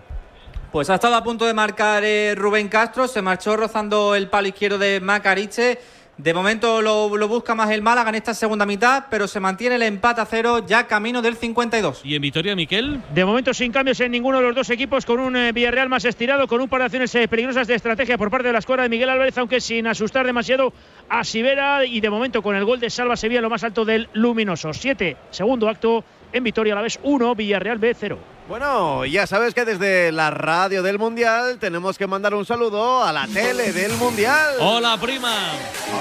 Pues 0.71 0.89
ha 0.89 0.95
estado 0.95 1.15
a 1.15 1.23
punto 1.23 1.45
de 1.45 1.53
marcar 1.53 2.03
eh, 2.03 2.33
Rubén 2.35 2.67
Castro, 2.67 3.07
se 3.07 3.21
marchó 3.21 3.55
rozando 3.55 4.13
el 4.13 4.27
palo 4.27 4.47
izquierdo 4.47 4.77
de 4.77 4.99
Macariche. 4.99 5.79
De 6.17 6.33
momento 6.33 6.81
lo, 6.81 7.17
lo 7.17 7.27
busca 7.27 7.55
más 7.55 7.69
el 7.71 7.81
Málaga 7.81 8.07
en 8.09 8.15
esta 8.15 8.33
segunda 8.33 8.65
mitad, 8.65 9.05
pero 9.09 9.27
se 9.27 9.41
mantiene 9.41 9.75
el 9.75 9.83
empate 9.83 10.21
a 10.21 10.25
cero 10.25 10.65
ya 10.65 10.87
camino 10.87 11.21
del 11.21 11.35
52. 11.35 12.01
¿Y 12.05 12.15
en 12.15 12.21
Vitoria, 12.21 12.55
Miquel? 12.55 13.01
De 13.13 13.25
momento 13.25 13.53
sin 13.53 13.73
cambios 13.73 13.99
en 13.99 14.11
ninguno 14.11 14.37
de 14.37 14.45
los 14.45 14.55
dos 14.55 14.69
equipos, 14.69 15.05
con 15.05 15.19
un 15.19 15.35
eh, 15.35 15.51
Villarreal 15.51 15.89
más 15.89 16.05
estirado, 16.05 16.47
con 16.47 16.61
un 16.61 16.69
par 16.69 16.79
de 16.79 16.85
acciones 16.85 17.13
eh, 17.15 17.27
peligrosas 17.27 17.67
de 17.67 17.75
estrategia 17.75 18.17
por 18.17 18.31
parte 18.31 18.47
de 18.47 18.53
la 18.53 18.59
escuadra 18.59 18.83
de 18.83 18.89
Miguel 18.89 19.09
Álvarez, 19.09 19.37
aunque 19.37 19.59
sin 19.59 19.87
asustar 19.87 20.25
demasiado 20.25 20.71
a 21.09 21.25
Sivera 21.25 21.85
y 21.85 21.99
de 21.99 22.09
momento 22.09 22.41
con 22.41 22.55
el 22.55 22.63
gol 22.63 22.79
de 22.79 22.89
Salva 22.89 23.17
Sevilla 23.17 23.39
en 23.39 23.43
lo 23.43 23.49
más 23.49 23.65
alto 23.65 23.83
del 23.83 24.07
luminoso. 24.13 24.71
7, 24.71 25.17
segundo 25.31 25.67
acto 25.67 26.05
en 26.35 26.43
Vitoria 26.43 26.73
a 26.73 26.75
la 26.75 26.81
vez 26.81 26.99
1, 27.01 27.33
Villarreal 27.33 27.77
B 27.77 27.95
0. 27.97 28.19
Bueno, 28.49 29.05
ya 29.05 29.25
sabes 29.25 29.53
que 29.53 29.63
desde 29.63 30.11
la 30.11 30.29
radio 30.31 30.83
del 30.83 30.99
Mundial 30.99 31.57
tenemos 31.59 31.97
que 31.97 32.07
mandar 32.07 32.35
un 32.35 32.45
saludo 32.45 33.03
a 33.03 33.13
la 33.13 33.25
tele 33.25 33.71
del 33.71 33.93
Mundial. 33.93 34.55
Hola, 34.59 34.97
prima. 35.01 35.33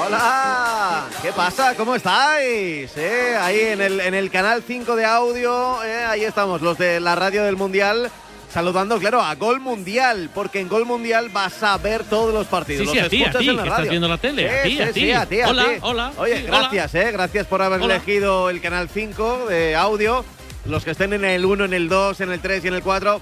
Hola, 0.04 1.04
¿qué 1.22 1.32
pasa? 1.32 1.74
¿Cómo 1.76 1.94
estáis? 1.94 2.90
Eh, 2.96 3.36
Ahí 3.40 3.60
en 3.60 3.80
el, 3.80 4.00
en 4.00 4.12
el 4.14 4.28
canal 4.30 4.62
5 4.66 4.96
de 4.96 5.04
audio, 5.04 5.82
eh, 5.84 6.04
ahí 6.04 6.24
estamos, 6.24 6.60
los 6.60 6.76
de 6.78 6.98
la 6.98 7.14
radio 7.14 7.44
del 7.44 7.56
Mundial. 7.56 8.10
Saludando, 8.54 9.00
claro, 9.00 9.20
a 9.20 9.34
Gol 9.34 9.58
Mundial, 9.58 10.30
porque 10.32 10.60
en 10.60 10.68
Gol 10.68 10.86
Mundial 10.86 11.28
vas 11.28 11.60
a 11.64 11.76
ver 11.76 12.04
todos 12.04 12.32
los 12.32 12.46
partidos. 12.46 12.86
Sí, 12.86 12.92
sí, 12.92 12.96
los 12.98 13.06
a 13.06 13.10
ti, 13.10 13.16
a 13.16 13.26
escuchas 13.26 13.40
ti, 13.42 13.48
en 13.48 13.56
la 13.56 13.62
que 13.64 13.68
estás 13.68 13.88
viendo 13.88 14.06
la 14.08 14.18
tele, 14.18 14.48
a 14.48 14.62
Sí, 14.62 14.80
a 14.80 14.86
sí, 14.86 14.92
ti. 14.92 15.00
sí, 15.00 15.10
a 15.12 15.26
ti, 15.26 15.40
a 15.40 15.48
Hola, 15.48 15.64
ti. 15.64 15.70
hola, 15.80 16.12
Oye, 16.18 16.36
sí, 16.36 16.44
hola. 16.46 16.58
gracias, 16.60 16.94
eh, 16.94 17.10
gracias 17.10 17.46
por 17.48 17.62
haber 17.62 17.80
Hola. 17.82 17.96
elegido 17.96 18.50
el 18.50 18.60
canal 18.60 18.88
5 18.88 19.46
de 19.48 19.74
audio. 19.74 20.24
Los 20.66 20.84
que 20.84 20.92
estén 20.92 21.12
en 21.14 21.24
el 21.24 21.44
1, 21.44 21.64
en 21.64 21.74
el 21.74 21.88
2, 21.88 22.20
en 22.20 22.30
el 22.30 22.38
3 22.38 22.64
y 22.64 22.68
en 22.68 22.74
el 22.74 22.82
4, 22.84 23.20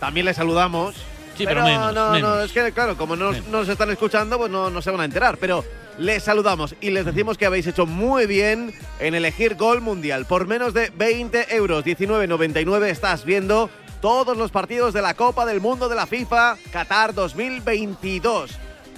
también 0.00 0.26
les 0.26 0.36
saludamos. 0.36 0.94
Sí, 1.34 1.46
pero 1.46 1.64
menos, 1.64 1.94
no, 1.94 2.18
no, 2.18 2.42
es 2.42 2.52
que 2.52 2.70
claro, 2.72 2.98
como 2.98 3.16
no 3.16 3.32
nos, 3.32 3.46
nos 3.46 3.68
están 3.70 3.90
escuchando, 3.90 4.36
pues 4.36 4.50
no, 4.50 4.68
no 4.68 4.82
se 4.82 4.90
van 4.90 5.00
a 5.00 5.04
enterar. 5.06 5.38
Pero 5.38 5.64
les 5.98 6.22
saludamos 6.22 6.74
y 6.82 6.90
les 6.90 7.06
decimos 7.06 7.38
que 7.38 7.46
habéis 7.46 7.66
hecho 7.66 7.86
muy 7.86 8.26
bien 8.26 8.74
en 9.00 9.14
elegir 9.14 9.54
Gol 9.54 9.80
Mundial. 9.80 10.26
Por 10.26 10.46
menos 10.46 10.74
de 10.74 10.92
20 10.94 11.56
euros, 11.56 11.84
19.99, 11.86 12.84
estás 12.90 13.24
viendo 13.24 13.70
todos 14.04 14.36
los 14.36 14.50
partidos 14.50 14.92
de 14.92 15.00
la 15.00 15.14
Copa 15.14 15.46
del 15.46 15.62
Mundo 15.62 15.88
de 15.88 15.94
la 15.94 16.06
FIFA 16.06 16.58
Qatar 16.70 17.14
2022. 17.14 18.50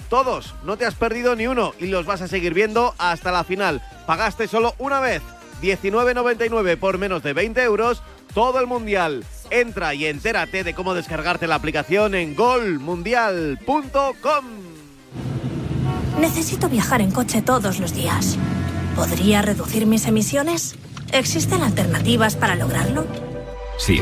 Todos, 0.09 0.53
no 0.65 0.75
te 0.75 0.85
has 0.85 0.95
perdido 0.95 1.33
ni 1.33 1.47
uno 1.47 1.73
y 1.79 1.85
los 1.85 2.05
vas 2.05 2.21
a 2.21 2.27
seguir 2.27 2.53
viendo 2.53 2.93
hasta 2.97 3.31
la 3.31 3.45
final. 3.45 3.81
Pagaste 4.05 4.49
solo 4.49 4.75
una 4.79 4.99
vez, 4.99 5.21
19.99 5.61 6.77
por 6.77 6.97
menos 6.97 7.23
de 7.23 7.31
20 7.31 7.63
euros, 7.63 8.03
todo 8.33 8.59
el 8.59 8.67
Mundial. 8.67 9.23
Entra 9.49 9.93
y 9.93 10.07
entérate 10.07 10.65
de 10.65 10.73
cómo 10.73 10.93
descargarte 10.93 11.47
la 11.47 11.55
aplicación 11.55 12.13
en 12.13 12.35
golmundial.com. 12.35 14.45
Necesito 16.19 16.67
viajar 16.67 16.99
en 16.99 17.11
coche 17.11 17.41
todos 17.41 17.79
los 17.79 17.93
días. 17.93 18.37
¿Podría 18.93 19.41
reducir 19.41 19.85
mis 19.85 20.05
emisiones? 20.05 20.75
¿Existen 21.13 21.61
alternativas 21.61 22.35
para 22.35 22.55
lograrlo? 22.55 23.05
Sí, 23.77 24.01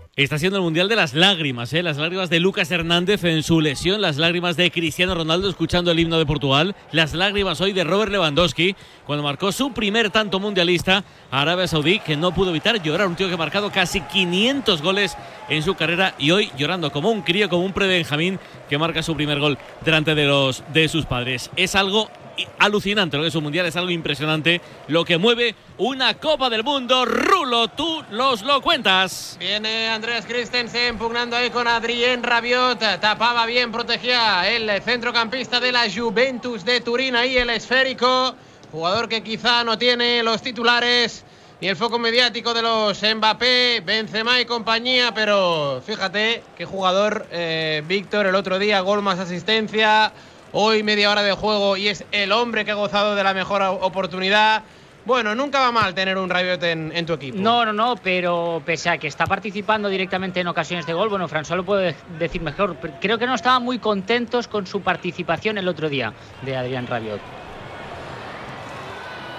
Está 0.17 0.37
siendo 0.37 0.57
el 0.57 0.63
Mundial 0.63 0.89
de 0.89 0.97
las 0.97 1.13
Lágrimas, 1.13 1.71
¿eh? 1.71 1.81
Las 1.81 1.95
lágrimas 1.95 2.29
de 2.29 2.41
Lucas 2.41 2.69
Hernández 2.69 3.23
en 3.23 3.43
su 3.43 3.61
lesión, 3.61 4.01
las 4.01 4.17
lágrimas 4.17 4.57
de 4.57 4.69
Cristiano 4.69 5.15
Ronaldo 5.15 5.49
escuchando 5.49 5.89
el 5.89 5.99
himno 6.01 6.19
de 6.19 6.25
Portugal, 6.25 6.75
las 6.91 7.13
lágrimas 7.13 7.61
hoy 7.61 7.71
de 7.71 7.85
Robert 7.85 8.11
Lewandowski 8.11 8.75
cuando 9.05 9.23
marcó 9.23 9.53
su 9.53 9.71
primer 9.71 10.09
tanto 10.09 10.41
mundialista 10.41 11.05
a 11.31 11.41
Arabia 11.41 11.65
Saudí, 11.65 11.99
que 11.99 12.17
no 12.17 12.33
pudo 12.33 12.49
evitar 12.49 12.83
llorar. 12.83 13.07
Un 13.07 13.15
tío 13.15 13.29
que 13.29 13.35
ha 13.35 13.37
marcado 13.37 13.71
casi 13.71 14.01
500 14.01 14.81
goles 14.81 15.15
en 15.47 15.63
su 15.63 15.75
carrera 15.75 16.13
y 16.19 16.31
hoy 16.31 16.51
llorando 16.57 16.91
como 16.91 17.09
un 17.09 17.21
crío, 17.21 17.47
como 17.47 17.63
un 17.63 17.71
pre-Benjamín 17.71 18.37
que 18.69 18.77
marca 18.77 19.03
su 19.03 19.15
primer 19.15 19.39
gol 19.39 19.57
delante 19.85 20.13
de, 20.13 20.25
los, 20.25 20.61
de 20.73 20.89
sus 20.89 21.05
padres. 21.05 21.51
Es 21.55 21.73
algo 21.73 22.09
alucinante 22.59 23.17
lo 23.17 23.23
que 23.23 23.29
es 23.29 23.35
un 23.35 23.43
mundial, 23.43 23.65
es 23.65 23.75
algo 23.75 23.91
impresionante 23.91 24.61
lo 24.87 25.05
que 25.05 25.17
mueve 25.17 25.55
una 25.77 26.15
Copa 26.15 26.49
del 26.49 26.63
Mundo. 26.63 27.05
Rulo, 27.05 27.67
tú 27.69 28.03
los 28.11 28.41
lo 28.43 28.61
cuentas. 28.61 29.37
Viene 29.39 29.89
Andreas 29.89 30.25
Christensen 30.25 30.97
pugnando 30.97 31.35
ahí 31.35 31.49
con 31.49 31.67
Adrien 31.67 32.23
Rabiot. 32.23 32.79
Tapaba 32.99 33.45
bien, 33.45 33.71
protegía 33.71 34.49
el 34.49 34.81
centrocampista 34.81 35.59
de 35.59 35.71
la 35.71 35.89
Juventus 35.89 36.63
de 36.65 36.81
Turín. 36.81 37.15
Ahí 37.15 37.37
el 37.37 37.49
esférico. 37.49 38.35
Jugador 38.71 39.09
que 39.09 39.21
quizá 39.21 39.63
no 39.63 39.77
tiene 39.77 40.23
los 40.23 40.41
titulares 40.41 41.25
ni 41.61 41.67
el 41.67 41.75
foco 41.75 41.99
mediático 41.99 42.55
de 42.55 42.63
los 42.63 42.99
Mbappé, 43.03 43.83
Benzema 43.85 44.39
y 44.39 44.45
compañía. 44.45 45.13
Pero 45.13 45.81
fíjate 45.85 46.41
qué 46.57 46.65
jugador, 46.65 47.27
eh, 47.31 47.83
Víctor, 47.87 48.25
el 48.25 48.35
otro 48.35 48.57
día, 48.57 48.79
gol 48.79 49.01
más 49.01 49.19
asistencia. 49.19 50.11
Hoy 50.53 50.83
media 50.83 51.09
hora 51.09 51.23
de 51.23 51.31
juego 51.31 51.77
y 51.77 51.87
es 51.87 52.03
el 52.11 52.31
hombre 52.31 52.65
que 52.65 52.71
ha 52.71 52.75
gozado 52.75 53.15
de 53.15 53.23
la 53.23 53.33
mejor 53.33 53.61
oportunidad. 53.61 54.63
Bueno, 55.05 55.33
nunca 55.33 55.59
va 55.59 55.71
mal 55.71 55.95
tener 55.95 56.17
un 56.17 56.29
Rabiot 56.29 56.61
en, 56.63 56.91
en 56.93 57.05
tu 57.05 57.13
equipo. 57.13 57.37
No, 57.39 57.65
no, 57.65 57.73
no, 57.73 57.95
pero 57.95 58.61
pese 58.65 58.89
a 58.89 58.97
que 58.97 59.07
está 59.07 59.25
participando 59.25 59.89
directamente 59.89 60.41
en 60.41 60.47
ocasiones 60.47 60.85
de 60.85 60.93
gol, 60.93 61.09
bueno, 61.09 61.27
François 61.27 61.55
lo 61.55 61.63
puede 61.63 61.95
decir 62.19 62.41
mejor. 62.41 62.75
Creo 62.99 63.17
que 63.17 63.25
no 63.25 63.33
estaban 63.33 63.63
muy 63.63 63.79
contentos 63.79 64.47
con 64.47 64.67
su 64.67 64.81
participación 64.81 65.57
el 65.57 65.67
otro 65.67 65.89
día 65.89 66.13
de 66.41 66.55
Adrián 66.55 66.85
Rabiot. 66.85 67.19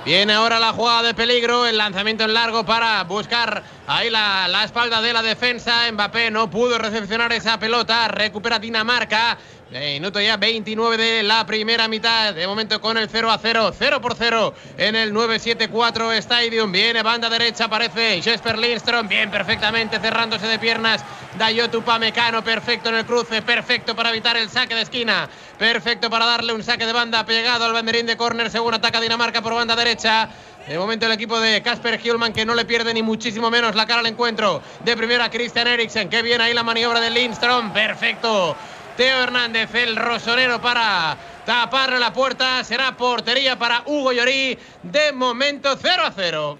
Viene 0.04 0.32
ahora 0.32 0.58
la 0.58 0.72
jugada 0.72 1.02
de 1.02 1.14
peligro, 1.14 1.64
el 1.64 1.78
lanzamiento 1.78 2.24
en 2.24 2.34
largo 2.34 2.66
para 2.66 3.04
buscar 3.04 3.62
ahí 3.86 4.10
la, 4.10 4.48
la 4.48 4.64
espalda 4.64 5.00
de 5.00 5.12
la 5.12 5.22
defensa. 5.22 5.92
Mbappé 5.92 6.32
no 6.32 6.50
pudo 6.50 6.76
recepcionar 6.76 7.32
esa 7.32 7.56
pelota, 7.60 8.08
recupera 8.08 8.58
Dinamarca. 8.58 9.38
Minuto 9.72 10.20
ya 10.20 10.36
29 10.36 10.98
de 10.98 11.22
la 11.22 11.46
primera 11.46 11.88
mitad. 11.88 12.34
De 12.34 12.46
momento 12.46 12.78
con 12.78 12.98
el 12.98 13.08
0 13.08 13.30
a 13.30 13.38
0. 13.38 13.72
0 13.78 14.00
por 14.02 14.14
0 14.14 14.54
en 14.76 14.94
el 14.96 15.14
974 15.14 16.12
Stadium. 16.12 16.70
Viene 16.70 17.02
banda 17.02 17.30
derecha, 17.30 17.64
aparece 17.64 18.20
Jesper 18.20 18.58
Lindström. 18.58 19.08
Bien, 19.08 19.30
perfectamente 19.30 19.98
cerrándose 19.98 20.46
de 20.46 20.58
piernas. 20.58 21.02
Dayot 21.38 21.74
Upamecano, 21.74 22.44
perfecto 22.44 22.90
en 22.90 22.96
el 22.96 23.06
cruce. 23.06 23.40
Perfecto 23.40 23.96
para 23.96 24.10
evitar 24.10 24.36
el 24.36 24.50
saque 24.50 24.74
de 24.74 24.82
esquina. 24.82 25.30
Perfecto 25.58 26.10
para 26.10 26.26
darle 26.26 26.52
un 26.52 26.62
saque 26.62 26.84
de 26.84 26.92
banda 26.92 27.24
pegado 27.24 27.64
al 27.64 27.72
banderín 27.72 28.04
de 28.04 28.18
córner 28.18 28.50
según 28.50 28.74
ataca 28.74 29.00
Dinamarca 29.00 29.40
por 29.40 29.54
banda 29.54 29.74
derecha. 29.74 30.28
De 30.68 30.78
momento 30.78 31.06
el 31.06 31.12
equipo 31.12 31.40
de 31.40 31.62
Casper 31.62 31.98
Hjulman 31.98 32.34
que 32.34 32.44
no 32.44 32.54
le 32.54 32.66
pierde 32.66 32.92
ni 32.92 33.02
muchísimo 33.02 33.50
menos 33.50 33.74
la 33.74 33.86
cara 33.86 34.00
al 34.00 34.06
encuentro. 34.06 34.62
De 34.84 34.94
primera 34.98 35.30
Christian 35.30 35.66
Eriksen. 35.66 36.10
Que 36.10 36.20
viene 36.20 36.44
ahí 36.44 36.52
la 36.52 36.62
maniobra 36.62 37.00
de 37.00 37.10
Lindström. 37.10 37.72
Perfecto. 37.72 38.54
Teo 38.96 39.22
Hernández, 39.22 39.74
el 39.74 39.96
rosonero 39.96 40.60
para 40.60 41.16
taparle 41.46 41.98
la 41.98 42.12
puerta. 42.12 42.62
Será 42.62 42.94
portería 42.96 43.58
para 43.58 43.84
Hugo 43.86 44.12
Llorí. 44.12 44.58
De 44.82 45.12
momento 45.12 45.76
0 45.80 46.02
a 46.04 46.10
0. 46.10 46.58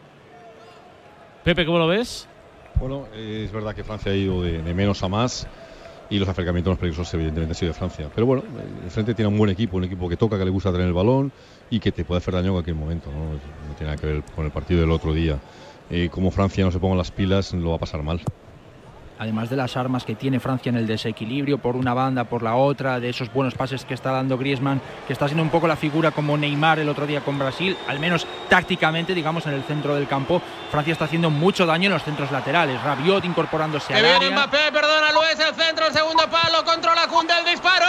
Pepe, 1.45 1.67
¿cómo 1.67 1.79
lo 1.79 1.87
ves? 1.87 2.27
Bueno, 2.77 3.07
es 3.15 3.53
verdad 3.53 3.75
que 3.75 3.85
Francia 3.85 4.13
ha 4.13 4.15
ido 4.15 4.43
de, 4.43 4.63
de 4.63 4.75
menos 4.75 5.03
a 5.03 5.09
más 5.09 5.47
y 6.09 6.19
los 6.19 6.29
acercamientos 6.29 6.73
más 6.73 6.79
peligrosos 6.79 7.13
evidentemente 7.13 7.53
han 7.53 7.55
sido 7.55 7.73
de 7.73 7.79
Francia. 7.79 8.11
Pero 8.15 8.27
bueno, 8.27 8.43
el 8.83 8.91
frente 8.91 9.15
tiene 9.15 9.29
un 9.29 9.37
buen 9.37 9.51
equipo, 9.51 9.77
un 9.77 9.85
equipo 9.85 10.09
que 10.09 10.17
toca, 10.17 10.39
que 10.39 10.45
le 10.45 10.51
gusta 10.51 10.73
tener 10.73 10.87
el 10.87 10.95
balón 10.95 11.33
y 11.69 11.81
que 11.81 11.93
te 11.93 12.05
puede 12.05 12.19
hacer 12.19 12.33
daño 12.33 12.49
en 12.49 12.53
cualquier 12.55 12.77
momento. 12.77 13.11
No, 13.11 13.33
no 13.33 13.75
tiene 13.77 13.93
nada 13.93 13.97
que 13.97 14.07
ver 14.07 14.23
con 14.35 14.47
el 14.47 14.51
partido 14.51 14.81
del 14.81 14.91
otro 14.91 15.13
día. 15.13 15.39
Eh, 15.91 16.09
como 16.11 16.31
Francia 16.31 16.65
no 16.65 16.73
se 16.73 16.79
ponga 16.79 16.97
las 16.97 17.11
pilas, 17.11 17.53
lo 17.53 17.71
va 17.71 17.77
a 17.77 17.79
pasar 17.79 18.03
mal 18.03 18.23
además 19.23 19.49
de 19.49 19.57
las 19.57 19.77
armas 19.77 20.05
que 20.05 20.17
tiene 20.17 20.41
Francia 20.41 20.71
en 20.71 20.77
el 20.77 20.87
desequilibrio 20.87 21.59
por 21.59 21.77
una 21.77 21.95
banda, 21.95 22.25
por 22.25 22.43
la 22.43 22.57
otra, 22.57 22.99
de 22.99 23.09
esos 23.09 23.33
buenos 23.33 23.55
pases 23.55 23.85
que 23.85 23.95
está 23.95 24.11
dando 24.11 24.37
Griezmann, 24.37 24.81
que 25.07 25.13
está 25.13 25.29
siendo 25.29 25.45
un 25.45 25.51
poco 25.51 25.69
la 25.69 25.77
figura 25.77 26.11
como 26.11 26.37
Neymar 26.37 26.81
el 26.81 26.89
otro 26.89 27.07
día 27.07 27.21
con 27.21 27.39
Brasil, 27.39 27.77
al 27.87 28.01
menos 28.01 28.27
tácticamente, 28.49 29.15
digamos, 29.15 29.47
en 29.47 29.53
el 29.55 29.63
centro 29.63 29.95
del 29.95 30.09
campo, 30.09 30.43
Francia 30.73 30.93
está 30.93 31.05
haciendo 31.05 31.31
mucho 31.31 31.67
daño 31.67 31.87
en 31.87 31.93
los 31.93 32.03
centros 32.03 32.33
laterales. 32.33 32.83
Rabiot 32.83 33.25
incorporándose 33.25 33.95
al 33.95 34.05
área. 34.05 34.31
Mbappé, 34.31 34.73
perdona, 34.73 35.13
Luis, 35.13 35.39
el 35.39 35.55
centro, 35.55 35.87
el 35.87 35.93
segundo 35.93 36.25
palo, 36.29 36.65
controla 36.65 37.07
Kunde 37.07 37.35
el 37.39 37.45
disparo. 37.45 37.87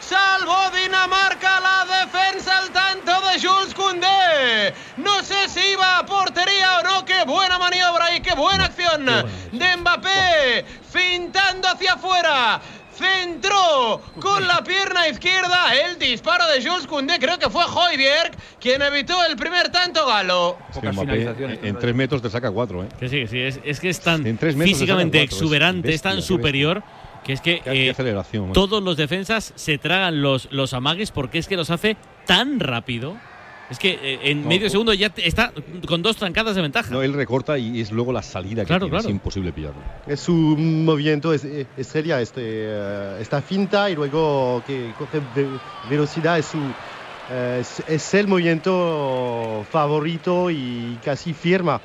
Salvo 0.00 0.56
Dinamarca 0.74 1.60
la 1.60 1.86
defensa 2.02 2.58
al 2.58 2.70
tanto 2.70 3.12
de 3.20 3.40
Jules 3.40 3.72
Koundé. 3.72 4.74
No 4.96 5.22
sé 5.22 5.48
si 5.48 5.60
iba 5.72 5.98
a 5.98 6.04
portería 6.04 6.80
o 6.80 6.82
no. 6.82 7.04
Qué 7.04 7.24
buena 7.24 7.56
maniobra 7.58 8.14
y 8.14 8.20
qué 8.20 8.34
buena 8.52 8.64
acción 8.66 9.06
de 9.52 9.76
Mbappé. 9.76 10.64
Fintando 10.90 11.68
hacia 11.68 11.94
afuera. 11.94 12.60
Centró 12.94 14.02
con 14.20 14.46
la 14.46 14.62
pierna 14.62 15.08
izquierda 15.08 15.74
el 15.86 15.98
disparo 15.98 16.46
de 16.48 16.62
Jules 16.62 16.86
Koundé. 16.86 17.18
Creo 17.18 17.38
que 17.38 17.48
fue 17.48 17.64
Hoiberg 17.64 18.32
quien 18.60 18.82
evitó 18.82 19.24
el 19.24 19.36
primer 19.36 19.70
tanto 19.70 20.06
galo. 20.06 20.58
Sí, 20.72 20.86
Mbappé, 20.86 21.60
en 21.62 21.78
tres 21.78 21.94
metros 21.94 22.20
te 22.20 22.28
saca 22.28 22.50
cuatro. 22.50 22.84
¿eh? 22.84 22.88
Que 23.00 23.08
sí, 23.08 23.20
que 23.22 23.28
sí. 23.28 23.40
Es, 23.40 23.60
es 23.64 23.80
que 23.80 23.88
es 23.88 24.00
tan 24.00 24.26
En 24.26 24.36
tres 24.36 24.54
metros 24.56 24.78
físicamente 24.78 25.18
cuatro, 25.18 25.36
exuberante, 25.36 25.88
es, 25.88 25.94
bestia, 25.94 26.10
tan 26.10 26.22
superior 26.22 26.82
que 27.24 27.32
es 27.32 27.40
que 27.40 27.62
eh, 27.64 27.94
todos 28.52 28.82
los 28.82 28.96
defensas 28.96 29.52
se 29.54 29.78
tragan 29.78 30.22
los, 30.22 30.48
los 30.50 30.74
amagues 30.74 31.12
porque 31.12 31.38
es 31.38 31.46
que 31.46 31.56
los 31.56 31.70
hace 31.70 31.96
tan 32.26 32.60
rápido. 32.60 33.16
Es 33.72 33.78
que 33.78 33.98
eh, 34.02 34.20
en 34.30 34.42
No, 34.42 34.48
medio 34.48 34.70
segundo 34.70 34.92
ya 34.94 35.10
está 35.16 35.52
con 35.88 36.02
dos 36.02 36.16
trancadas 36.16 36.54
de 36.54 36.62
ventaja. 36.62 36.90
No, 36.90 37.02
él 37.02 37.12
recorta 37.14 37.58
y 37.58 37.80
es 37.80 37.90
luego 37.90 38.12
la 38.12 38.22
salida 38.22 38.62
que 38.62 38.66
Claro, 38.68 38.86
tiene, 38.86 38.90
claro. 38.98 39.08
es 39.08 39.10
imposible 39.10 39.52
pillarlo. 39.52 39.80
Es 40.06 40.20
su 40.20 40.32
movimiento 40.32 41.32
es, 41.32 41.44
estrella, 41.76 42.20
este, 42.20 42.40
eh, 42.44 43.18
esta 43.20 43.42
finta 43.42 43.90
y 43.90 43.94
luego 43.94 44.62
que 44.66 44.92
coge 44.98 45.20
ve- 45.34 45.48
velocidad 45.90 46.38
es, 46.38 46.46
su, 46.46 46.58
eh, 47.30 47.58
es, 47.60 47.82
es 47.88 48.14
el 48.14 48.28
movimiento 48.28 49.64
favorito 49.70 50.50
y 50.50 50.98
casi 51.04 51.32
firma 51.34 51.80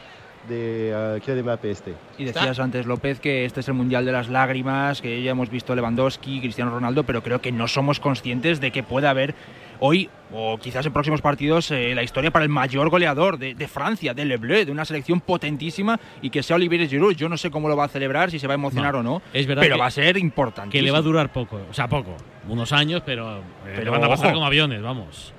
de 0.47 1.19
uh, 1.27 1.31
Mbappé 1.43 1.71
este. 1.71 1.93
Y 2.17 2.23
decías 2.23 2.57
antes, 2.59 2.85
López, 2.85 3.19
que 3.19 3.43
este 3.45 3.59
es 3.59 3.67
el 3.67 3.73
Mundial 3.73 4.05
de 4.05 4.13
las 4.13 4.29
Lágrimas, 4.29 5.01
que 5.01 5.21
ya 5.21 5.31
hemos 5.31 5.49
visto 5.49 5.75
Lewandowski, 5.75 6.39
Cristiano 6.39 6.71
Ronaldo, 6.71 7.03
pero 7.03 7.21
creo 7.21 7.41
que 7.41 7.51
no 7.51 7.67
somos 7.67 7.99
conscientes 7.99 8.61
de 8.61 8.71
que 8.71 8.81
puede 8.81 9.07
haber 9.07 9.35
hoy, 9.79 10.09
o 10.33 10.57
quizás 10.57 10.85
en 10.85 10.93
próximos 10.93 11.21
partidos, 11.21 11.71
eh, 11.71 11.93
la 11.95 12.03
historia 12.03 12.31
para 12.31 12.43
el 12.43 12.49
mayor 12.49 12.89
goleador 12.89 13.37
de, 13.37 13.53
de 13.55 13.67
Francia, 13.67 14.13
de 14.13 14.25
Le 14.25 14.37
Bleu, 14.37 14.65
de 14.65 14.71
una 14.71 14.85
selección 14.85 15.21
potentísima, 15.21 15.99
y 16.21 16.29
que 16.29 16.43
sea 16.43 16.55
Olivier 16.57 16.87
Giroud. 16.87 17.15
Yo 17.15 17.29
no 17.29 17.37
sé 17.37 17.49
cómo 17.51 17.69
lo 17.69 17.77
va 17.77 17.85
a 17.85 17.89
celebrar, 17.89 18.29
si 18.31 18.39
se 18.39 18.47
va 18.47 18.53
a 18.53 18.55
emocionar 18.55 18.93
No, 18.93 18.99
o 18.99 19.03
no, 19.03 19.21
es 19.33 19.47
verdad 19.47 19.61
pero 19.61 19.75
que- 19.75 19.81
va 19.81 19.87
a 19.87 19.91
ser 19.91 20.17
importante. 20.17 20.71
que 20.77 20.81
le 20.81 20.91
va 20.91 20.97
a 20.97 21.01
durar 21.01 21.31
poco, 21.31 21.59
o 21.69 21.73
sea, 21.73 21.87
poco, 21.87 22.15
unos 22.49 22.71
años, 22.73 23.01
pero, 23.05 23.37
eh, 23.37 23.41
Pero 23.65 23.83
le 23.85 23.89
van 23.89 24.03
a 24.03 24.07
pasar 24.09 24.27
ojo. 24.27 24.35
como 24.35 24.45
aviones, 24.47 24.81
vamos. 24.81 25.33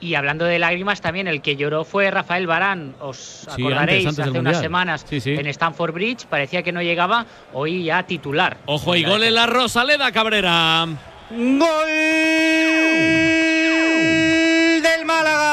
Y 0.00 0.16
hablando 0.16 0.44
de 0.44 0.58
lágrimas, 0.58 1.00
también 1.00 1.28
el 1.28 1.40
que 1.40 1.56
lloró 1.56 1.82
fue 1.84 2.10
Rafael 2.10 2.46
Barán. 2.46 2.94
Os 3.00 3.16
Sí, 3.16 3.62
acordaréis, 3.62 4.04
antes- 4.06 4.18
antes 4.18 4.24
del 4.26 4.28
hace 4.34 4.40
unas 4.40 4.60
semanas 4.60 5.06
Sí, 5.08 5.18
sí. 5.20 5.30
en 5.32 5.46
Stamford 5.46 5.94
Bridge, 5.94 6.26
parecía 6.26 6.62
que 6.62 6.72
no 6.72 6.82
llegaba, 6.82 7.24
hoy 7.54 7.84
ya 7.84 8.02
titular. 8.02 8.58
Ojo, 8.66 8.94
y 8.96 9.04
gol 9.04 9.22
en 9.22 9.34
la 9.34 9.46
Rosaleda 9.46 10.12
Cabrera. 10.12 10.86
¡Gol 11.30 11.88
del 14.82 15.06
Málaga! 15.06 15.46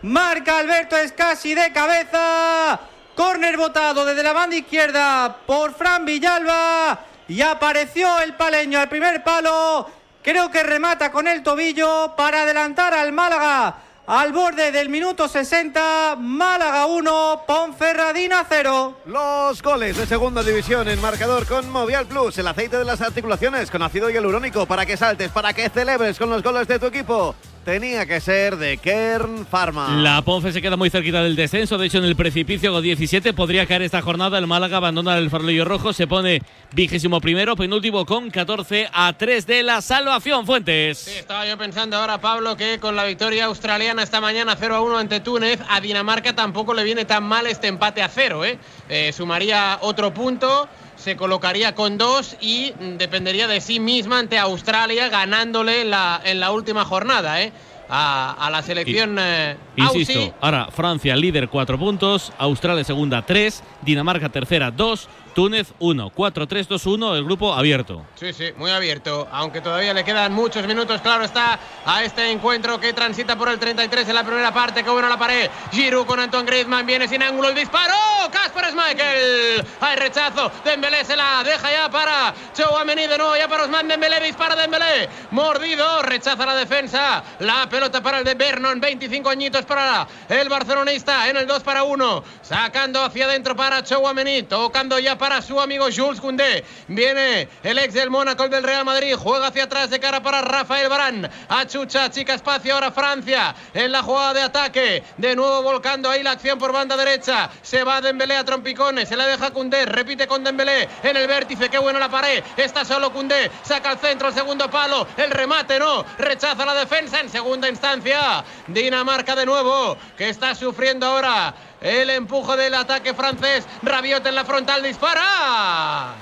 Marca 0.00 0.58
Alberto 0.58 0.96
Escasi 0.96 1.54
de 1.54 1.70
cabeza. 1.72 2.80
Córner 3.14 3.58
botado 3.58 4.06
desde 4.06 4.22
la 4.22 4.32
banda 4.32 4.56
izquierda 4.56 5.36
por 5.46 5.74
Fran 5.74 6.06
Villalba. 6.06 7.00
Y 7.28 7.42
apareció 7.42 8.18
el 8.20 8.32
paleño 8.34 8.80
al 8.80 8.88
primer 8.88 9.22
palo. 9.22 9.90
Creo 10.22 10.50
que 10.50 10.62
remata 10.62 11.12
con 11.12 11.28
el 11.28 11.42
tobillo 11.42 12.14
para 12.16 12.42
adelantar 12.42 12.94
al 12.94 13.12
Málaga. 13.12 13.76
Al 14.06 14.32
borde 14.32 14.72
del 14.72 14.88
minuto 14.88 15.28
60, 15.28 16.16
Málaga 16.18 16.86
1, 16.86 17.44
Ponferradina 17.46 18.44
0. 18.48 18.96
Los 19.06 19.62
goles 19.62 19.96
de 19.96 20.06
segunda 20.06 20.42
división 20.42 20.88
en 20.88 21.00
marcador 21.00 21.46
con 21.46 21.70
Movial 21.70 22.06
Plus, 22.06 22.36
el 22.38 22.48
aceite 22.48 22.78
de 22.78 22.84
las 22.84 23.00
articulaciones 23.00 23.70
con 23.70 23.80
ácido 23.80 24.10
hialurónico 24.10 24.66
para 24.66 24.84
que 24.84 24.96
saltes, 24.96 25.30
para 25.30 25.52
que 25.52 25.68
celebres 25.68 26.18
con 26.18 26.30
los 26.30 26.42
goles 26.42 26.66
de 26.66 26.80
tu 26.80 26.86
equipo. 26.86 27.36
Tenía 27.64 28.06
que 28.06 28.20
ser 28.20 28.56
de 28.56 28.76
Kern 28.76 29.46
Pharma. 29.46 29.94
La 30.02 30.22
Ponce 30.22 30.50
se 30.50 30.60
queda 30.60 30.76
muy 30.76 30.90
cerquita 30.90 31.22
del 31.22 31.36
descenso. 31.36 31.78
De 31.78 31.86
hecho, 31.86 31.98
en 31.98 32.04
el 32.04 32.16
precipicio 32.16 32.72
con 32.72 32.82
17 32.82 33.32
podría 33.34 33.66
caer 33.66 33.82
esta 33.82 34.02
jornada. 34.02 34.36
El 34.36 34.48
Málaga 34.48 34.78
abandona 34.78 35.16
el 35.16 35.30
farolillo 35.30 35.64
rojo. 35.64 35.92
Se 35.92 36.08
pone 36.08 36.42
vigésimo 36.72 37.20
primero, 37.20 37.54
penúltimo 37.54 38.04
con 38.04 38.30
14 38.30 38.88
a 38.92 39.12
3 39.12 39.46
de 39.46 39.62
la 39.62 39.80
salvación. 39.80 40.44
Fuentes. 40.44 40.98
Sí, 40.98 41.12
estaba 41.12 41.46
yo 41.46 41.56
pensando 41.56 41.96
ahora, 41.96 42.20
Pablo, 42.20 42.56
que 42.56 42.80
con 42.80 42.96
la 42.96 43.04
victoria 43.04 43.44
australiana 43.44 44.02
esta 44.02 44.20
mañana 44.20 44.56
0 44.58 44.74
a 44.74 44.80
1 44.80 44.98
ante 44.98 45.20
Túnez, 45.20 45.60
a 45.68 45.80
Dinamarca 45.80 46.34
tampoco 46.34 46.74
le 46.74 46.82
viene 46.82 47.04
tan 47.04 47.22
mal 47.22 47.46
este 47.46 47.68
empate 47.68 48.02
a 48.02 48.08
cero. 48.08 48.44
¿eh? 48.44 48.58
Eh, 48.88 49.12
sumaría 49.12 49.78
otro 49.82 50.12
punto, 50.12 50.68
se 51.02 51.16
colocaría 51.16 51.74
con 51.74 51.98
dos 51.98 52.36
y 52.40 52.72
dependería 52.96 53.48
de 53.48 53.60
sí 53.60 53.80
misma 53.80 54.20
ante 54.20 54.38
Australia, 54.38 55.08
ganándole 55.08 55.84
la, 55.84 56.20
en 56.24 56.38
la 56.40 56.52
última 56.52 56.84
jornada. 56.84 57.42
¿eh? 57.42 57.52
A, 57.94 58.46
a 58.46 58.50
la 58.50 58.62
selección 58.62 59.18
eh, 59.20 59.56
Insisto, 59.76 60.12
Aussie. 60.14 60.34
ahora 60.40 60.68
Francia 60.70 61.14
líder 61.14 61.48
4 61.48 61.78
puntos, 61.78 62.32
Australia 62.38 62.84
segunda 62.84 63.20
3, 63.20 63.62
Dinamarca 63.82 64.30
tercera 64.30 64.70
2, 64.70 65.08
Túnez 65.34 65.72
1, 65.78 66.10
4, 66.14 66.46
3, 66.46 66.68
2, 66.68 66.86
1, 66.86 67.16
el 67.16 67.24
grupo 67.24 67.54
abierto. 67.54 68.04
Sí, 68.14 68.32
sí, 68.32 68.52
muy 68.56 68.70
abierto, 68.70 69.28
aunque 69.32 69.60
todavía 69.60 69.94
le 69.94 70.04
quedan 70.04 70.32
muchos 70.32 70.66
minutos, 70.66 71.00
claro 71.00 71.24
está, 71.24 71.58
a 71.86 72.04
este 72.04 72.30
encuentro 72.30 72.78
que 72.78 72.92
transita 72.92 73.36
por 73.36 73.48
el 73.48 73.58
33 73.58 74.08
en 74.08 74.14
la 74.14 74.24
primera 74.24 74.52
parte, 74.52 74.84
que 74.84 74.90
bueno 74.90 75.08
la 75.08 75.18
pared, 75.18 75.50
Giroud 75.72 76.06
con 76.06 76.20
Antoine 76.20 76.46
Griezmann, 76.46 76.86
viene 76.86 77.08
sin 77.08 77.22
ángulo 77.22 77.48
el 77.48 77.54
disparo, 77.54 77.94
Casper 78.30 78.70
Schmeichel, 78.70 79.64
hay 79.80 79.96
rechazo, 79.96 80.50
Dembélé 80.64 81.04
se 81.04 81.16
la 81.16 81.42
deja 81.44 81.72
ya 81.72 81.90
para 81.90 82.34
Chouameni 82.54 83.06
de 83.06 83.18
nuevo, 83.18 83.36
ya 83.36 83.48
para 83.48 83.64
Osman 83.64 83.88
Dembélé, 83.88 84.20
dispara 84.20 84.54
Dembélé, 84.54 85.08
mordido, 85.30 86.02
rechaza 86.02 86.44
la 86.44 86.54
defensa, 86.54 87.22
la 87.40 87.68
pelota 87.68 88.02
para 88.02 88.18
el 88.18 88.24
de 88.24 88.34
Vernon, 88.34 88.80
25 88.80 89.30
añitos 89.30 89.64
para 89.64 90.06
el 90.28 90.48
barcelonista, 90.48 91.28
en 91.28 91.36
el 91.38 91.46
2 91.46 91.62
para 91.62 91.84
1, 91.84 92.24
sacando 92.42 93.02
hacia 93.02 93.24
adentro 93.24 93.56
para 93.56 93.82
Chouameni, 93.82 94.42
tocando 94.42 94.98
ya 94.98 95.16
para 95.22 95.40
su 95.40 95.60
amigo 95.60 95.86
Jules 95.94 96.20
Koundé. 96.20 96.64
Viene 96.88 97.48
el 97.62 97.78
ex 97.78 97.94
del 97.94 98.10
Mónaco, 98.10 98.42
el 98.42 98.50
del 98.50 98.64
Real 98.64 98.84
Madrid. 98.84 99.14
Juega 99.16 99.46
hacia 99.46 99.62
atrás 99.62 99.88
de 99.88 100.00
cara 100.00 100.20
para 100.20 100.42
Rafael 100.42 100.88
Barán. 100.88 101.30
Achucha, 101.48 102.10
chica 102.10 102.34
espacio 102.34 102.74
ahora 102.74 102.90
Francia 102.90 103.54
en 103.72 103.92
la 103.92 104.02
jugada 104.02 104.34
de 104.34 104.42
ataque. 104.42 105.04
De 105.18 105.36
nuevo 105.36 105.62
volcando 105.62 106.10
ahí 106.10 106.24
la 106.24 106.32
acción 106.32 106.58
por 106.58 106.72
banda 106.72 106.96
derecha. 106.96 107.50
Se 107.62 107.84
va 107.84 108.00
Dembélé 108.00 108.34
a 108.34 108.44
trompicones. 108.44 109.08
Se 109.08 109.16
la 109.16 109.28
deja 109.28 109.52
Koundé. 109.52 109.86
Repite 109.86 110.26
con 110.26 110.42
Dembélé 110.42 110.88
en 111.04 111.16
el 111.16 111.28
vértice. 111.28 111.68
Qué 111.68 111.78
bueno 111.78 112.00
la 112.00 112.08
pared. 112.08 112.42
Está 112.56 112.84
solo 112.84 113.12
Koundé. 113.12 113.48
Saca 113.62 113.90
al 113.90 113.98
centro 113.98 114.26
el 114.26 114.34
segundo 114.34 114.68
palo. 114.68 115.06
El 115.16 115.30
remate 115.30 115.78
no. 115.78 116.04
Rechaza 116.18 116.66
la 116.66 116.74
defensa 116.74 117.20
en 117.20 117.30
segunda 117.30 117.68
instancia. 117.68 118.42
Dinamarca 118.66 119.36
de 119.36 119.46
nuevo. 119.46 119.96
Que 120.18 120.30
está 120.30 120.56
sufriendo 120.56 121.06
ahora 121.06 121.54
el 121.82 122.10
empuje 122.10 122.56
del 122.56 122.74
ataque 122.74 123.12
francés. 123.14 123.66
Rabiot 123.82 124.24
en 124.26 124.34
la 124.34 124.44
frontal 124.44 124.82
dispara. 124.82 126.14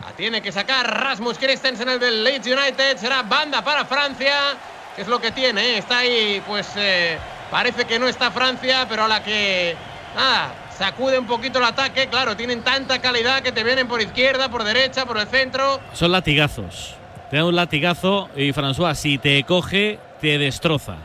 La 0.00 0.12
tiene 0.16 0.40
que 0.40 0.52
sacar 0.52 0.86
Rasmus 1.02 1.38
Christensen, 1.38 1.88
el 1.88 2.00
del 2.00 2.22
Leeds 2.22 2.46
United. 2.46 2.96
Será 2.96 3.22
banda 3.22 3.62
para 3.62 3.84
Francia. 3.84 4.56
Que 4.94 5.02
es 5.02 5.08
lo 5.08 5.20
que 5.20 5.30
tiene. 5.30 5.78
Está 5.78 5.98
ahí, 5.98 6.42
pues 6.46 6.68
eh, 6.76 7.18
parece 7.50 7.84
que 7.84 7.98
no 7.98 8.08
está 8.08 8.30
Francia, 8.30 8.86
pero 8.88 9.04
a 9.04 9.08
la 9.08 9.22
que. 9.22 9.76
Nada, 10.14 10.52
sacude 10.76 11.18
un 11.18 11.26
poquito 11.26 11.58
el 11.58 11.64
ataque. 11.64 12.08
Claro, 12.08 12.36
tienen 12.36 12.62
tanta 12.62 13.00
calidad 13.00 13.42
que 13.42 13.52
te 13.52 13.64
vienen 13.64 13.86
por 13.86 14.02
izquierda, 14.02 14.48
por 14.50 14.64
derecha, 14.64 15.06
por 15.06 15.18
el 15.18 15.28
centro. 15.28 15.80
Son 15.92 16.10
latigazos. 16.10 16.96
Te 17.30 17.36
da 17.36 17.44
un 17.44 17.54
latigazo 17.54 18.28
y 18.34 18.52
François, 18.52 18.94
si 18.94 19.16
te 19.18 19.44
coge, 19.44 20.00
te 20.20 20.36
destroza. 20.36 20.96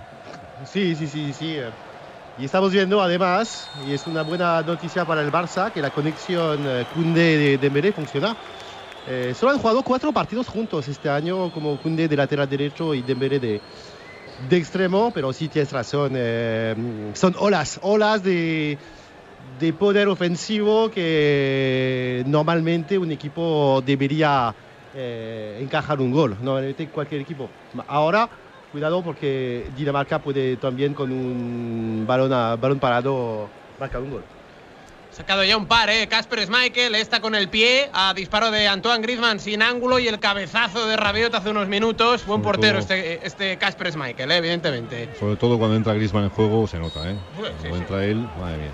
Sí, 0.66 0.96
sí, 0.96 1.06
sí, 1.08 1.32
sí. 1.34 1.60
Y 2.38 2.44
estamos 2.44 2.74
viendo 2.74 3.02
además, 3.02 3.70
y 3.88 3.94
es 3.94 4.06
una 4.08 4.22
buena 4.24 4.62
noticia 4.62 5.06
para 5.06 5.22
el 5.22 5.32
Barça, 5.32 5.72
que 5.72 5.82
la 5.82 5.90
conexión 5.90 6.68
eh, 6.68 6.84
Koundé 6.94 7.38
de 7.38 7.58
Dembélé 7.58 7.94
funciona. 7.94 8.36
Eh, 9.08 9.34
solo 9.34 9.54
han 9.54 9.60
jugado 9.60 9.84
cuatro 9.84 10.12
partidos 10.12 10.50
juntos 10.50 10.86
este 10.90 11.08
año, 11.08 11.50
como 11.52 11.78
Koundé 11.82 12.10
de 12.10 12.18
lateral 12.18 12.50
derecho 12.50 12.94
y 12.94 13.04
Dembélé 13.04 13.40
de, 13.40 13.62
de 14.50 14.58
extremo, 14.58 15.12
pero 15.14 15.32
sí 15.32 15.48
tienes 15.48 15.72
razón, 15.72 16.12
eh, 16.16 16.76
son 17.14 17.36
olas, 17.40 17.80
olas 17.82 18.22
de, 18.22 18.78
de 19.58 19.74
poder 19.74 20.10
ofensivo 20.10 20.90
que 20.90 22.22
normalmente 22.26 22.98
un 22.98 23.12
equipo 23.12 23.82
debería 23.86 24.54
eh, 24.94 25.60
encajar 25.62 26.02
un 26.02 26.12
gol, 26.12 26.36
normalmente 26.42 26.86
cualquier 26.90 27.22
equipo. 27.22 27.50
Ahora, 27.88 28.30
cuidado 28.76 29.02
porque 29.02 29.70
Dinamarca 29.78 30.20
puede 30.20 30.58
también 30.58 30.94
con 30.94 31.10
un 31.10 32.04
balón, 32.06 32.34
a- 32.34 32.58
balón 32.58 32.78
parado 32.78 33.48
marcar 33.80 34.02
un 34.02 34.12
gol. 34.12 34.24
Sacado 35.12 35.46
ya 35.46 35.56
un 35.56 35.66
par, 35.66 35.90
¿eh? 35.90 36.06
Casper 36.10 36.44
Schmeichel 36.46 36.94
está 36.96 37.22
con 37.22 37.36
el 37.36 37.48
pie 37.48 37.90
a 37.94 38.14
disparo 38.14 38.52
de 38.52 38.68
Antoine 38.68 39.02
Griezmann 39.02 39.40
sin 39.40 39.62
ángulo 39.62 39.98
y 39.98 40.10
el 40.10 40.20
cabezazo 40.20 40.88
de 40.88 40.98
Rabiot 40.98 41.34
hace 41.36 41.52
unos 41.52 41.70
minutos. 41.70 42.26
Buen 42.26 42.42
Sobre 42.42 42.44
portero 42.44 42.80
todo- 42.84 42.94
este, 42.98 43.26
este 43.26 43.58
Casper 43.58 43.94
Schmeichel, 43.94 44.30
¿eh? 44.30 44.38
evidentemente. 44.40 45.08
Sobre 45.18 45.38
todo 45.38 45.58
cuando 45.58 45.78
entra 45.78 45.94
Griezmann 45.94 46.26
en 46.26 46.30
juego 46.32 46.68
se 46.68 46.78
nota, 46.78 47.10
¿eh? 47.10 47.14
Sí, 47.16 47.42
Cuando 47.42 47.76
sí. 47.78 47.82
entra 47.82 48.04
él, 48.04 48.18
madre 48.38 48.58
mía. 48.58 48.72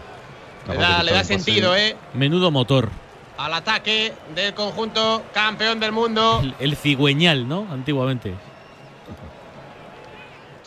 Le 0.67 0.75
da, 0.77 1.03
le 1.03 1.23
sentido, 1.23 1.75
¿eh? 1.75 1.95
Menudo 2.15 2.49
motor. 2.49 2.89
Al 3.37 3.53
ataque 3.53 4.13
del 4.33 4.55
conjunto 4.55 5.21
campeón 5.31 5.79
del 5.79 5.91
mundo. 5.91 6.39
El, 6.41 6.55
el 6.59 6.75
cigüeñal, 6.75 7.47
¿no? 7.47 7.67
Antiguamente. 7.71 8.33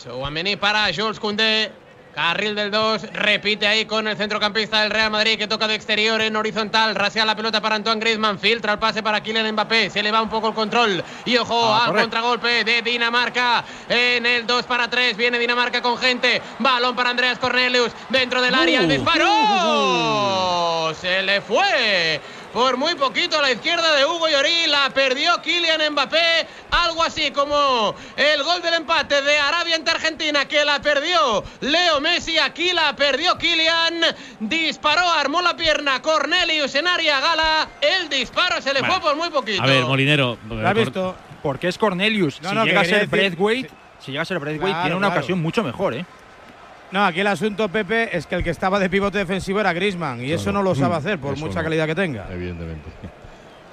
Chouameni 0.05 0.55
para 0.55 0.85
Jules 0.93 1.19
Koundé. 1.19 1.71
Carril 2.13 2.55
del 2.55 2.71
2, 2.71 3.11
repite 3.11 3.67
ahí 3.67 3.83
con 3.83 4.07
el 4.07 4.15
centrocampista 4.15 4.81
del 4.83 4.89
Real 4.89 5.11
Madrid 5.11 5.37
que 5.37 5.47
toca 5.47 5.67
de 5.67 5.75
exterior 5.75 6.21
en 6.21 6.37
horizontal, 6.37 6.95
rasea 6.95 7.25
la 7.25 7.35
pelota 7.35 7.59
para 7.59 7.75
Antoine 7.75 7.99
Griezmann, 7.99 8.39
filtra 8.39 8.71
el 8.71 8.79
pase 8.79 9.03
para 9.03 9.21
Kylian 9.21 9.51
Mbappé, 9.51 9.89
se 9.89 10.01
le 10.01 10.13
va 10.13 10.21
un 10.21 10.29
poco 10.29 10.47
el 10.47 10.53
control 10.53 11.03
y 11.25 11.35
ojo 11.35 11.73
Ah, 11.73 11.87
al 11.87 11.93
contragolpe 11.93 12.63
de 12.63 12.81
Dinamarca 12.83 13.65
en 13.89 14.25
el 14.25 14.47
2 14.47 14.63
para 14.63 14.89
3, 14.89 15.17
viene 15.17 15.37
Dinamarca 15.37 15.81
con 15.81 15.97
gente, 15.97 16.41
balón 16.59 16.95
para 16.95 17.09
Andreas 17.09 17.37
Cornelius 17.37 17.91
dentro 18.07 18.41
del 18.41 18.55
área, 18.55 18.79
el 18.79 18.85
Uh. 18.85 18.89
disparo, 18.93 20.93
se 20.95 21.21
le 21.21 21.41
fue 21.41 22.21
por 22.55 22.77
muy 22.77 22.95
poquito 22.95 23.37
a 23.37 23.41
la 23.41 23.51
izquierda 23.51 23.97
de 23.97 24.05
Hugo 24.05 24.29
Llorí, 24.29 24.67
la 24.67 24.89
perdió 24.91 25.41
Kylian 25.41 25.91
Mbappé, 25.91 26.47
algo 26.71 27.03
así 27.03 27.29
como 27.31 27.93
el 28.15 28.43
gol 28.43 28.61
del 28.61 28.75
empate 28.75 29.21
de 29.21 29.37
Arabia 29.37 29.75
ante 29.75 29.91
Argentina 29.91 30.45
que 30.45 30.63
la 30.63 30.81
perdió 30.81 31.43
Leo 31.59 31.99
Messi, 31.99 32.39
aquí 32.39 32.71
la 32.71 32.95
perdió 32.95 33.37
Kylian, 33.37 33.95
disparó, 34.39 35.01
armó 35.01 35.41
la 35.41 35.57
pierna 35.57 36.01
Cornelius 36.01 36.73
en 36.75 36.87
área 36.87 37.19
gala, 37.19 37.67
el 37.81 38.07
disparo 38.07 38.61
se 38.61 38.73
le 38.73 38.79
Bueno. 38.79 38.93
fue 38.93 39.01
por 39.03 39.15
muy 39.17 39.29
poquito. 39.31 39.61
A 39.61 39.65
ver, 39.65 39.83
Molinero. 39.83 40.37
¿Lo 40.47 40.65
has 40.65 40.73
visto? 40.75 41.13
Porque 41.43 41.67
es 41.67 41.77
Cornelius. 41.77 42.41
No, 42.41 42.49
si 42.51 42.55
no, 42.55 42.63
llega 42.63 42.79
a 42.79 42.85
ser 42.85 42.99
decir- 43.01 43.09
Braithwaite, 43.09 43.69
si 43.99 44.11
llega 44.11 44.21
a 44.21 44.25
ser 44.25 44.39
Braithwaite, 44.39 44.71
Claro, 44.71 44.83
tiene 44.83 44.95
una 44.95 45.07
claro. 45.07 45.19
ocasión 45.19 45.41
mucho 45.41 45.61
mejor, 45.61 45.93
¿eh? 45.93 46.05
No, 46.95 47.03
aquí 47.03 47.19
el 47.19 47.27
asunto, 47.27 47.67
Pepe, 47.67 48.15
es 48.15 48.25
que 48.25 48.35
el 48.35 48.43
que 48.45 48.51
estaba 48.51 48.79
de 48.79 48.89
pivote 48.89 49.17
defensivo 49.17 49.59
era 49.59 49.73
Grisman 49.73 50.23
y 50.23 50.31
eso 50.31 50.53
no 50.53 50.63
lo 50.63 50.73
sabe 50.73 50.95
hacer 50.95 51.19
por 51.19 51.33
eso 51.33 51.45
mucha 51.45 51.59
no. 51.59 51.65
calidad 51.65 51.87
que 51.87 51.93
tenga. 51.93 52.25
Evidentemente. 52.31 52.89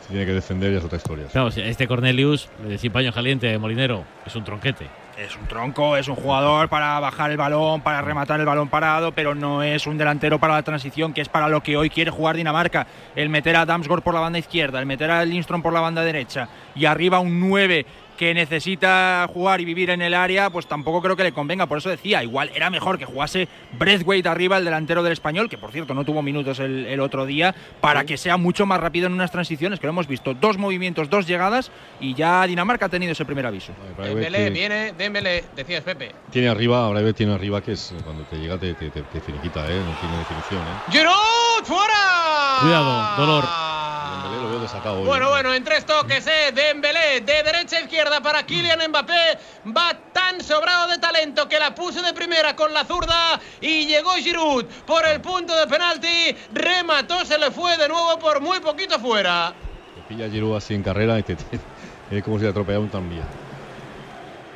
Si 0.01 0.09
tiene 0.09 0.27
que 0.27 0.33
defender 0.33 0.73
ya 0.73 0.79
es 0.79 0.85
otra 0.85 0.99
historia. 0.99 1.27
Claro, 1.31 1.47
este 1.55 1.87
Cornelius, 1.87 2.49
sin 2.79 2.91
paño 2.91 3.13
caliente, 3.13 3.57
Molinero, 3.59 4.03
es 4.27 4.35
un 4.35 4.43
tronquete. 4.43 4.89
Es 5.17 5.37
un 5.37 5.47
tronco, 5.47 5.97
es 5.97 6.09
un 6.09 6.17
jugador 6.17 6.69
para 6.69 6.99
bajar 6.99 7.31
el 7.31 7.37
balón, 7.37 7.83
para 7.83 8.03
rematar 8.03 8.41
el 8.41 8.47
balón 8.47 8.69
parado, 8.69 9.13
pero 9.13 9.37
no 9.37 9.63
es 9.63 9.87
un 9.87 9.99
delantero 9.99 10.41
para 10.41 10.55
la 10.55 10.63
transición, 10.65 11.13
que 11.13 11.21
es 11.21 11.29
para 11.29 11.49
lo 11.49 11.63
que 11.63 11.77
hoy 11.77 11.91
quiere 11.91 12.11
jugar 12.11 12.35
Dinamarca. 12.35 12.89
El 13.15 13.29
meter 13.29 13.55
a 13.55 13.65
Damsgaard 13.65 14.03
por 14.03 14.15
la 14.15 14.21
banda 14.21 14.41
izquierda, 14.41 14.81
el 14.81 14.87
meter 14.87 15.13
a 15.13 15.25
Lindstrom 15.25 15.63
por 15.63 15.73
la 15.73 15.81
banda 15.81 16.03
derecha 16.03 16.49
y 16.75 16.87
arriba 16.87 17.21
un 17.21 17.39
9 17.39 17.87
que 18.17 18.35
necesita 18.35 19.27
jugar 19.33 19.61
y 19.61 19.65
vivir 19.65 19.91
en 19.91 20.03
el 20.03 20.15
área, 20.15 20.51
pues 20.51 20.67
tampoco 20.67 21.03
creo 21.03 21.17
que 21.17 21.25
le 21.25 21.33
convenga. 21.33 21.67
Por 21.67 21.79
eso 21.79 21.89
decía, 21.91 22.23
igual 22.23 22.51
era 22.55 22.71
mejor 22.71 22.99
que 22.99 23.05
jugase 23.05 23.49
Breathwaite 23.73 24.29
arriba, 24.29 24.59
el 24.59 24.65
delantero 24.65 25.03
del 25.03 25.13
español, 25.13 25.49
que 25.49 25.59
por 25.59 25.73
cierto 25.73 25.95
no 25.95 26.05
tuvo 26.05 26.23
minutos 26.23 26.59
el, 26.61 26.87
el 26.87 27.01
otro 27.01 27.27
día, 27.27 27.55
para 27.81 28.05
que 28.05 28.17
sea 28.17 28.37
mucho 28.37 28.67
más 28.67 28.81
rápido 28.81 29.07
en 29.07 29.13
unas 29.13 29.31
transiciones, 29.31 29.81
que 29.81 29.87
lo 29.87 29.91
hemos 29.93 30.07
visto. 30.07 30.35
Dos 30.35 30.59
movimientos, 30.59 31.11
dos 31.11 31.27
llegadas 31.27 31.71
y 32.01 32.15
ya 32.15 32.47
Dinamarca 32.47 32.87
ha 32.87 32.89
tenido 32.89 33.13
ese 33.13 33.25
primer 33.25 33.47
aviso. 33.47 33.73
Dembélé, 33.99 34.51
viene 34.51 34.93
Dembélé, 34.93 35.45
decías 35.57 35.83
Pepe. 35.83 36.13
Tiene 36.31 36.49
arriba, 36.49 36.89
Braithwaite 36.91 37.17
tiene 37.17 37.35
arriba 37.35 37.61
que 37.61 37.73
es 37.73 37.95
cuando 38.05 38.23
te 38.25 38.37
llega 38.37 38.57
te, 38.59 38.75
te, 38.75 38.91
te- 38.91 39.03
te 39.03 39.21
finiquita, 39.21 39.61
¿eh? 39.71 39.81
No 39.85 39.93
tiene 40.01 40.19
definición, 40.19 40.61
¿eh? 40.63 40.93
Fuera. 41.65 42.59
Cuidado, 42.61 43.17
dolor. 43.17 43.45
Dembélé 44.23 44.43
lo 44.43 44.49
veo 44.51 44.61
desatado 44.61 45.01
hoy. 45.01 45.07
Bueno, 45.07 45.29
bueno, 45.31 45.53
en 45.55 45.65
tres 45.65 45.85
toques, 45.87 46.27
eh, 46.27 46.53
Dembélé, 46.53 47.21
de 47.21 47.43
derecha 47.43 47.77
a 47.77 47.81
izquierda 47.81 48.21
para 48.21 48.45
Kylian 48.45 48.89
Mbappé, 48.89 49.39
va 49.77 49.93
tan 50.13 50.41
sobrado 50.43 50.89
de 50.89 50.99
talento 50.99 51.49
que 51.49 51.59
la 51.59 51.75
puso 51.75 52.03
de 52.03 52.13
primera 52.13 52.55
con 52.57 52.73
la 52.73 52.85
zurda 52.85 53.41
y 53.61 53.87
llegó 53.87 54.13
Giroud 54.13 54.65
por 54.87 55.05
el 55.07 55.21
punto 55.21 55.55
de 55.57 55.67
penalti, 55.67 56.37
remató, 56.53 57.25
se 57.25 57.39
le 57.39 57.51
fue 57.51 57.77
de 57.77 57.89
nuevo 57.89 58.19
por 58.19 58.41
muy 58.41 58.61
poquito 58.61 58.99
fuera. 58.99 59.55
Te 59.95 60.03
pilla 60.03 60.29
Giroud 60.29 60.57
así 60.57 60.75
en 60.75 60.83
carrera 60.83 61.19
y 61.19 61.23
te, 61.23 61.37
te- 61.37 61.61
es 62.11 62.23
como 62.25 62.39
si 62.39 62.45
te 62.45 62.51
atropellara 62.51 62.81
un 62.81 62.91
tranvía. 62.91 63.23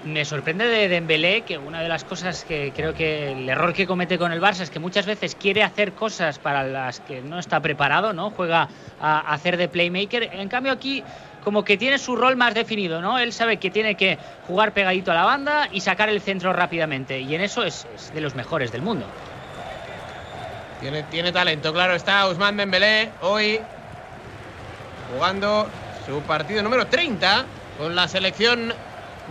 Me 0.07 0.25
sorprende 0.25 0.69
de 0.69 0.89
Dembélé 0.89 1.43
que 1.43 1.59
una 1.59 1.81
de 1.81 1.89
las 1.89 2.05
cosas 2.05 2.45
que 2.45 2.73
creo 2.73 2.95
que 2.95 3.33
el 3.33 3.49
error 3.49 3.73
que 3.73 3.89
comete 3.89 4.19
con 4.19 4.31
el 4.31 4.41
Barça 4.41 4.61
es 4.61 4.71
que 4.71 4.79
muchas 4.79 5.05
veces 5.05 5.35
quiere 5.35 5.65
hacer 5.65 5.95
cosas 5.95 6.39
para 6.39 6.63
las 6.63 7.01
que 7.01 7.23
no 7.23 7.41
está 7.41 7.59
preparado, 7.59 8.13
¿no? 8.13 8.31
Juega 8.31 8.69
a 9.01 9.35
hacer 9.35 9.57
de 9.57 9.69
playmaker. 9.69 10.31
En 10.33 10.49
cambio 10.49 10.71
aquí 10.71 11.03
como 11.43 11.65
que 11.65 11.77
tiene 11.77 11.99
su 11.99 12.15
rol 12.15 12.37
más 12.37 12.55
definido, 12.55 13.01
¿no? 13.01 13.19
Él 13.19 13.33
sabe 13.33 13.57
que 13.57 13.69
tiene 13.69 13.97
que 13.97 14.17
jugar 14.47 14.71
pegadito 14.71 15.11
a 15.11 15.15
la 15.15 15.25
banda 15.25 15.69
y 15.73 15.81
sacar 15.81 16.09
el 16.09 16.21
centro 16.21 16.53
rápidamente 16.53 17.19
y 17.19 17.35
en 17.35 17.41
eso 17.41 17.65
es, 17.65 17.85
es 17.97 18.15
de 18.15 18.21
los 18.21 18.37
mejores 18.37 18.71
del 18.71 18.83
mundo. 18.83 19.07
Tiene, 20.81 21.03
tiene 21.05 21.33
talento, 21.33 21.73
claro, 21.73 21.97
está 21.97 22.27
Ousmane 22.27 22.59
Dembélé 22.59 23.11
hoy 23.23 23.59
jugando 25.13 25.67
su 26.07 26.21
partido 26.21 26.63
número 26.63 26.87
30 26.87 27.45
con 27.77 27.97
la 27.97 28.07
selección 28.07 28.73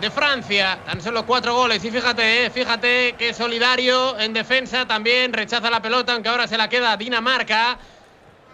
de 0.02 0.12
Francia. 0.12 0.80
Tan 0.86 1.02
solo 1.02 1.26
cuatro 1.26 1.56
goles 1.56 1.84
y 1.84 1.92
fíjate, 1.92 2.46
eh, 2.46 2.50
fíjate 2.50 3.16
que 3.18 3.34
solidario 3.34 4.18
en 4.20 4.34
defensa 4.34 4.86
también 4.86 5.34
rechaza 5.34 5.70
la 5.70 5.82
pelota, 5.82 6.14
aunque 6.14 6.30
ahora 6.30 6.48
se 6.48 6.58
la 6.58 6.68
queda 6.70 6.98
Dinamarca. 6.98 7.78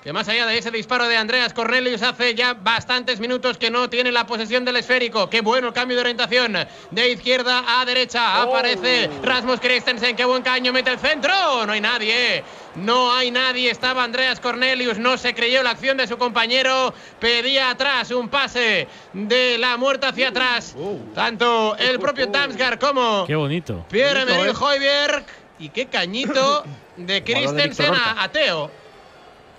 Que 0.04 0.12
más 0.14 0.28
allá 0.28 0.48
de 0.48 0.58
ese 0.58 0.72
disparo 0.72 1.08
de 1.08 1.16
Andreas 1.16 1.54
Cornelius 1.54 2.02
hace 2.02 2.34
ya 2.34 2.56
bastantes 2.56 3.20
minutos 3.20 3.60
que 3.60 3.70
no 3.70 3.88
tiene 3.88 4.12
la 4.12 4.26
posesión 4.26 4.66
del 4.66 4.78
esférico. 4.78 5.30
Qué 5.30 5.42
bueno 5.42 5.68
el 5.68 5.74
cambio 5.74 5.96
de 5.98 6.02
orientación. 6.02 6.58
De 6.90 7.12
izquierda 7.12 7.64
a 7.80 7.86
derecha 7.86 8.42
aparece 8.42 9.12
Rasmus 9.22 9.60
Christensen. 9.60 10.16
Qué 10.16 10.26
buen 10.26 10.42
caño 10.42 10.74
mete 10.74 10.90
el 10.90 10.98
centro. 10.98 11.32
No 11.68 11.72
hay 11.72 11.82
nadie. 11.82 12.44
No 12.74 13.14
hay 13.14 13.30
nadie. 13.30 13.70
Estaba 13.70 14.04
Andreas 14.04 14.40
Cornelius. 14.40 14.98
No 14.98 15.18
se 15.20 15.36
creyó 15.36 15.62
la 15.62 15.70
acción 15.70 15.98
de 15.98 16.08
su 16.08 16.18
compañero. 16.18 16.96
Pedía 17.20 17.70
atrás 17.70 18.10
un 18.10 18.28
pase 18.28 18.88
de 19.14 19.60
la 19.60 19.78
muerte 19.78 20.08
hacia 20.08 20.30
atrás. 20.30 20.76
Tanto 21.14 21.76
el 21.78 22.00
propio 22.00 22.26
Damsgaard 22.26 22.80
como 22.80 23.26
Qué 23.28 23.36
bonito. 23.36 23.86
Pierre-Emerick 23.92 24.56
Højbjerg. 24.56 25.26
Y 25.60 25.70
qué 25.70 25.86
cañito 25.86 26.64
de 26.98 27.24
Christensen 27.24 27.94
a, 27.94 28.24
a 28.24 28.32
Teo. 28.32 28.81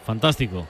Fantástico. 0.05 0.67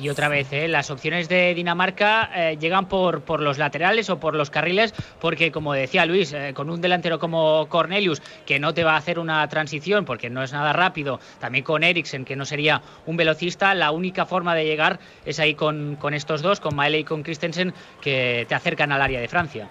Y 0.00 0.08
otra 0.08 0.28
vez, 0.28 0.50
¿eh? 0.52 0.68
las 0.68 0.90
opciones 0.90 1.28
de 1.28 1.54
Dinamarca 1.54 2.30
eh, 2.34 2.56
llegan 2.58 2.88
por, 2.88 3.22
por 3.22 3.40
los 3.40 3.58
laterales 3.58 4.08
o 4.08 4.18
por 4.18 4.34
los 4.34 4.48
carriles, 4.48 4.94
porque 5.20 5.52
como 5.52 5.74
decía 5.74 6.06
Luis, 6.06 6.32
eh, 6.32 6.52
con 6.54 6.70
un 6.70 6.80
delantero 6.80 7.18
como 7.18 7.66
Cornelius, 7.68 8.22
que 8.46 8.58
no 8.58 8.72
te 8.72 8.84
va 8.84 8.94
a 8.94 8.96
hacer 8.96 9.18
una 9.18 9.46
transición 9.48 10.06
porque 10.06 10.30
no 10.30 10.42
es 10.42 10.52
nada 10.52 10.72
rápido, 10.72 11.20
también 11.40 11.62
con 11.62 11.84
Eriksen, 11.84 12.24
que 12.24 12.36
no 12.36 12.46
sería 12.46 12.80
un 13.04 13.18
velocista, 13.18 13.74
la 13.74 13.90
única 13.90 14.24
forma 14.24 14.54
de 14.54 14.64
llegar 14.64 14.98
es 15.26 15.38
ahí 15.38 15.54
con, 15.54 15.96
con 15.96 16.14
estos 16.14 16.40
dos, 16.40 16.58
con 16.58 16.74
Maele 16.74 17.00
y 17.00 17.04
con 17.04 17.22
Christensen, 17.22 17.74
que 18.00 18.46
te 18.48 18.54
acercan 18.54 18.92
al 18.92 19.02
área 19.02 19.20
de 19.20 19.28
Francia. 19.28 19.68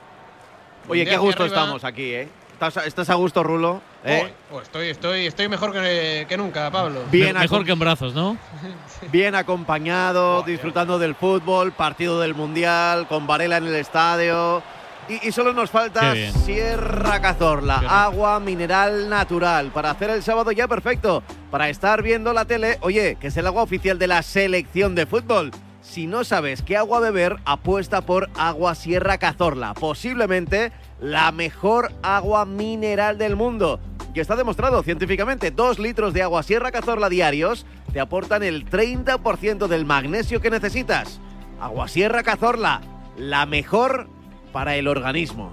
Oye, 0.87 1.05
qué 1.05 1.17
gusto 1.17 1.45
estamos 1.45 1.83
aquí, 1.83 2.13
¿eh? 2.13 2.27
¿Estás, 2.61 2.85
estás 2.85 3.09
a 3.09 3.15
gusto, 3.15 3.41
Rulo? 3.41 3.81
¿Eh? 4.03 4.31
Oh, 4.51 4.57
oh, 4.57 4.61
estoy, 4.61 4.89
estoy, 4.89 5.25
estoy 5.25 5.49
mejor 5.49 5.73
que, 5.73 6.27
que 6.29 6.37
nunca, 6.37 6.69
Pablo. 6.69 7.01
Bien 7.11 7.35
mejor 7.35 7.65
que 7.65 7.71
en 7.71 7.79
brazos, 7.79 8.13
¿no? 8.13 8.37
Bien 9.11 9.33
acompañado, 9.33 10.43
disfrutando 10.43 10.99
del 10.99 11.15
fútbol, 11.15 11.71
partido 11.71 12.19
del 12.19 12.35
Mundial, 12.35 13.07
con 13.07 13.25
Varela 13.25 13.57
en 13.57 13.65
el 13.65 13.73
estadio. 13.73 14.61
Y, 15.09 15.27
y 15.27 15.31
solo 15.31 15.53
nos 15.53 15.71
falta 15.71 16.13
Sierra 16.45 17.19
Cazorla, 17.19 17.77
agua 17.77 18.39
mineral 18.39 19.09
natural, 19.09 19.71
para 19.71 19.89
hacer 19.89 20.11
el 20.11 20.21
sábado 20.21 20.51
ya 20.51 20.67
perfecto, 20.67 21.23
para 21.49 21.67
estar 21.67 22.03
viendo 22.03 22.31
la 22.31 22.45
tele, 22.45 22.77
oye, 22.81 23.17
que 23.19 23.27
es 23.27 23.37
el 23.37 23.47
agua 23.47 23.63
oficial 23.63 23.97
de 23.97 24.05
la 24.05 24.21
selección 24.21 24.93
de 24.93 25.07
fútbol. 25.07 25.49
Si 25.81 26.05
no 26.05 26.23
sabes 26.23 26.61
qué 26.61 26.77
agua 26.77 26.99
beber, 26.99 27.37
apuesta 27.43 28.01
por 28.01 28.29
Agua 28.37 28.75
Sierra 28.75 29.17
Cazorla, 29.17 29.73
posiblemente 29.73 30.71
la 31.01 31.31
mejor 31.31 31.91
agua 32.03 32.45
mineral 32.45 33.17
del 33.17 33.35
mundo. 33.35 33.79
Y 34.13 34.19
está 34.19 34.35
demostrado 34.35 34.83
científicamente, 34.83 35.51
dos 35.51 35.79
litros 35.79 36.13
de 36.13 36.21
agua 36.21 36.43
Sierra 36.43 36.71
Cazorla 36.71 37.09
diarios 37.09 37.65
te 37.91 37.99
aportan 37.99 38.43
el 38.43 38.69
30% 38.69 39.67
del 39.67 39.85
magnesio 39.85 40.41
que 40.41 40.49
necesitas. 40.49 41.19
Agua 41.59 41.87
Sierra 41.87 42.23
Cazorla, 42.23 42.81
la 43.17 43.45
mejor 43.45 44.07
para 44.53 44.75
el 44.75 44.87
organismo. 44.87 45.51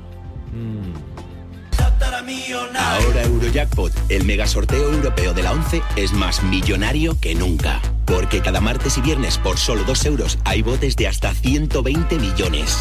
Ahora 2.77 3.23
Eurojackpot, 3.23 3.93
el 4.09 4.25
mega 4.25 4.47
sorteo 4.47 4.93
europeo 4.93 5.35
de 5.35 5.43
la 5.43 5.53
11, 5.53 5.83
es 5.97 6.13
más 6.13 6.43
millonario 6.43 7.19
que 7.21 7.35
nunca. 7.35 7.81
Porque 8.07 8.41
cada 8.41 8.61
martes 8.61 8.99
y 8.99 9.01
viernes 9.03 9.39
por 9.39 9.59
solo 9.59 9.85
2 9.85 10.07
euros 10.07 10.39
hay 10.45 10.63
botes 10.63 10.97
de 10.97 11.09
hasta 11.09 11.33
120 11.33 12.19
millones. 12.19 12.79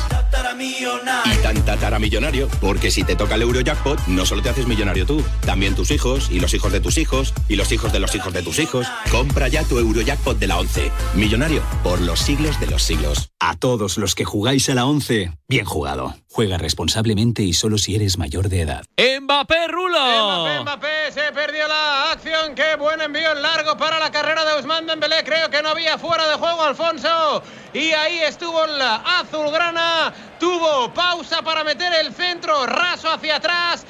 Y 0.59 1.37
tan 1.43 1.63
tataramillonario, 1.65 2.47
porque 2.59 2.89
si 2.89 3.03
te 3.03 3.15
toca 3.15 3.35
el 3.35 3.43
Eurojackpot, 3.43 4.07
no 4.07 4.25
solo 4.25 4.41
te 4.41 4.49
haces 4.49 4.65
millonario 4.65 5.05
tú, 5.05 5.23
también 5.45 5.75
tus 5.75 5.91
hijos, 5.91 6.29
y 6.31 6.39
los 6.39 6.53
hijos 6.53 6.71
de 6.71 6.79
tus 6.79 6.97
hijos, 6.97 7.33
y 7.47 7.55
los 7.55 7.71
hijos 7.71 7.93
de 7.93 7.99
los 7.99 8.15
hijos 8.15 8.33
de 8.33 8.41
tus 8.41 8.57
hijos. 8.59 8.87
Compra 9.11 9.47
ya 9.47 9.63
tu 9.63 9.77
Eurojackpot 9.77 10.39
de 10.39 10.47
la 10.47 10.57
11. 10.57 10.91
Millonario 11.13 11.61
por 11.83 12.01
los 12.01 12.19
siglos 12.19 12.59
de 12.59 12.67
los 12.67 12.81
siglos. 12.81 13.29
A 13.39 13.55
todos 13.55 13.97
los 13.97 14.15
que 14.15 14.25
jugáis 14.25 14.67
a 14.69 14.73
la 14.73 14.85
11, 14.85 15.31
bien 15.47 15.65
jugado. 15.65 16.15
Juega 16.31 16.57
responsablemente 16.57 17.43
y 17.43 17.53
solo 17.53 17.77
si 17.77 17.95
eres 17.95 18.17
mayor 18.17 18.49
de 18.49 18.61
edad. 18.61 18.85
¡Mbappé, 19.21 19.67
Rulo! 19.67 19.99
Mbappé, 19.99 20.61
Mbappé, 20.61 21.11
se 21.11 21.31
perdió 21.33 21.67
la 21.67 22.11
acción. 22.11 22.55
Qué 22.55 22.75
buen 22.77 23.01
envío 23.01 23.31
en 23.31 23.41
largo 23.41 23.77
para 23.77 23.99
la 23.99 24.11
carrera 24.11 24.43
de 24.45 24.53
Ousmane 24.53 24.87
Dembélé. 24.87 25.23
Creo 25.23 25.49
que 25.49 25.61
no 25.61 25.69
había 25.69 25.97
fuera 25.97 26.27
de 26.27 26.35
juego 26.35 26.63
Alfonso. 26.63 27.43
Y 27.73 27.91
ahí 27.91 28.19
estuvo 28.19 28.65
la 28.67 28.95
azulgrana. 29.19 30.13
Tuvo 30.47 30.93
pausa 30.93 31.41
para 31.41 31.61
meter 31.65 31.91
el 31.93 32.13
centro 32.13 32.65
raso 32.65 33.11
hacia 33.11 33.35
atrás. 33.35 33.85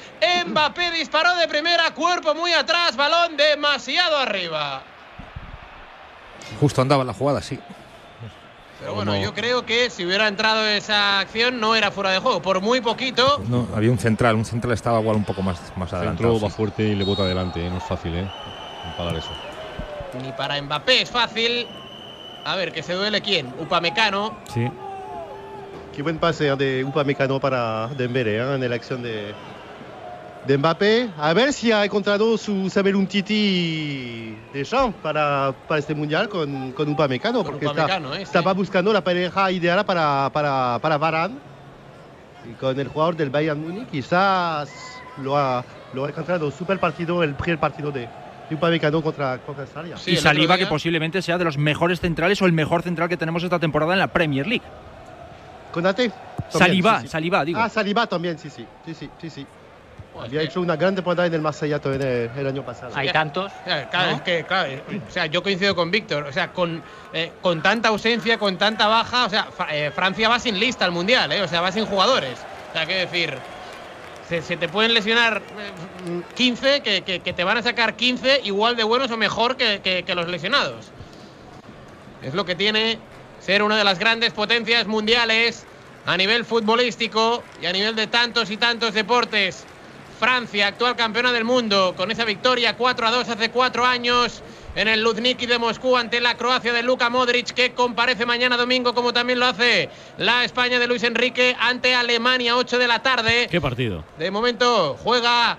Mbappé 0.48 0.90
disparó 0.90 1.36
de 1.36 1.48
primera, 1.48 1.94
cuerpo 1.94 2.34
muy 2.34 2.52
atrás, 2.52 2.96
balón 2.96 3.38
demasiado 3.38 4.18
arriba. 4.18 4.82
Justo 6.60 6.82
andaba 6.82 7.04
la 7.04 7.14
jugada, 7.14 7.44
sí. 7.44 7.60
Pero 8.80 8.96
bueno, 8.96 9.16
yo 9.18 9.36
creo 9.36 9.68
que 9.68 9.92
si 9.92 10.04
hubiera 10.04 10.28
entrado 10.28 10.66
esa 10.66 11.20
acción 11.20 11.60
no 11.60 11.76
era 11.76 11.92
fuera 11.92 12.10
de 12.10 12.18
juego, 12.18 12.42
por 12.42 12.60
muy 12.60 12.82
poquito. 12.82 13.40
No, 13.48 13.68
había 13.76 13.92
un 13.92 14.00
central, 14.00 14.34
un 14.36 14.46
central 14.46 14.74
estaba 14.74 15.00
igual 15.00 15.18
un 15.18 15.26
poco 15.26 15.44
más, 15.44 15.60
más 15.76 15.94
adelantado. 15.94 16.32
Centro 16.32 16.48
va 16.48 16.52
fuerte 16.52 16.82
y 16.82 16.96
le 16.96 17.04
bota 17.04 17.22
adelante, 17.22 17.64
¿eh? 17.64 17.70
no 17.70 17.78
es 17.78 17.84
fácil, 17.84 18.16
¿eh? 18.16 18.28
Eso. 19.16 19.30
Ni 20.24 20.32
para 20.32 20.60
Mbappé 20.60 21.04
es 21.04 21.12
fácil. 21.12 21.68
A 22.46 22.56
ver, 22.56 22.72
que 22.74 22.82
se 22.82 22.94
duele 22.94 23.22
quién. 23.22 23.54
Upamecano. 23.60 24.36
Sí. 24.52 24.68
Qué 25.98 26.04
buen 26.04 26.20
pase 26.20 26.56
de 26.56 26.84
Upamecano 26.84 27.40
para 27.40 27.88
Dembélé 27.88 28.38
¿eh? 28.38 28.54
en 28.54 28.70
la 28.70 28.76
acción 28.76 29.02
de, 29.02 29.34
de 30.46 30.58
Mbappé. 30.60 31.10
A 31.18 31.34
ver 31.34 31.52
si 31.52 31.72
ha 31.72 31.84
encontrado 31.84 32.38
su 32.38 32.70
saber 32.70 32.96
un 32.96 33.08
titi 33.08 34.38
de 34.54 34.64
champ 34.64 34.96
para, 34.98 35.56
para 35.68 35.80
este 35.80 35.96
mundial 35.96 36.30
con, 36.30 36.72
con 36.74 36.88
Upamecano. 36.90 37.40
Con 37.40 37.54
porque 37.54 37.66
Upamecano, 37.66 38.10
está, 38.10 38.20
¿eh? 38.20 38.22
estaba 38.22 38.54
buscando 38.54 38.94
la 38.94 39.04
pareja 39.04 39.50
ideal 39.50 39.84
para, 39.88 40.30
para, 40.32 40.78
para 40.84 41.00
Varane. 41.00 41.34
Y 42.48 42.54
con 42.54 42.80
el 42.80 42.90
jugador 42.90 43.16
del 43.16 43.32
Bayern 43.32 43.60
Múnich 43.60 43.90
quizás 43.90 44.70
lo 45.24 45.36
ha, 45.36 45.66
lo 45.96 46.06
ha 46.06 46.10
encontrado. 46.10 46.52
Super 46.52 46.80
partido, 46.80 47.24
el 47.24 47.34
primer 47.34 47.60
partido 47.60 47.92
de, 47.92 48.08
Upamecano 48.52 49.02
contra, 49.02 49.40
contra 49.40 49.64
Australia. 49.64 49.96
y 50.06 50.16
Saliba, 50.18 50.60
que 50.60 50.68
posiblemente 50.68 51.24
sea 51.24 51.40
de 51.40 51.44
los 51.44 51.58
mejores 51.58 52.02
centrales 52.02 52.40
o 52.44 52.46
el 52.46 52.54
mejor 52.54 52.84
central 52.84 53.10
que 53.10 53.18
tenemos 53.18 53.42
esta 53.42 53.58
temporada 53.58 53.94
en 53.94 54.00
la 54.00 54.10
Premier 54.10 54.46
League. 54.46 54.64
Conate. 55.72 56.12
Saliba, 56.50 57.06
Saliba, 57.08 57.44
digo. 57.44 57.60
Ah, 57.60 57.68
Saliba 57.70 58.08
también, 58.08 58.40
sí, 58.40 58.50
sí. 58.50 58.66
sí, 58.86 58.94
sí, 58.94 59.10
sí, 59.20 59.30
sí. 59.30 59.46
Había 60.20 60.42
hecho 60.42 60.62
una 60.62 60.76
gran 60.76 60.96
temporada 60.96 61.28
en 61.28 61.34
el 61.36 61.42
Marsella 61.42 61.78
también 61.80 62.02
el, 62.02 62.32
el 62.36 62.48
año 62.48 62.64
pasado. 62.64 62.92
Hay 62.96 63.12
tantos. 63.12 63.52
Claro, 63.66 63.88
claro, 63.92 64.12
es 64.16 64.22
que, 64.22 64.44
claro, 64.46 64.70
eh, 64.72 65.02
o 65.08 65.12
sea, 65.12 65.28
yo 65.28 65.44
coincido 65.44 65.76
con 65.76 65.92
Víctor. 65.92 66.24
O 66.24 66.34
sea, 66.34 66.52
con, 66.54 66.82
eh, 67.14 67.32
con 67.42 67.62
tanta 67.62 67.90
ausencia, 67.90 68.40
con 68.40 68.58
tanta 68.58 68.88
baja, 68.88 69.26
o 69.26 69.30
sea, 69.30 69.44
Fra- 69.46 69.76
eh, 69.76 69.92
Francia 69.92 70.28
va 70.28 70.40
sin 70.40 70.60
lista 70.60 70.86
al 70.86 70.92
mundial, 70.92 71.32
¿eh? 71.34 71.42
O 71.44 71.48
sea, 71.48 71.62
va 71.62 71.72
sin 71.72 71.86
jugadores. 71.86 72.40
O 72.70 72.74
sea, 72.74 72.86
quiero 72.88 73.02
decir, 73.02 73.38
se, 74.28 74.42
se 74.42 74.58
te 74.58 74.68
pueden 74.70 74.94
lesionar 74.96 75.38
eh, 75.60 76.22
15, 76.36 76.82
que, 76.82 77.04
que- 77.04 77.20
que 77.20 77.34
te 77.34 77.44
van 77.44 77.58
a 77.58 77.62
sacar 77.62 77.96
15 77.96 78.42
igual 78.44 78.76
de 78.76 78.84
buenos 78.86 79.12
o 79.12 79.18
mejor 79.18 79.56
que, 79.56 79.82
que- 79.84 80.02
que 80.04 80.16
los 80.16 80.28
lesionados. 80.28 80.92
Es 82.24 82.34
lo 82.34 82.44
que 82.46 82.56
tiene 82.56 82.98
ser 83.48 83.64
una 83.64 83.78
de 83.78 83.86
las 83.86 83.98
grandes 83.98 84.34
potencias 84.34 84.88
mundiales 84.88 85.66
a 86.06 86.18
nivel 86.18 86.44
futbolístico 86.44 87.46
y 87.62 87.66
a 87.66 87.72
nivel 87.72 87.96
de 87.96 88.08
tantos 88.08 88.52
y 88.52 88.58
tantos 88.58 88.94
deportes. 88.94 89.64
Francia, 90.20 90.68
actual 90.68 90.98
campeona 90.98 91.32
del 91.32 91.46
mundo, 91.46 91.94
con 91.96 92.12
esa 92.12 92.26
victoria 92.26 92.76
4 92.76 93.08
a 93.08 93.12
2 93.12 93.30
hace 93.30 93.50
cuatro 93.50 93.86
años 93.86 94.44
en 94.76 94.90
el 94.90 95.02
Luzhniki 95.02 95.46
de 95.46 95.60
Moscú 95.60 95.96
ante 95.96 96.20
la 96.20 96.36
Croacia 96.36 96.74
de 96.74 96.84
Luka 96.84 97.10
Modric, 97.10 97.54
que 97.54 97.72
comparece 97.72 98.26
mañana 98.26 98.58
domingo, 98.58 98.94
como 98.94 99.14
también 99.14 99.40
lo 99.40 99.46
hace 99.46 99.90
la 100.18 100.44
España 100.44 100.78
de 100.78 100.88
Luis 100.88 101.04
Enrique 101.04 101.56
ante 101.58 101.96
Alemania, 101.96 102.58
8 102.58 102.78
de 102.78 102.88
la 102.90 103.02
tarde. 103.02 103.48
¿Qué 103.50 103.62
partido? 103.62 104.04
De 104.20 104.30
momento 104.30 104.98
juega 105.02 105.58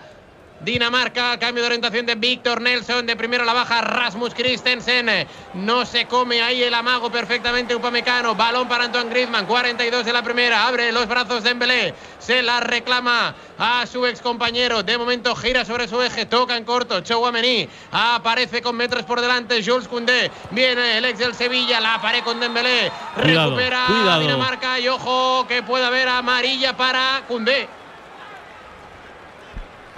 Dinamarca, 0.60 1.38
cambio 1.38 1.62
de 1.62 1.68
orientación 1.68 2.04
de 2.04 2.16
Víctor 2.16 2.60
Nelson, 2.60 3.06
de 3.06 3.14
primero 3.14 3.44
a 3.44 3.46
la 3.46 3.52
baja 3.52 3.80
Rasmus 3.80 4.34
Christensen, 4.34 5.08
no 5.54 5.86
se 5.86 6.06
come 6.06 6.42
ahí 6.42 6.64
el 6.64 6.74
amago 6.74 7.12
perfectamente 7.12 7.76
Upamecano, 7.76 8.34
balón 8.34 8.66
para 8.66 8.84
Antoine 8.84 9.08
Griezmann, 9.08 9.46
42 9.46 10.04
de 10.04 10.12
la 10.12 10.22
primera, 10.22 10.66
abre 10.66 10.90
los 10.90 11.06
brazos 11.06 11.44
de 11.44 11.50
Embelé, 11.50 11.94
se 12.18 12.42
la 12.42 12.58
reclama 12.58 13.36
a 13.56 13.86
su 13.86 14.04
ex 14.04 14.20
compañero, 14.20 14.82
de 14.82 14.98
momento 14.98 15.36
gira 15.36 15.64
sobre 15.64 15.86
su 15.86 16.02
eje, 16.02 16.26
toca 16.26 16.56
en 16.56 16.64
corto, 16.64 17.02
Chouameni, 17.02 17.68
aparece 17.92 18.60
con 18.60 18.76
metros 18.76 19.04
por 19.04 19.20
delante, 19.20 19.62
Jules 19.64 19.86
Koundé, 19.86 20.30
viene 20.50 20.98
el 20.98 21.04
ex 21.04 21.20
del 21.20 21.36
Sevilla, 21.36 21.80
la 21.80 22.02
pared 22.02 22.24
con 22.24 22.40
Dembélé, 22.40 22.90
Cuidado, 23.14 23.50
recupera 23.50 23.84
cuidado. 23.86 24.20
Dinamarca 24.22 24.80
y 24.80 24.88
ojo 24.88 25.46
que 25.46 25.62
puede 25.62 25.84
haber 25.84 26.08
amarilla 26.08 26.76
para 26.76 27.22
Koundé. 27.28 27.68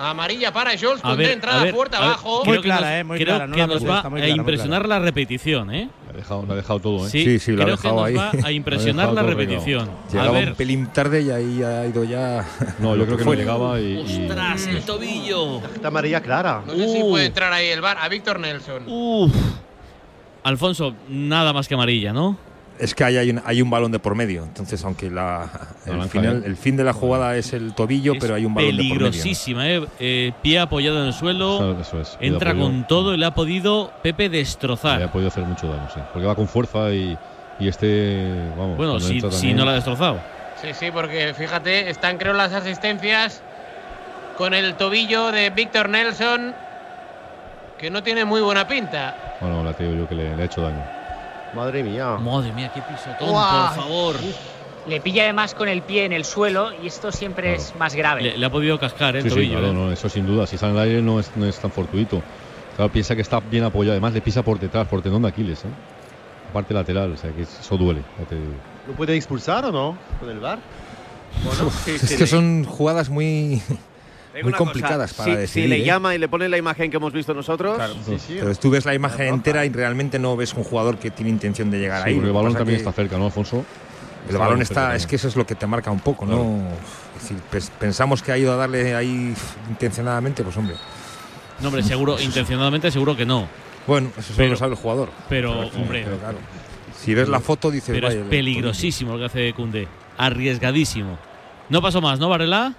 Amarilla 0.09 0.53
para 0.53 0.73
Koundé, 1.03 1.25
ver, 1.25 1.33
entrada 1.33 1.61
a 1.61 1.65
ver, 1.65 1.75
fuerte 1.75 1.97
abajo. 1.97 2.41
creo 2.43 2.63
que 2.63 2.69
nos- 2.69 2.79
creo 2.81 3.51
que 3.51 3.67
nos 3.67 3.87
va 3.89 4.01
a 4.03 4.29
impresionar 4.29 4.89
la 4.89 4.99
repetición, 4.99 5.75
¿eh? 5.75 5.91
La 6.07 6.11
ha 6.11 6.17
dejado, 6.17 6.45
la 6.47 6.55
ha 6.55 6.57
dejado 6.57 6.81
todo, 6.81 7.07
¿eh? 7.07 7.11
Sí, 7.11 7.25
Sí, 7.25 7.39
sí, 7.39 7.53
lo 7.53 7.63
ha 7.63 7.65
creo 7.67 7.77
que 7.77 7.83
dejado 7.83 8.01
nos 8.01 8.07
ahí. 8.09 8.15
va 8.15 8.31
a 8.49 8.53
impresionar 8.53 9.09
ha 9.09 9.13
la 9.13 9.23
repetición. 9.23 9.91
Llegaba 10.11 10.29
a 10.31 10.33
ver, 10.33 10.49
un 10.51 10.55
pelín 10.55 10.87
tarde 10.87 11.23
y 11.23 11.31
ahí 11.31 11.63
ha 11.63 11.87
ido 11.87 12.05
ya. 12.05 12.47
No, 12.79 12.97
yo 12.97 13.05
creo 13.05 13.17
que 13.19 13.25
no 13.25 13.31
fue. 13.31 13.37
llegaba 13.37 13.79
y. 13.81 13.93
y- 14.01 14.27
¡Ostras, 14.29 14.67
el 14.69 14.83
tobillo! 14.83 15.59
Esta 15.75 15.89
amarilla 15.89 16.21
clara. 16.23 16.63
No 16.67 16.73
sé 16.75 16.89
si 16.89 17.01
puede 17.03 17.27
entrar 17.27 17.53
ahí 17.53 17.69
el 17.69 17.81
bar 17.81 17.99
a 18.01 18.09
Víctor 18.09 18.41
Nelson. 18.41 18.85
Uf. 18.87 19.33
Alfonso, 20.43 20.95
nada 21.09 21.53
más 21.53 21.69
que 21.69 21.75
amarilla, 21.75 22.13
¿no? 22.13 22.37
Es 22.81 22.95
que 22.95 23.05
ahí 23.05 23.17
hay 23.19 23.31
un, 23.31 23.43
hay 23.45 23.61
un 23.63 23.69
balón 23.71 23.93
de 23.93 23.99
por 23.99 24.15
medio. 24.15 24.43
Entonces, 24.43 24.83
aunque 24.85 25.11
la, 25.11 25.49
el, 25.87 26.03
final, 26.09 26.43
el 26.47 26.57
fin 26.57 26.77
de 26.77 26.85
la 26.85 26.93
jugada 26.93 27.37
es 27.37 27.53
el 27.53 27.75
tobillo, 27.75 28.15
pero 28.19 28.35
hay 28.35 28.45
un 28.47 28.55
balón 28.55 28.71
de 28.71 28.77
por 28.77 28.83
medio. 28.85 28.99
Peligrosísima, 28.99 29.69
¿eh? 29.69 29.87
Eh, 29.99 30.33
Pie 30.43 30.59
apoyado 30.59 31.01
en 31.03 31.09
el 31.09 31.13
suelo. 31.13 31.79
Eso- 31.81 32.01
es. 32.01 32.17
Entra 32.21 32.55
con 32.55 32.87
todo 32.87 33.15
y 33.15 33.19
le 33.19 33.27
ha 33.27 33.35
podido 33.35 33.93
Pepe 34.03 34.29
Le 34.31 34.39
destrozar. 34.39 35.03
ha 35.03 35.13
podido 35.13 35.29
hacer 35.29 35.45
mucho 35.45 35.69
daño, 35.69 35.89
sí. 35.95 36.01
Porque 36.13 36.27
va 36.27 36.35
con 36.35 36.49
fuerza 36.49 36.91
y, 36.93 37.17
y 37.59 37.69
este. 37.69 38.25
Vamos. 38.57 38.77
Bueno, 38.77 38.99
si, 38.99 39.21
si 39.31 39.53
no 39.53 39.65
la 39.65 39.73
ha 39.73 39.75
destrozado. 39.75 40.19
Sí, 40.63 40.69
sí, 40.73 40.91
porque 40.93 41.33
fíjate, 41.35 41.91
están 41.91 42.19
creo 42.19 42.33
las 42.35 42.53
asistencias 42.53 43.43
con 44.39 44.55
el 44.55 44.75
tobillo 44.75 45.33
de 45.33 45.51
Víctor 45.51 45.89
Nelson, 45.91 46.55
que 47.79 47.91
no 47.91 48.03
tiene 48.03 48.25
muy 48.25 48.41
buena 48.41 48.67
pinta. 48.67 49.37
Bueno, 49.41 49.63
la 49.65 49.73
te 49.75 49.85
digo 49.85 49.97
yo 50.03 50.09
que 50.09 50.15
le, 50.15 50.37
le 50.37 50.43
ha 50.43 50.47
hecho 50.47 50.63
daño. 50.63 50.83
Madre 51.55 51.83
mía. 51.83 52.17
Madre 52.19 52.53
mía, 52.53 52.71
qué 52.75 52.81
pisotón, 52.83 53.29
Guau. 53.29 53.75
por 53.75 53.83
favor. 53.85 54.17
Le 54.87 55.01
pilla 55.01 55.25
además 55.25 55.55
con 55.55 55.69
el 55.69 55.83
pie 55.83 56.05
en 56.07 56.13
el 56.13 56.25
suelo 56.25 56.71
y 56.83 56.87
esto 56.87 57.13
siempre 57.13 57.55
es 57.55 57.75
más 57.79 57.95
grave. 57.95 58.23
Le, 58.23 58.39
le 58.39 58.47
ha 58.47 58.51
podido 58.51 58.79
cascar 58.79 59.15
¿eh? 59.17 59.19
el 59.19 59.25
Sí, 59.25 59.29
sí, 59.31 59.35
tobillo. 59.35 59.59
claro, 59.59 59.69
¿eh? 59.71 59.75
no, 59.75 59.93
eso 59.93 60.09
sin 60.09 60.27
duda. 60.27 60.47
Si 60.47 60.57
sale 60.57 60.73
al 60.73 60.79
aire 60.87 61.03
no 61.03 61.21
es, 61.21 61.31
no 61.37 61.47
es 61.47 61.59
tan 61.59 61.71
fortuito. 61.71 62.23
Claro, 62.77 62.91
piensa 62.91 63.15
que 63.15 63.23
está 63.23 63.41
bien 63.41 63.65
apoyado. 63.65 63.93
Además, 63.93 64.15
le 64.15 64.21
pisa 64.23 64.43
por 64.43 64.59
detrás, 64.59 64.89
por 64.89 65.03
tendón 65.03 65.23
de 65.23 65.29
Aquiles. 65.29 65.65
¿eh? 65.65 65.69
Parte 66.53 66.73
lateral, 66.73 67.13
o 67.13 67.17
sea 67.17 67.31
que 67.31 67.43
eso 67.43 67.77
duele. 67.77 68.03
ya 68.19 68.25
te 68.25 68.35
digo. 68.37 68.53
¿Lo 68.89 68.95
puede 68.95 69.15
expulsar 69.17 69.65
o 69.67 69.71
no? 69.73 69.99
¿Con 70.19 70.31
el 70.31 70.39
VAR? 70.41 70.59
Bueno, 71.45 71.71
sí, 71.71 71.93
es 71.93 72.01
sí, 72.01 72.17
que 72.17 72.27
son 72.27 72.65
jugadas 72.65 73.09
muy, 73.09 73.63
Digo 74.35 74.49
muy 74.49 74.53
complicadas 74.57 75.11
cosa, 75.13 75.25
para 75.25 75.35
si, 75.37 75.41
decidir. 75.41 75.65
si 75.65 75.69
le 75.71 75.77
¿eh? 75.83 75.85
llama 75.85 76.15
y 76.15 76.19
le 76.19 76.29
pone 76.29 76.49
la 76.49 76.57
imagen 76.57 76.91
que 76.91 76.97
hemos 76.99 77.13
visto 77.13 77.35
nosotros, 77.35 77.79
Pero 78.29 78.55
tú 78.55 78.71
ves 78.71 78.85
la 78.85 78.95
imagen 78.95 79.27
entera 79.29 79.65
y 79.65 79.71
realmente 79.71 80.19
no 80.19 80.37
ves 80.37 80.55
un 80.55 80.63
jugador 80.65 80.99
que 80.99 81.11
tiene 81.11 81.31
intención 81.31 81.71
de 81.71 81.79
llegar 81.81 82.03
Sí, 82.05 82.11
ahí. 82.11 82.15
porque 82.15 82.29
el 82.29 82.35
balón 82.35 82.55
también 82.55 82.79
está 82.79 82.93
cerca, 82.93 83.19
¿no, 83.19 83.27
Alfonso? 83.27 83.65
El 84.29 84.37
balón 84.39 84.63
está, 84.63 84.95
es 84.95 85.07
que 85.07 85.17
eso 85.17 85.27
es 85.29 85.35
lo 85.37 85.47
que 85.47 85.55
te 85.55 85.67
marca 85.67 85.91
un 85.91 86.01
poco, 86.01 86.27
¿no? 86.27 86.69
Es 87.17 87.23
decir, 87.23 87.39
pens- 87.51 87.71
pensamos 87.79 88.23
que 88.23 88.31
ha 88.33 88.39
ido 88.39 88.53
a 88.53 88.57
darle 88.57 88.95
ahí 88.95 89.35
intencionadamente, 89.69 90.43
pues 90.45 90.57
hombre. 90.57 90.77
No, 91.61 91.69
hombre, 91.69 91.83
seguro, 91.83 92.21
intencionadamente 92.21 92.91
seguro 92.91 93.17
que 93.17 93.27
no. 93.27 93.49
Bueno, 93.87 94.11
eso 94.17 94.23
solo 94.29 94.37
Pero- 94.37 94.51
lo 94.51 94.57
sabe 94.57 94.73
el 94.73 94.79
jugador. 94.79 95.11
Pero, 95.29 95.61
hombre, 95.71 96.03
pero 96.05 96.19
claro. 96.19 96.39
Si 96.97 97.15
ves 97.15 97.29
la 97.29 97.41
foto 97.41 97.71
dices, 97.71 97.95
pero 97.95 98.09
es 98.09 98.17
peligrosísimo 98.29 99.13
lo 99.15 99.19
que 99.19 99.25
hace 99.25 99.53
Cundé. 99.55 99.89
Arriesgadísimo. 100.19 101.19
No 101.69 101.81
pasó 101.83 102.01
más, 102.01 102.19
¿no, 102.19 102.29
Varela? 102.29 102.75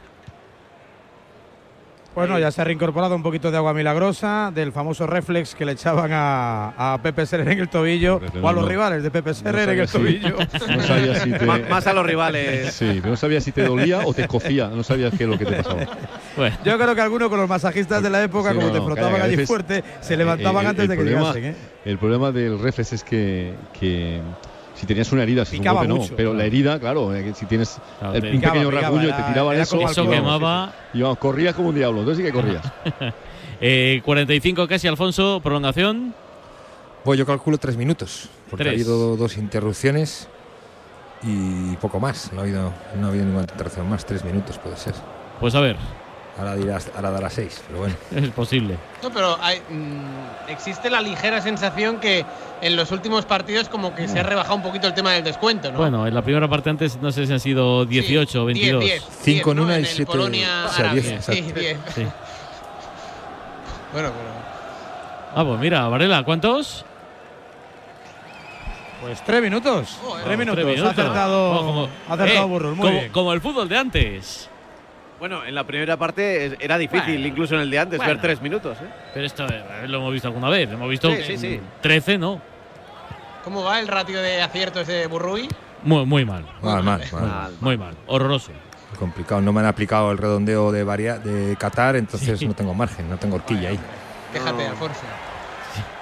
Bueno, 2.13 2.37
ya 2.37 2.51
se 2.51 2.59
ha 2.61 2.65
reincorporado 2.65 3.15
un 3.15 3.23
poquito 3.23 3.51
de 3.51 3.57
agua 3.57 3.73
milagrosa 3.73 4.51
del 4.53 4.73
famoso 4.73 5.07
reflex 5.07 5.55
que 5.55 5.63
le 5.63 5.71
echaban 5.71 6.11
a, 6.13 6.93
a 6.93 7.01
Pepe 7.01 7.25
Serrer 7.25 7.47
en 7.53 7.59
el 7.59 7.69
tobillo 7.69 8.19
o 8.41 8.47
a 8.49 8.51
los 8.51 8.63
no. 8.63 8.67
rivales 8.69 9.01
de 9.01 9.11
Pepe 9.11 9.33
Serrer 9.33 9.69
en 9.69 9.79
el 9.79 9.87
si- 9.87 9.97
tobillo. 9.97 10.35
No 10.67 10.83
sabía 10.83 11.15
si 11.15 11.31
te... 11.31 11.45
Más- 11.45 11.87
a 11.87 11.93
los 11.93 12.05
rivales. 12.05 12.73
Sí, 12.73 12.97
pero 13.01 13.11
no 13.11 13.15
sabía 13.15 13.39
si 13.39 13.53
te 13.53 13.63
dolía 13.63 14.05
o 14.05 14.13
te 14.13 14.23
escocía. 14.23 14.67
No 14.67 14.83
sabías 14.83 15.13
qué 15.17 15.23
es 15.23 15.29
lo 15.29 15.37
que 15.37 15.45
te 15.45 15.55
pasaba. 15.63 15.87
Yo 16.65 16.77
creo 16.77 16.95
que 16.95 17.01
algunos 17.01 17.29
con 17.29 17.39
los 17.39 17.47
masajistas 17.49 18.03
de 18.03 18.09
la 18.09 18.21
época, 18.23 18.49
Sí, 18.49 18.55
como 18.55 18.67
no, 18.67 18.93
te 18.95 19.01
a 19.01 19.23
allí 19.23 19.35
veces, 19.37 19.47
fuerte, 19.47 19.83
se 20.01 20.13
eh, 20.13 20.17
levantaban 20.17 20.65
eh, 20.65 20.69
antes 20.69 20.83
el 20.83 20.89
de 20.89 20.97
que 20.97 21.01
problema- 21.03 21.33
llegasen. 21.33 21.45
¿eh? 21.45 21.55
El 21.85 21.97
problema 21.97 22.31
del 22.31 22.59
reflex 22.59 22.91
es 22.93 23.03
que, 23.05 23.53
que 23.79 24.19
si 24.81 24.87
tenías 24.87 25.11
una 25.11 25.21
herida, 25.23 25.45
si 25.45 25.55
un 25.57 25.61
Picaba 25.61 25.85
golpe, 25.85 25.93
no. 25.93 26.15
Pero 26.17 26.29
claro. 26.31 26.33
la 26.33 26.45
herida, 26.45 26.79
claro, 26.79 27.15
eh, 27.15 27.33
si 27.35 27.45
tienes 27.45 27.79
Claro, 27.99 28.15
el, 28.15 28.21
te- 28.21 28.27
un 28.31 28.35
Picaba, 28.35 28.53
pequeño 28.53 28.69
picaba, 28.71 28.81
rasguño 28.89 29.09
y 29.09 29.13
te 29.13 29.23
tiraban 29.31 29.57
eso. 29.59 29.81
Eso 29.81 30.09
quemaba. 30.09 30.73
Y 30.93 31.01
vamos, 31.01 31.17
corrías 31.19 31.55
como 31.55 31.69
un 31.69 31.75
diablo, 31.75 31.99
entonces 31.99 32.25
sí 32.25 32.31
que 32.31 32.35
corrías. 32.35 32.63
Eh, 33.63 34.01
45 34.03 34.67
casi, 34.67 34.87
Alfonso, 34.87 35.39
prolongación. 35.43 36.15
Pues 37.03 37.19
yo 37.19 37.27
calculo 37.27 37.59
tres 37.59 37.77
minutos, 37.77 38.27
porque 38.49 38.63
Tres. 38.63 38.73
ha 38.73 38.75
habido 38.75 39.15
dos 39.17 39.37
interrupciones 39.37 40.27
y 41.21 41.75
poco 41.75 41.99
más. 41.99 42.33
No 42.33 42.39
ha 42.39 42.43
habido, 42.43 42.73
no 42.99 43.05
ha 43.05 43.09
habido 43.11 43.23
ninguna 43.25 43.43
interrupción 43.43 43.87
más, 43.87 44.03
tres 44.03 44.25
minutos 44.25 44.57
puede 44.57 44.77
ser. 44.77 44.95
Pues 45.39 45.53
a 45.53 45.59
ver. 45.59 45.75
Ahora, 46.37 46.55
dirás, 46.55 46.89
ahora 46.95 47.11
dará 47.11 47.29
seis, 47.29 47.61
pero 47.67 47.79
bueno. 47.79 47.95
Es 48.15 48.29
posible. 48.29 48.77
No, 49.03 49.11
pero 49.11 49.37
hay, 49.41 49.59
mm, 49.69 50.49
existe 50.49 50.89
la 50.89 51.01
ligera 51.01 51.41
sensación 51.41 51.99
que 51.99 52.25
en 52.61 52.75
los 52.75 52.91
últimos 52.91 53.25
partidos 53.25 53.67
como 53.69 53.93
que 53.93 54.07
se 54.07 54.19
ha 54.19 54.23
rebajado 54.23 54.55
un 54.55 54.61
poquito 54.63 54.87
el 54.87 54.93
tema 54.93 55.11
del 55.11 55.23
descuento, 55.23 55.71
¿no? 55.71 55.77
Bueno, 55.77 56.07
en 56.07 56.13
la 56.15 56.21
primera 56.21 56.47
parte 56.47 56.69
antes 56.69 56.97
no 57.01 57.11
sé 57.11 57.25
si 57.27 57.33
han 57.33 57.39
sido 57.39 57.85
18 57.85 58.41
o 58.41 58.45
22. 58.45 58.83
10, 58.83 59.03
5 59.21 59.51
en 59.51 59.57
¿no? 59.57 59.63
una 59.63 59.75
En 59.75 59.81
y 59.81 59.83
el 59.83 59.89
7 59.89 60.05
Polonia, 60.11 60.65
o 60.67 60.69
sea, 60.71 60.85
Arabia. 60.85 61.01
10, 61.01 61.25
Sí. 61.25 61.41
10. 61.41 61.77
Sí. 61.95 62.07
Bueno, 63.93 64.09
pero 64.17 64.31
Ah, 65.35 65.43
pues 65.45 65.59
mira, 65.59 65.87
Varela, 65.89 66.23
¿cuántos? 66.23 66.85
Pues 69.01 69.21
tres 69.25 69.41
minutos. 69.41 69.97
tres 70.23 70.37
minutos. 70.37 70.63
Tres 70.63 70.81
Ha 70.81 70.89
acertado, 70.91 71.51
Oh, 71.51 71.65
como- 71.65 71.89
ha 72.09 72.13
acertado 72.13 72.45
eh, 72.45 72.47
Burros. 72.49 72.75
Muy 72.77 72.85
como, 72.87 72.99
bien. 72.99 73.11
como 73.11 73.33
el 73.33 73.41
fútbol 73.41 73.67
de 73.67 73.77
antes. 73.77 74.49
Bueno, 75.21 75.45
en 75.45 75.53
la 75.53 75.63
primera 75.63 75.97
parte 75.97 76.47
es- 76.47 76.55
era 76.59 76.79
difícil, 76.79 77.13
Bueno, 77.13 77.27
incluso 77.27 77.53
en 77.53 77.61
el 77.61 77.69
de 77.69 77.77
antes, 77.77 77.97
bueno. 77.97 78.13
ver 78.13 78.21
tres 78.23 78.41
minutos. 78.41 78.75
¿eh? 78.81 78.87
Pero 79.13 79.23
esto 79.27 79.45
eh, 79.45 79.85
lo 79.87 79.99
hemos 79.99 80.11
visto 80.13 80.27
alguna 80.27 80.49
vez. 80.49 80.67
Hemos 80.71 80.89
visto 80.89 81.11
Sí, 81.11 81.21
sí, 81.21 81.37
sí. 81.37 81.59
mm, 81.61 81.81
13, 81.81 82.17
¿no? 82.17 82.41
¿cómo 83.43 83.63
va 83.63 83.79
el 83.79 83.87
ratio 83.87 84.19
de 84.19 84.41
aciertos 84.41 84.87
de 84.87 85.05
Burrui? 85.05 85.47
Muy, 85.83 86.07
muy 86.07 86.25
mal. 86.25 86.43
Mal, 86.63 86.81
mal, 86.81 87.03
mal. 87.11 87.51
Muy 87.61 87.77
mal. 87.77 87.93
Horroroso. 88.07 88.51
Complicado. 88.97 89.41
No 89.41 89.53
me 89.53 89.59
han 89.59 89.67
aplicado 89.67 90.11
el 90.11 90.17
redondeo 90.17 90.71
de, 90.71 90.83
varia, 90.83 91.19
de 91.19 91.55
Qatar, 91.55 91.97
entonces 91.97 92.41
no 92.41 92.55
tengo 92.55 92.73
margen, 92.73 93.07
no 93.07 93.17
tengo 93.17 93.35
horquilla 93.35 93.69
ahí. 93.69 93.79
Déjate, 94.33 94.65
Alfonso. 94.65 95.01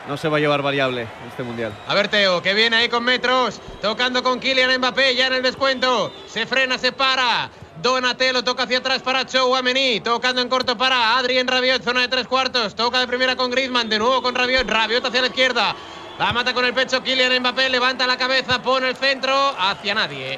No 0.07 0.15
se 0.15 0.29
va 0.29 0.37
a 0.37 0.39
llevar 0.39 0.61
variable 0.61 1.07
este 1.27 1.43
mundial. 1.43 1.73
A 1.87 1.93
ver, 1.93 2.07
Teo, 2.07 2.41
que 2.41 2.53
viene 2.53 2.77
ahí 2.77 2.87
con 2.87 3.03
metros. 3.03 3.59
Tocando 3.81 4.23
con 4.23 4.39
Kylian 4.39 4.77
Mbappé, 4.79 5.13
ya 5.13 5.27
en 5.27 5.33
el 5.33 5.43
descuento. 5.43 6.13
Se 6.27 6.45
frena, 6.45 6.77
se 6.77 6.93
para. 6.93 7.49
Donatello 7.81 8.43
toca 8.43 8.63
hacia 8.63 8.79
atrás 8.79 9.01
para 9.01 9.25
Chouameni. 9.25 10.01
Tocando 10.01 10.41
en 10.41 10.49
corto 10.49 10.77
para 10.77 11.17
Adrien 11.17 11.47
Rabiot, 11.47 11.81
zona 11.83 12.01
de 12.01 12.07
tres 12.07 12.27
cuartos. 12.27 12.75
Toca 12.75 12.99
de 12.99 13.07
primera 13.07 13.35
con 13.35 13.49
Griezmann, 13.51 13.89
de 13.89 13.99
nuevo 13.99 14.21
con 14.21 14.35
Rabiot. 14.35 14.69
Rabiot 14.69 15.05
hacia 15.05 15.21
la 15.21 15.27
izquierda. 15.27 15.75
La 16.17 16.33
mata 16.33 16.53
con 16.53 16.65
el 16.65 16.73
pecho 16.73 17.01
Kylian 17.01 17.39
Mbappé, 17.39 17.69
levanta 17.69 18.05
la 18.05 18.17
cabeza, 18.17 18.61
pone 18.61 18.89
el 18.89 18.95
centro 18.97 19.33
hacia 19.57 19.95
nadie. 19.95 20.37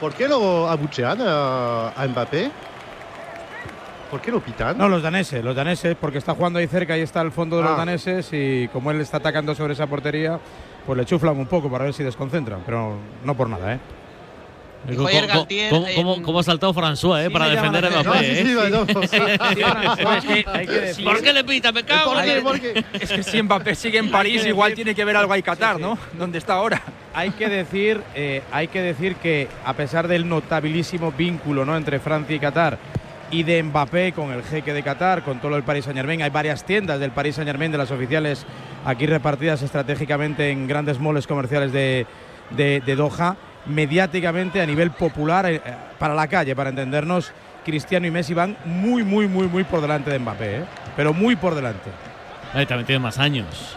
¿Por 0.00 0.14
qué 0.14 0.28
lo 0.28 0.68
abuchean 0.68 1.18
a, 1.20 1.88
a 1.90 2.06
Mbappé? 2.06 2.50
¿Por 4.10 4.20
qué 4.20 4.30
lo 4.30 4.40
pitan? 4.40 4.78
No, 4.78 4.88
los 4.88 5.02
daneses, 5.02 5.42
los 5.42 5.56
daneses, 5.56 5.96
porque 6.00 6.18
está 6.18 6.32
jugando 6.34 6.60
ahí 6.60 6.68
cerca 6.68 6.96
y 6.96 7.00
está 7.00 7.20
al 7.22 7.32
fondo 7.32 7.56
de 7.56 7.62
los 7.64 7.72
Ah. 7.72 7.76
daneses 7.78 8.28
y 8.32 8.68
como 8.68 8.92
él 8.92 9.00
está 9.00 9.16
atacando 9.16 9.52
sobre 9.56 9.72
esa 9.72 9.88
portería, 9.88 10.38
pues 10.86 10.96
le 10.96 11.04
chuflan 11.04 11.36
un 11.36 11.46
poco 11.46 11.68
para 11.68 11.84
ver 11.86 11.92
si 11.94 12.04
desconcentran, 12.04 12.62
pero 12.64 12.96
no 13.24 13.34
por 13.36 13.48
nada, 13.50 13.74
¿eh? 13.74 13.80
¿Cómo, 14.94 15.08
Galtier 15.08 15.70
cómo- 15.70 15.86
cómo- 15.94 16.22
cómo 16.22 16.38
ha 16.40 16.42
saltado 16.42 16.74
François 16.74 17.22
eh, 17.22 17.26
Sí 17.26 17.32
para 17.32 17.48
defender 17.48 17.86
a 17.86 17.90
Mbappé? 18.02 18.40
eh? 18.40 18.56
¿Por 21.04 21.22
qué 21.22 21.32
le 21.32 21.44
pita? 21.44 21.72
Me 21.72 21.84
cago 21.84 22.12
en 22.12 22.16
¿Por 22.16 22.24
qué? 22.24 22.32
el- 22.32 22.42
¿Por 22.42 22.60
qué? 22.60 22.84
Es 23.00 23.10
que 23.12 23.22
si 23.22 23.42
Mbappé 23.42 23.74
sigue 23.74 23.98
en 23.98 24.10
París, 24.10 24.44
igual 24.46 24.74
tiene 24.74 24.94
que 24.94 25.04
ver 25.04 25.16
algo 25.16 25.32
ahí 25.32 25.42
Qatar, 25.42 25.78
¿no? 25.80 25.98
¿Dónde 26.18 26.38
está 26.38 26.54
ahora? 26.54 26.82
Hay 27.14 27.30
que 27.30 27.48
decir, 27.48 28.00
eh, 28.14 28.42
hay 28.52 28.68
que 28.68 28.82
decir 28.82 29.16
que 29.16 29.48
a 29.64 29.72
pesar 29.72 30.06
del 30.08 30.28
notabilísimo 30.28 31.12
vínculo 31.12 31.64
¿no? 31.64 31.76
entre 31.76 31.98
Francia 31.98 32.36
y 32.36 32.38
Qatar 32.38 32.78
y 33.30 33.42
de 33.42 33.62
Mbappé 33.62 34.12
con 34.12 34.30
el 34.32 34.42
jeque 34.42 34.72
de 34.72 34.82
Qatar, 34.82 35.22
con 35.24 35.40
todo 35.40 35.56
el 35.56 35.62
Paris 35.62 35.84
Saint 35.86 35.96
Germain, 35.96 36.22
hay 36.22 36.30
varias 36.30 36.64
tiendas 36.64 37.00
del 37.00 37.10
Paris 37.10 37.36
Saint 37.36 37.48
Germain 37.48 37.72
de 37.72 37.78
las 37.78 37.90
oficiales 37.90 38.44
aquí 38.84 39.06
repartidas 39.06 39.62
estratégicamente 39.62 40.50
en 40.50 40.68
grandes 40.68 40.98
moles 40.98 41.26
comerciales 41.26 41.72
de, 41.72 42.06
de- 42.50 42.80
de 42.84 42.96
Doha, 42.96 43.36
mediáticamente 43.68 44.60
a 44.60 44.66
nivel 44.66 44.90
popular 44.90 45.46
eh, 45.46 45.60
para 45.98 46.14
la 46.14 46.28
calle, 46.28 46.54
para 46.54 46.70
entendernos. 46.70 47.32
Cristiano 47.64 48.06
y 48.06 48.12
Messi 48.12 48.32
van 48.32 48.56
muy, 48.64 49.02
muy, 49.02 49.26
muy, 49.26 49.48
muy 49.48 49.64
por 49.64 49.80
delante 49.80 50.10
de 50.10 50.20
Mbappé, 50.20 50.56
¿eh? 50.58 50.64
pero 50.94 51.12
muy 51.12 51.34
por 51.34 51.54
delante. 51.54 51.90
Ay, 52.54 52.64
también 52.64 52.86
tiene 52.86 53.00
más 53.00 53.18
años. 53.18 53.76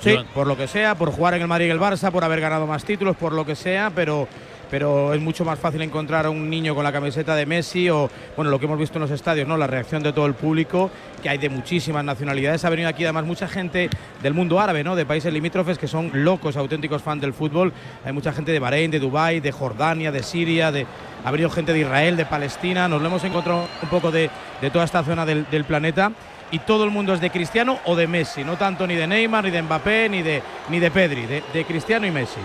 Sí, 0.00 0.16
por 0.34 0.46
lo 0.46 0.56
que 0.56 0.66
sea, 0.66 0.94
por 0.94 1.12
jugar 1.12 1.34
en 1.34 1.42
el 1.42 1.48
Madrid 1.48 1.66
y 1.66 1.70
el 1.70 1.78
Barça, 1.78 2.10
por 2.10 2.24
haber 2.24 2.40
ganado 2.40 2.66
más 2.66 2.84
títulos, 2.84 3.16
por 3.16 3.32
lo 3.32 3.44
que 3.44 3.54
sea, 3.54 3.90
pero, 3.94 4.26
pero 4.70 5.12
es 5.12 5.20
mucho 5.20 5.44
más 5.44 5.58
fácil 5.58 5.82
encontrar 5.82 6.26
a 6.26 6.30
un 6.30 6.48
niño 6.48 6.74
con 6.74 6.84
la 6.84 6.92
camiseta 6.92 7.34
de 7.34 7.44
Messi 7.44 7.90
o, 7.90 8.08
bueno, 8.36 8.50
lo 8.50 8.58
que 8.58 8.66
hemos 8.66 8.78
visto 8.78 8.98
en 8.98 9.02
los 9.02 9.10
estadios, 9.10 9.48
¿no? 9.48 9.56
La 9.56 9.66
reacción 9.66 10.02
de 10.02 10.12
todo 10.12 10.26
el 10.26 10.34
público, 10.34 10.90
que 11.22 11.28
hay 11.28 11.38
de 11.38 11.48
muchísimas 11.48 12.04
nacionalidades. 12.04 12.64
Ha 12.64 12.70
venido 12.70 12.88
aquí 12.88 13.04
además 13.04 13.24
mucha 13.24 13.48
gente 13.48 13.90
del 14.22 14.34
mundo 14.34 14.60
árabe, 14.60 14.84
¿no? 14.84 14.94
De 14.94 15.04
países 15.04 15.32
limítrofes 15.32 15.78
que 15.78 15.88
son 15.88 16.10
locos, 16.12 16.56
auténticos 16.56 17.02
fans 17.02 17.20
del 17.20 17.34
fútbol. 17.34 17.72
Hay 18.04 18.12
mucha 18.12 18.32
gente 18.32 18.52
de 18.52 18.58
Bahrein, 18.58 18.90
de 18.90 19.00
Dubái, 19.00 19.40
de 19.40 19.52
Jordania, 19.52 20.12
de 20.12 20.22
Siria, 20.22 20.70
de, 20.70 20.86
ha 21.24 21.30
venido 21.30 21.50
gente 21.50 21.72
de 21.72 21.80
Israel, 21.80 22.16
de 22.16 22.26
Palestina. 22.26 22.88
Nos 22.88 23.02
lo 23.02 23.08
hemos 23.08 23.24
encontrado 23.24 23.66
un 23.82 23.88
poco 23.88 24.10
de, 24.10 24.30
de 24.60 24.70
toda 24.70 24.84
esta 24.84 25.02
zona 25.02 25.26
del, 25.26 25.64
planeta 25.64 26.12
y 26.52 26.60
todo 26.60 26.84
el 26.84 26.90
mundo 26.90 27.14
es 27.14 27.20
de 27.20 27.30
Cristiano 27.30 27.78
o 27.84 27.94
de 27.94 28.06
Messi, 28.06 28.42
no 28.44 28.56
tanto 28.56 28.86
ni 28.86 28.94
de 28.94 29.06
Neymar, 29.06 29.44
ni 29.44 29.50
de 29.50 29.62
Mbappé, 29.62 30.08
ni 30.08 30.22
de, 30.22 30.42
ni 30.68 30.80
de 30.80 30.90
Pedri, 30.90 31.26
de 31.26 31.64
Cristiano 31.64 32.06
y 32.06 32.10
Messi. 32.10 32.40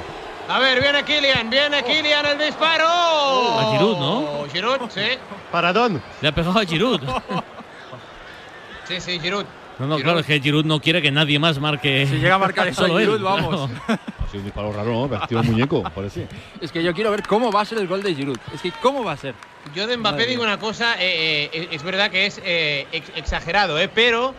A 0.48 0.60
ver, 0.60 0.82
viene 0.82 1.04
Kylian, 1.04 1.50
viene 1.50 1.84
Kylian 1.84 2.26
el 2.28 2.38
disparo. 2.38 2.88
A 2.88 3.72
Giroud, 3.72 3.98
¿no? 3.98 4.46
Giroud, 4.52 4.89
sí. 4.89 5.02
Paradón. 5.52 6.02
Le 6.22 6.28
ha 6.28 6.32
pegado 6.32 6.60
a 6.60 6.66
Giroud. 6.66 7.02
Sí, 8.88 9.02
sí, 9.02 9.20
Giroud. 9.20 9.46
No, 9.80 9.88
no, 9.88 9.98
claro, 9.98 10.20
es 10.20 10.28
que 10.28 10.39
Giroud 10.39 10.64
no 10.64 10.80
quiere 10.80 11.02
que 11.02 11.10
nadie 11.10 11.39
más 11.39 11.60
marque. 11.60 12.06
Si 12.06 12.18
llega 12.18 12.36
a 12.36 12.38
marcar 12.38 12.68
eso 12.68 12.84
solo 12.84 13.00
él, 13.00 13.06
Giroud, 13.08 13.22
vamos. 13.24 13.70
claro. 13.86 14.02
Ha 14.26 14.28
sido 14.28 14.39
un 14.41 14.46
disparo 14.46 14.72
raro, 14.74 14.91
¿no? 15.08 15.28
Tirado 15.28 15.43
el 15.46 15.52
muñeco, 15.52 15.84
parece. 15.84 16.28
Es 16.62 16.72
que 16.72 16.84
yo 16.84 16.93
quiero 16.93 17.10
ver 17.12 17.24
cómo 17.24 17.52
va 17.52 17.62
a 17.62 17.66
ser 17.66 17.78
el 17.80 17.88
gol 17.88 18.02
de 18.04 18.14
Giroud. 18.16 18.38
Es 18.54 18.62
que 18.62 18.72
cómo 18.82 19.04
va 19.04 19.14
a 19.14 19.18
ser. 19.18 19.34
Yo 19.74 19.88
de 19.88 19.98
Mbappé 19.98 20.14
Madre 20.18 20.28
digo 20.28 20.43
una 20.43 20.60
cosa, 20.60 20.96
eh, 21.00 21.50
eh, 21.52 21.68
es 21.72 21.82
verdad 21.84 22.10
que 22.12 22.26
es 22.28 22.39
eh, 22.43 22.88
ex- 22.91 23.12
exagerado, 23.16 23.80
eh, 23.80 23.88
pero 23.88 24.34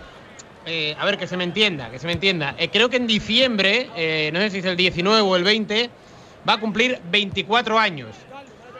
eh, 0.67 0.97
a 0.99 1.05
ver 1.05 1.17
que 1.17 1.29
se 1.29 1.37
me 1.37 1.45
entienda, 1.45 1.91
que 1.91 1.99
se 1.99 2.07
me 2.07 2.13
entienda. 2.13 2.55
Eh, 2.59 2.69
creo 2.69 2.89
que 2.89 2.97
en 2.97 3.07
diciembre, 3.07 3.89
eh, 3.97 4.31
no 4.33 4.41
sé 4.41 4.51
si 4.51 4.59
es 4.59 4.65
el 4.65 4.77
19 4.77 5.21
o 5.21 5.37
el 5.37 5.45
20, 5.45 5.89
va 6.49 6.55
a 6.55 6.59
cumplir 6.59 7.01
24 7.05 7.79
años, 7.79 8.09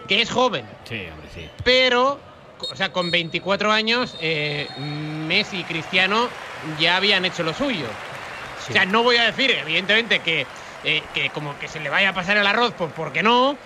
que 0.09 0.21
es 0.21 0.31
joven, 0.31 0.65
Sí, 0.89 1.07
hombre, 1.13 1.29
sí. 1.33 1.49
pero, 1.63 2.19
o 2.59 2.75
sea, 2.77 2.93
con 2.93 3.11
24 3.11 3.71
años, 3.71 4.17
Messi 5.29 5.61
y 5.61 5.65
Cristiano 5.65 6.29
ya 6.81 6.97
habían 6.97 7.25
hecho 7.25 7.45
lo 7.45 7.55
suyo. 7.55 7.87
O 8.69 8.73
sea, 8.73 8.85
no 8.85 9.05
voy 9.05 9.17
a 9.17 9.25
decir, 9.25 9.53
evidentemente, 9.53 10.19
que, 10.19 10.45
que 11.15 11.31
como 11.31 11.57
que 11.61 11.69
se 11.69 11.79
le 11.79 11.89
vaya 11.89 12.09
a 12.09 12.13
pasar 12.13 12.37
el 12.37 12.47
arroz, 12.47 12.75
pues 12.77 12.91
porque 12.97 13.23
no. 13.23 13.57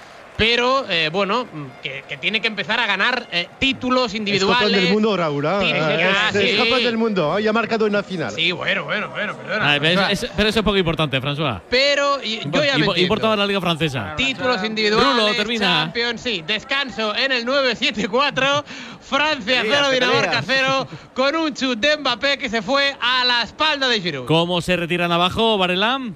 Pero 0.41 0.87
eh, 0.89 1.11
bueno, 1.13 1.45
mm, 1.45 1.67
que, 1.83 2.03
que 2.09 2.17
tiene 2.17 2.41
que 2.41 2.49
empezar 2.49 2.81
a 2.81 2.87
ganar 2.87 3.27
eh, 3.31 3.47
títulos 3.59 4.07
Es 4.07 4.15
individuales. 4.15 4.59
campeón 4.63 4.85
del 4.85 4.93
mundo, 4.93 5.17
Raúl. 5.17 5.47
¿ah? 5.47 5.61
Tiene- 5.61 5.79
Ah, 5.81 5.87
ah, 5.89 6.29
es, 6.31 6.35
es 6.37 6.51
sí. 6.53 6.57
campeón 6.57 6.83
del 6.85 6.97
mundo. 6.97 7.39
Ya 7.39 7.51
ha 7.51 7.53
marcado 7.53 7.85
una 7.87 8.03
final. 8.03 8.33
Sí, 8.33 8.51
bueno, 8.53 8.85
bueno, 8.85 9.11
bueno, 9.11 9.37
perdona. 9.37 9.75
Ah, 9.75 9.79
pero, 9.81 10.01
es- 10.09 10.23
es- 10.25 10.31
pero 10.37 10.49
eso 10.49 10.61
es 10.61 10.65
poco 10.65 10.77
importante, 10.79 11.21
François. 11.21 11.61
Pero 11.69 12.23
y- 12.25 12.41
yo 12.51 12.65
ya 12.65 12.79
me 12.79 12.87
importaba 13.01 13.37
la 13.37 13.47
Liga 13.47 13.61
Francesa. 13.61 14.15
Títulos 14.17 14.65
individuales, 14.65 15.13
Rulo, 15.15 15.35
termina. 15.35 15.83
Champions, 15.85 16.21
sí. 16.23 16.43
Descanso 16.47 17.15
en 17.15 17.33
el 17.33 17.45
9-7-4. 17.45 18.65
Francia 19.01 19.63
Peleas, 19.63 19.87
0, 19.89 19.91
Dinamarca 19.93 20.43
peleas. 20.43 20.45
0. 20.47 20.89
Con 21.15 21.37
un 21.37 21.53
chut 21.55 21.79
de 21.79 21.97
Mbappé 21.97 22.39
que 22.39 22.49
se 22.49 22.63
fue 22.63 22.95
a 23.01 23.25
la 23.25 23.43
espalda 23.43 23.89
de 23.89 24.01
Giroud. 24.01 24.27
¿Cómo 24.27 24.61
se 24.63 24.77
retiran 24.77 25.11
abajo, 25.13 25.59
Barelam? 25.59 26.15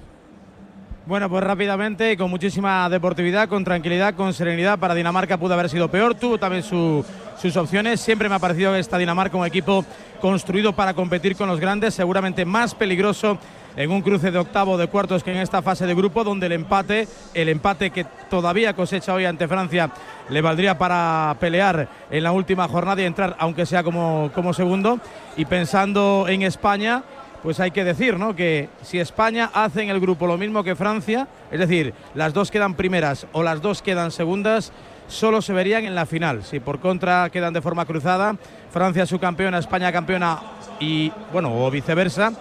Bueno, 1.07 1.29
pues 1.29 1.43
rápidamente 1.43 2.11
y 2.13 2.17
con 2.17 2.31
muchísima 2.31 2.89
deportividad, 2.89 3.47
con 3.47 3.63
tranquilidad, 3.63 4.15
con 4.15 4.33
serenidad. 4.33 4.79
Para 4.79 4.95
Dinamarca 4.95 5.37
pudo 5.37 5.53
haber 5.53 5.69
sido 5.69 5.87
peor, 5.87 6.15
tuvo 6.15 6.39
también 6.39 6.63
su- 6.63 7.05
sus 7.39 7.55
opciones. 7.57 8.01
Siempre 8.01 8.27
me 8.27 8.35
ha 8.35 8.39
parecido 8.39 8.75
esta 8.75 8.97
Dinamarca 8.97 9.37
un 9.37 9.45
equipo 9.45 9.85
construido 10.19 10.73
para 10.73 10.95
competir 10.95 11.35
con 11.35 11.47
los 11.47 11.59
grandes, 11.59 11.93
seguramente 11.93 12.43
más 12.43 12.73
peligroso 12.73 13.37
en 13.77 13.91
un 13.91 14.01
cruce 14.01 14.31
de 14.31 14.39
octavo 14.39 14.77
de 14.77 14.87
cuartos 14.87 15.21
que 15.23 15.31
en 15.31 15.37
esta 15.37 15.61
fase 15.61 15.85
de 15.85 15.93
grupo, 15.93 16.23
donde 16.23 16.45
el 16.47 16.53
empate, 16.53 17.07
el 17.35 17.49
empate 17.49 17.91
que 17.91 18.05
todavía 18.29 18.73
cosecha 18.73 19.13
hoy 19.13 19.25
ante 19.25 19.47
Francia, 19.49 19.91
le 20.29 20.41
valdría 20.41 20.77
para 20.77 21.35
pelear 21.39 21.87
en 22.09 22.23
la 22.23 22.31
última 22.31 22.67
jornada 22.67 23.01
y 23.01 23.05
entrar, 23.05 23.35
aunque 23.37 23.65
sea 23.67 23.83
como, 23.83 24.31
como 24.33 24.53
segundo. 24.53 24.97
Y 25.37 25.43
pensando 25.45 26.25
en 26.29 26.41
España, 26.43 27.03
pues 27.45 27.59
hay 27.59 27.69
que 27.69 27.83
decir, 27.83 28.17
¿no? 28.17 28.35
Que 28.35 28.69
si 28.81 28.99
España 28.99 29.51
hace 29.53 29.83
en 29.83 29.91
el 29.91 29.99
grupo 29.99 30.25
lo 30.25 30.35
mismo 30.35 30.63
que 30.63 30.75
Francia, 30.75 31.27
es 31.51 31.59
decir, 31.59 31.93
las 32.15 32.33
dos 32.33 32.49
quedan 32.49 32.73
primeras 32.73 33.27
o 33.33 33.43
las 33.43 33.61
dos 33.61 33.83
quedan 33.83 34.09
segundas, 34.09 34.71
solo 35.07 35.43
se 35.43 35.53
verían 35.53 35.85
en 35.85 35.93
la 35.93 36.07
final. 36.07 36.43
Si 36.43 36.59
por 36.59 36.79
contra 36.79 37.29
quedan 37.29 37.53
de 37.53 37.61
forma 37.61 37.85
cruzada, 37.85 38.35
Francia 38.71 39.05
su 39.05 39.19
campeona, 39.19 39.59
España 39.59 39.91
campeona 39.91 40.39
y, 40.79 41.11
bueno, 41.31 41.53
o 41.55 41.69
viceversa, 41.69 42.31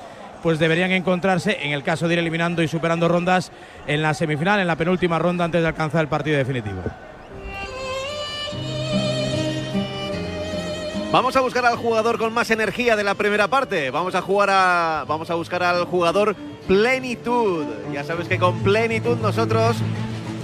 pues 0.43 0.59
deberían 0.59 0.91
encontrarse, 0.91 1.59
en 1.61 1.73
el 1.73 1.83
caso 1.83 2.09
de 2.09 2.15
ir 2.15 2.21
eliminando 2.21 2.63
y 2.63 2.69
superando 2.69 3.07
rondas, 3.07 3.53
en 3.87 4.01
la 4.01 4.15
semifinal, 4.15 4.59
en 4.59 4.67
la 4.67 4.77
penúltima 4.77 5.19
ronda 5.19 5.45
antes 5.45 5.61
de 5.61 5.69
alcanzar 5.69 6.01
el 6.01 6.09
partido 6.09 6.39
definitivo. 6.39 6.81
Vamos 11.15 11.37
a 11.37 11.41
buscar 11.43 11.65
al 11.65 11.77
jugador 11.77 12.19
con 12.19 12.33
más 12.35 12.51
energía 12.51 12.97
de 12.97 13.05
la 13.05 13.15
primera 13.15 13.47
parte. 13.47 13.93
Vamos 13.93 14.17
a 14.17 14.21
jugar 14.21 14.51
a. 14.51 15.05
Vamos 15.07 15.31
a 15.31 15.35
buscar 15.35 15.63
al 15.63 15.85
jugador 15.85 16.35
plenitud. 16.67 17.65
Ya 17.93 18.03
sabes 18.03 18.27
que 18.27 18.37
con 18.37 18.59
plenitud 18.65 19.17
nosotros 19.19 19.77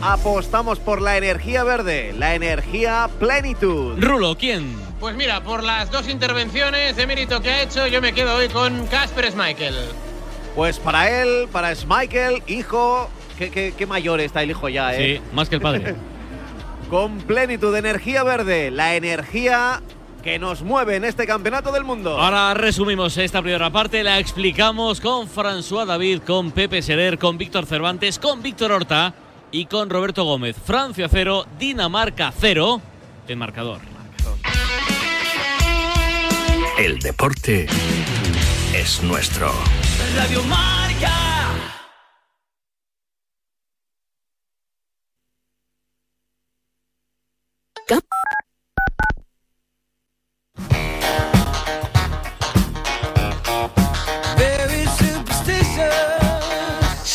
apostamos 0.00 0.78
por 0.78 1.02
la 1.02 1.16
energía 1.16 1.64
verde, 1.64 2.14
la 2.16 2.36
energía 2.36 3.10
plenitud. 3.18 3.96
Rulo, 4.00 4.36
¿quién? 4.38 4.76
Pues 5.00 5.16
mira, 5.16 5.42
por 5.42 5.64
las 5.64 5.90
dos 5.90 6.08
intervenciones 6.08 6.94
de 6.94 7.04
mérito 7.04 7.40
que 7.42 7.50
ha 7.50 7.62
hecho, 7.62 7.88
yo 7.88 8.00
me 8.00 8.12
quedo 8.12 8.36
hoy 8.36 8.46
con 8.48 8.86
Casper 8.86 9.32
Schmeichel. 9.32 9.74
Pues 10.54 10.78
para 10.78 11.10
él, 11.20 11.48
para 11.50 11.74
Schmeichel, 11.74 12.44
hijo. 12.46 13.10
Qué, 13.36 13.50
qué- 13.50 13.74
qué 13.76 13.86
mayor 13.88 14.20
está 14.20 14.44
el 14.44 14.50
hijo 14.52 14.68
ya, 14.68 14.94
¿eh? 14.94 15.16
Sí, 15.16 15.22
más 15.34 15.48
que 15.48 15.56
el 15.56 15.60
padre. 15.62 15.96
Con 16.90 17.18
plenitud, 17.18 17.74
energía 17.74 18.22
verde, 18.22 18.70
la 18.70 18.94
energía 18.96 19.80
que 20.22 20.38
nos 20.38 20.62
mueve 20.62 20.96
en 20.96 21.04
este 21.04 21.26
campeonato 21.26 21.72
del 21.72 21.84
mundo. 21.84 22.18
Ahora 22.18 22.54
resumimos 22.54 23.16
esta 23.16 23.42
primera 23.42 23.70
parte, 23.70 24.02
la 24.02 24.18
explicamos 24.18 25.00
con 25.00 25.28
François 25.28 25.86
David, 25.86 26.22
con 26.22 26.52
Pepe 26.52 26.82
Serer, 26.82 27.18
con 27.18 27.38
Víctor 27.38 27.66
Cervantes, 27.66 28.18
con 28.18 28.42
Víctor 28.42 28.72
Horta 28.72 29.14
y 29.50 29.66
con 29.66 29.90
Roberto 29.90 30.24
Gómez. 30.24 30.56
Francia 30.64 31.08
0, 31.10 31.46
Dinamarca 31.58 32.32
0, 32.38 32.80
el 33.28 33.36
marcador. 33.36 33.80
El 36.78 36.98
deporte 36.98 37.66
es 38.74 39.02
nuestro. 39.02 39.52
Radio 40.16 40.42
Marca. 40.44 41.79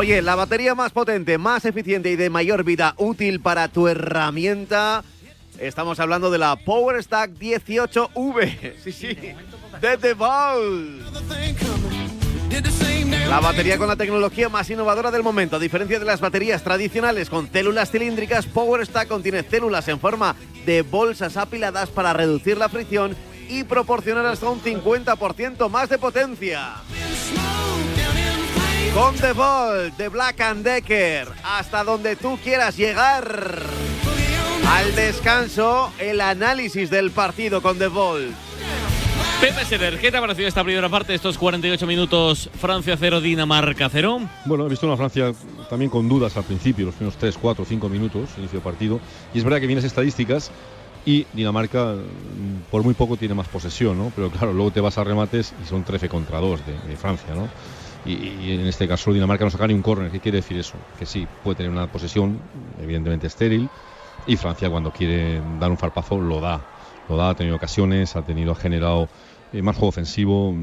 Oye, 0.00 0.22
la 0.22 0.34
batería 0.34 0.74
más 0.74 0.92
potente, 0.92 1.36
más 1.36 1.66
eficiente 1.66 2.10
y 2.10 2.16
de 2.16 2.30
mayor 2.30 2.64
vida 2.64 2.94
útil 2.96 3.38
para 3.38 3.68
tu 3.68 3.86
herramienta. 3.86 5.04
Estamos 5.58 6.00
hablando 6.00 6.30
de 6.30 6.38
la 6.38 6.56
Power 6.56 7.02
Stack 7.02 7.32
18V. 7.32 8.76
Sí, 8.82 8.92
sí. 8.92 9.08
De 9.82 9.98
The 9.98 10.14
Ball. 10.14 11.04
La 13.28 13.40
batería 13.40 13.76
con 13.76 13.88
la 13.88 13.96
tecnología 13.96 14.48
más 14.48 14.70
innovadora 14.70 15.10
del 15.10 15.22
momento. 15.22 15.56
A 15.56 15.58
diferencia 15.58 15.98
de 15.98 16.06
las 16.06 16.22
baterías 16.22 16.64
tradicionales 16.64 17.28
con 17.28 17.52
células 17.52 17.90
cilíndricas, 17.90 18.46
Power 18.46 18.86
Stack 18.86 19.06
contiene 19.06 19.42
células 19.42 19.86
en 19.88 20.00
forma 20.00 20.34
de 20.64 20.80
bolsas 20.80 21.36
apiladas 21.36 21.90
para 21.90 22.14
reducir 22.14 22.56
la 22.56 22.70
fricción 22.70 23.14
y 23.50 23.64
proporcionar 23.64 24.24
hasta 24.24 24.48
un 24.48 24.62
50% 24.62 25.68
más 25.68 25.90
de 25.90 25.98
potencia. 25.98 26.76
Con 28.94 29.14
The 29.14 29.32
Ball 29.32 29.96
de 29.96 30.08
Black 30.08 30.40
and 30.40 30.64
Decker, 30.64 31.28
hasta 31.44 31.84
donde 31.84 32.16
tú 32.16 32.38
quieras 32.42 32.76
llegar. 32.76 33.62
Al 34.68 34.94
descanso, 34.96 35.92
el 35.98 36.20
análisis 36.20 36.90
del 36.90 37.12
partido 37.12 37.62
con 37.62 37.78
The 37.78 37.86
Ball. 37.86 38.34
Pepe 39.40 39.64
Serer, 39.64 39.98
¿qué 40.00 40.10
te 40.10 40.16
ha 40.16 40.20
parecido 40.20 40.48
esta 40.48 40.64
primera 40.64 40.88
parte, 40.88 41.14
estos 41.14 41.38
48 41.38 41.86
minutos, 41.86 42.50
Francia 42.60 42.96
0, 42.98 43.20
Dinamarca 43.20 43.88
0? 43.88 44.20
Bueno, 44.44 44.66
he 44.66 44.68
visto 44.68 44.86
una 44.86 44.96
Francia 44.96 45.32
también 45.70 45.90
con 45.90 46.08
dudas 46.08 46.36
al 46.36 46.44
principio, 46.44 46.86
los 46.86 46.94
primeros 46.96 47.16
3, 47.18 47.38
4, 47.40 47.64
5 47.64 47.88
minutos, 47.88 48.30
inicio 48.38 48.58
de 48.58 48.64
partido. 48.64 49.00
Y 49.32 49.38
es 49.38 49.44
verdad 49.44 49.60
que 49.60 49.66
vienes 49.66 49.84
estadísticas 49.84 50.50
y 51.06 51.26
Dinamarca 51.32 51.94
mm, 51.94 52.70
por 52.70 52.82
muy 52.82 52.94
poco 52.94 53.16
tiene 53.16 53.34
más 53.34 53.48
posesión, 53.48 53.96
¿no? 53.96 54.12
Pero 54.14 54.30
claro, 54.30 54.52
luego 54.52 54.72
te 54.72 54.80
vas 54.80 54.98
a 54.98 55.04
remates 55.04 55.54
y 55.64 55.68
son 55.68 55.84
13 55.84 56.08
contra 56.08 56.38
2 56.40 56.66
de, 56.66 56.72
de 56.88 56.96
Francia, 56.96 57.34
¿no? 57.34 57.48
Y, 58.02 58.52
en 58.52 58.66
este 58.66 58.88
caso 58.88 59.12
Dinamarca 59.12 59.44
no 59.44 59.50
saca 59.50 59.66
ni 59.66 59.74
un 59.74 59.82
córner. 59.82 60.10
¿Qué 60.10 60.20
quiere 60.20 60.36
decir 60.38 60.58
eso? 60.58 60.86
Que 60.96 61.06
sí, 61.06 61.26
puede 61.26 61.56
tener 61.56 61.70
una 61.70 61.88
posesión 61.88 62.50
evidentemente 62.78 63.26
estéril 63.26 63.72
y 64.24 64.36
Francia 64.36 64.70
cuando 64.70 64.92
quiere 64.92 65.42
dar 65.44 65.70
un 65.70 65.78
farpazo 65.78 66.20
lo 66.20 66.40
da. 66.40 66.68
Lo 67.08 67.16
da, 67.16 67.30
ha 67.30 67.34
tenido 67.34 67.56
ocasiones, 67.56 68.16
ha 68.16 68.22
tenido, 68.22 68.52
ha 68.52 68.56
generado 68.56 69.10
eh, 69.52 69.62
más 69.62 69.76
juego 69.76 69.88
ofensivo. 69.88 70.54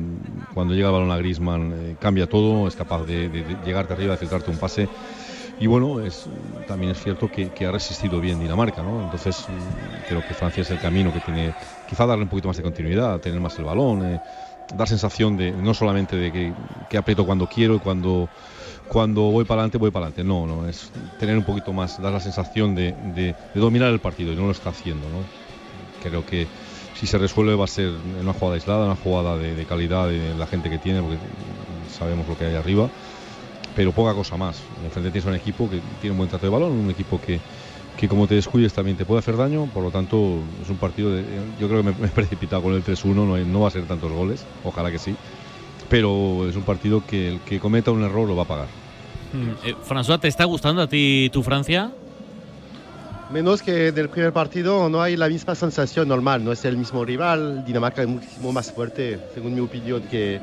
Cuando 0.54 0.74
llega 0.74 0.88
el 0.88 0.94
balón 0.94 1.12
a 1.12 1.18
Griezmann 1.18 1.74
eh, 1.76 1.98
cambia 2.00 2.28
todo, 2.28 2.68
es 2.68 2.76
capaz 2.76 3.06
de, 3.06 3.30
de- 3.30 3.44
de 3.44 3.56
llegarte 3.58 3.94
arriba, 3.94 4.14
de 4.14 4.18
filtrarte 4.18 4.50
un 4.50 4.60
pase. 4.60 4.90
Y 5.58 5.68
bueno, 5.68 6.02
es, 6.02 6.30
también 6.66 6.92
es 6.92 7.00
cierto 7.02 7.30
que, 7.30 7.52
que 7.52 7.66
ha 7.66 7.72
resistido 7.72 8.20
bien 8.20 8.40
Dinamarca, 8.40 8.84
¿no? 8.84 9.02
Entonces 9.02 9.46
mm, 9.50 10.02
creo 10.06 10.24
que 10.24 10.34
Francia 10.34 10.62
es 10.62 10.70
el 10.70 10.80
camino 10.80 11.12
que 11.14 11.22
tiene, 11.22 11.56
quizá 11.86 12.06
darle 12.06 12.24
un 12.24 12.30
poquito 12.30 12.48
más 12.48 12.58
de 12.58 12.64
continuidad, 12.64 13.20
tener 13.20 13.40
más 13.40 13.58
el 13.60 13.66
balón, 13.66 14.04
eh, 14.04 14.22
dar 14.74 14.88
sensación 14.88 15.38
de 15.38 15.54
no 15.54 15.74
solamente 15.74 16.16
de 16.18 16.32
que, 16.32 16.56
que 16.88 16.98
aprieto 16.98 17.26
cuando 17.26 17.48
quiero 17.48 17.76
y 17.76 17.80
cuando, 17.80 18.30
cuando 18.88 19.24
voy 19.24 19.46
para 19.46 19.62
adelante, 19.62 19.78
voy 19.80 19.92
para 19.92 20.08
adelante. 20.08 20.24
No, 20.26 20.48
no, 20.48 20.68
es 20.68 20.92
tener 21.18 21.38
un 21.38 21.46
poquito 21.46 21.74
más, 21.74 21.98
dar 22.02 22.14
la 22.14 22.22
sensación 22.22 22.76
de, 22.76 22.94
de- 22.94 23.38
dominar 23.54 23.92
el 23.94 24.02
partido 24.02 24.34
y 24.34 24.38
no 24.38 24.46
lo 24.46 24.52
está 24.52 24.70
haciendo, 24.72 25.10
¿no? 25.10 25.30
Creo 26.00 26.24
que 26.26 26.50
si 26.94 27.08
se 27.08 27.18
resuelve 27.18 27.56
va 27.56 27.66
a 27.66 27.68
ser 27.68 27.88
en 27.88 28.16
una 28.18 28.34
jugada 28.34 28.56
aislada, 28.56 28.86
una 28.86 28.96
jugada 28.96 29.38
de, 29.38 29.56
de 29.56 29.66
calidad 29.66 30.08
de 30.10 30.36
la 30.36 30.48
gente 30.48 30.70
que 30.70 30.80
tiene, 30.80 31.02
porque 31.02 31.20
sabemos 31.88 32.28
lo 32.28 32.36
que 32.36 32.46
hay 32.46 32.56
arriba, 32.56 32.92
pero 33.74 33.94
poca 33.94 34.14
cosa 34.14 34.38
más. 34.38 34.68
Enfrente 34.82 35.12
tienes 35.12 35.26
un 35.26 35.36
equipo 35.36 35.70
que 35.70 35.82
tiene 35.82 36.12
un 36.12 36.18
buen 36.18 36.30
trato 36.30 36.46
de 36.46 36.52
balón, 36.52 36.74
un 36.74 36.90
equipo 36.90 37.20
que, 37.20 37.44
que 37.98 38.08
como 38.08 38.28
te 38.28 38.36
descuides 38.36 38.74
también 38.74 38.96
te 38.96 39.06
puede 39.06 39.20
hacer 39.20 39.36
daño, 39.38 39.66
por 39.74 39.84
lo 39.84 39.90
tanto 39.92 40.40
es 40.62 40.70
un 40.70 40.78
partido 40.78 41.12
de, 41.12 41.24
yo 41.60 41.68
creo 41.68 41.84
que 41.84 41.90
me, 41.92 41.96
me 42.00 42.08
he 42.08 42.12
precipitado 42.12 42.62
con 42.62 42.74
el 42.74 42.84
3-1, 42.84 43.14
no, 43.26 43.36
hay- 43.36 43.46
no 43.46 43.62
va 43.62 43.68
a 43.70 43.72
ser 43.72 43.86
tantos 43.86 44.12
goles, 44.12 44.46
ojalá 44.64 44.92
que 44.92 45.00
sí, 45.00 45.16
pero 45.90 46.48
es 46.48 46.56
un 46.56 46.64
partido 46.64 47.04
que 47.06 47.30
el 47.30 47.40
que 47.42 47.60
cometa 47.60 47.92
un 47.92 48.04
error 48.04 48.28
lo 48.28 48.36
va 48.36 48.44
a 48.44 48.48
pagar. 48.48 48.68
Mm, 49.34 49.68
eh, 49.68 49.76
François, 49.88 50.20
¿te 50.20 50.28
está 50.28 50.46
gustando 50.46 50.82
a 50.82 50.88
ti 50.88 51.30
tu 51.34 51.44
Francia? 51.44 51.92
Menos 53.34 53.62
que 53.62 53.92
del 53.92 54.08
primer 54.08 54.32
partido 54.32 54.88
no 54.90 55.02
hay 55.02 55.18
la 55.18 55.28
misma 55.28 55.54
sensación 55.54 56.08
normal, 56.08 56.44
no 56.46 56.54
es 56.54 56.64
el 56.64 56.78
mismo 56.78 57.04
rival. 57.04 57.66
Dinamarca 57.66 58.02
es 58.02 58.08
muchísimo 58.08 58.54
más 58.54 58.72
fuerte, 58.72 59.20
según 59.34 59.54
mi 59.54 59.60
opinión, 59.60 60.02
que, 60.04 60.40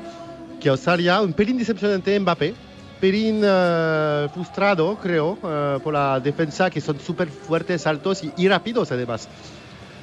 que 0.60 0.68
Australia. 0.68 1.22
Un 1.22 1.32
pelín 1.32 1.56
decepcionante 1.56 2.18
Mbappé, 2.20 2.52
pelín 3.00 3.42
eh, 3.44 4.28
frustrado, 4.32 4.96
creo, 5.00 5.38
eh, 5.42 5.78
por 5.82 5.92
la 5.94 6.20
defensa, 6.20 6.70
que 6.70 6.80
son 6.80 6.98
súper 7.00 7.28
fuertes, 7.28 7.86
altos 7.86 8.22
y, 8.24 8.32
y 8.36 8.48
rápidos 8.48 8.92
además. 8.92 9.28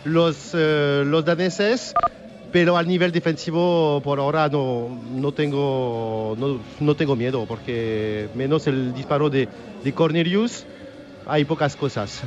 Los, 0.04 0.52
eh, 0.54 1.04
los 1.06 1.24
daneses, 1.26 1.94
pero 2.52 2.78
al 2.78 2.88
nivel 2.88 3.12
defensivo 3.12 4.02
por 4.04 4.20
ahora 4.20 4.50
no, 4.50 4.90
no, 5.14 5.32
tengo, 5.32 6.36
no, 6.38 6.60
no 6.80 6.96
tengo 6.96 7.16
miedo, 7.16 7.46
porque 7.48 8.30
menos 8.36 8.68
el 8.68 8.94
disparo 8.94 9.30
de, 9.30 9.48
de 9.84 9.94
Cornelius 9.94 10.66
hay 11.28 11.46
pocas 11.46 11.76
cosas, 11.76 12.24